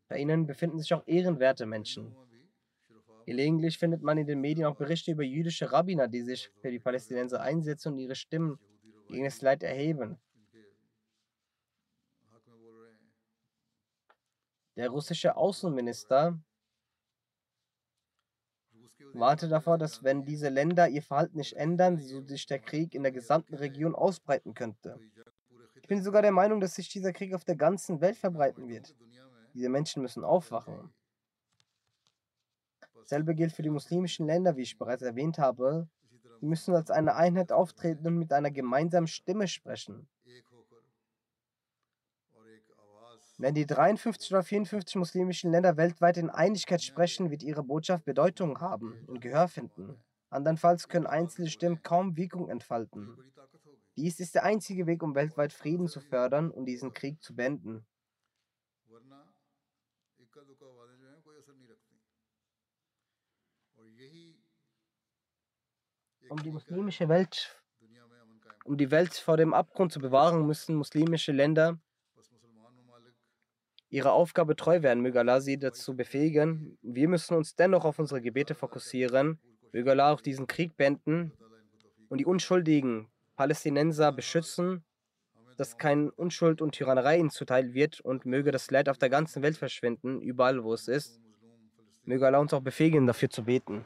Bei 0.10 0.18
ihnen 0.18 0.48
befinden 0.48 0.80
sich 0.80 0.94
auch 0.94 1.04
ehrenwerte 1.06 1.66
Menschen. 1.66 2.16
Gelegentlich 3.30 3.78
findet 3.78 4.02
man 4.02 4.18
in 4.18 4.26
den 4.26 4.42
Medien 4.42 4.66
auch 4.66 4.76
Berichte 4.76 5.12
über 5.12 5.22
jüdische 5.22 5.72
Rabbiner, 5.72 6.08
die 6.08 6.24
sich 6.24 6.52
für 6.62 6.72
die 6.72 6.80
Palästinenser 6.80 7.40
einsetzen 7.40 7.94
und 7.94 8.00
ihre 8.00 8.16
Stimmen 8.16 8.58
gegen 9.08 9.24
das 9.24 9.44
Leid 9.44 9.62
erheben. 9.62 10.18
Der 14.76 14.90
russische 14.90 15.38
Außenminister 15.38 16.42
warnte 19.14 19.48
davor, 19.48 19.78
dass 19.78 20.04
wenn 20.04 20.26
diese 20.26 20.50
Länder 20.50 20.90
ihr 20.90 21.04
Verhalten 21.04 21.38
nicht 21.38 21.54
ändern, 21.54 22.00
so 22.00 22.26
sich 22.26 22.48
der 22.48 22.58
Krieg 22.58 22.96
in 22.96 23.04
der 23.04 23.12
gesamten 23.12 23.54
Region 23.54 23.94
ausbreiten 23.94 24.56
könnte. 24.56 25.00
Ich 25.76 25.88
bin 25.88 26.02
sogar 26.02 26.24
der 26.24 26.32
Meinung, 26.32 26.62
dass 26.62 26.74
sich 26.74 26.90
dieser 26.90 27.14
Krieg 27.14 27.36
auf 27.36 27.46
der 27.46 27.58
ganzen 27.58 28.02
Welt 28.02 28.18
verbreiten 28.18 28.68
wird. 28.68 28.96
Diese 29.54 29.70
Menschen 29.70 30.02
müssen 30.02 30.24
aufwachen. 30.24 30.92
Dasselbe 33.02 33.36
gilt 33.36 33.52
für 33.52 33.62
die 33.62 33.70
muslimischen 33.70 34.28
Länder, 34.28 34.56
wie 34.56 34.62
ich 34.62 34.78
bereits 34.78 35.02
erwähnt 35.02 35.40
habe. 35.40 35.88
Sie 36.40 36.46
müssen 36.46 36.74
als 36.74 36.92
eine 36.92 37.16
Einheit 37.16 37.52
auftreten 37.52 38.08
und 38.08 38.18
mit 38.18 38.32
einer 38.32 38.52
gemeinsamen 38.52 39.08
Stimme 39.08 39.48
sprechen. 39.48 40.08
Wenn 43.38 43.56
die 43.56 43.66
53 43.66 44.34
oder 44.34 44.44
54 44.44 44.98
muslimischen 44.98 45.52
Länder 45.52 45.78
weltweit 45.78 46.18
in 46.18 46.30
Einigkeit 46.30 46.84
sprechen, 46.84 47.32
wird 47.32 47.42
ihre 47.42 47.64
Botschaft 47.64 48.04
Bedeutung 48.04 48.60
haben 48.60 49.06
und 49.08 49.22
Gehör 49.22 49.48
finden. 49.48 49.96
Andernfalls 50.30 50.90
können 50.90 51.08
einzelne 51.08 51.50
Stimmen 51.50 51.82
kaum 51.82 52.18
Wirkung 52.18 52.50
entfalten. 52.50 53.18
Dies 53.96 54.20
ist 54.20 54.36
der 54.36 54.44
einzige 54.44 54.88
Weg, 54.88 55.04
um 55.04 55.16
weltweit 55.16 55.54
Frieden 55.54 55.88
zu 55.88 56.02
fördern 56.02 56.52
und 56.52 56.66
diesen 56.66 56.94
Krieg 56.94 57.24
zu 57.24 57.34
beenden. 57.34 57.86
Um 66.30 66.44
die 66.44 66.52
muslimische 66.52 67.10
Welt, 67.10 67.60
um 68.64 68.78
die 68.78 68.92
Welt 68.92 69.14
vor 69.14 69.38
dem 69.38 69.54
Abgrund 69.54 69.92
zu 69.92 70.00
bewahren, 70.00 70.46
müssen 70.46 70.76
muslimische 70.76 71.32
Länder 71.32 71.80
ihrer 73.90 74.14
Aufgabe 74.14 74.56
treu 74.56 74.82
werden. 74.84 75.02
Möge 75.02 75.20
Allah 75.20 75.42
sie 75.42 75.58
dazu 75.58 75.96
befähigen. 75.96 76.78
Wir 76.82 77.08
müssen 77.08 77.36
uns 77.36 77.56
dennoch 77.56 77.86
auf 77.86 78.00
unsere 78.00 78.22
Gebete 78.22 78.54
fokussieren. 78.54 79.40
Möge 79.72 79.92
Allah 79.92 80.14
auch 80.14 80.22
diesen 80.22 80.48
Krieg 80.48 80.78
beenden 80.78 81.34
und 82.10 82.20
die 82.20 82.26
unschuldigen 82.26 83.08
Palästinenser 83.36 84.12
beschützen, 84.12 84.84
dass 85.58 85.78
keine 85.78 86.12
Unschuld 86.12 86.62
und 86.62 86.74
Tyrannei 86.74 87.18
ihnen 87.18 87.32
zuteil 87.32 87.74
wird 87.74 88.00
und 88.02 88.26
möge 88.26 88.52
das 88.52 88.70
Leid 88.72 88.90
auf 88.90 88.98
der 88.98 89.10
ganzen 89.10 89.42
Welt 89.44 89.58
verschwinden, 89.58 90.22
überall 90.22 90.64
wo 90.64 90.74
es 90.74 90.88
ist. 90.88 91.20
Möge 92.04 92.26
Allah 92.28 92.40
uns 92.40 92.54
auch 92.54 92.62
befähigen, 92.62 93.08
dafür 93.08 93.30
zu 93.30 93.44
beten. 93.44 93.86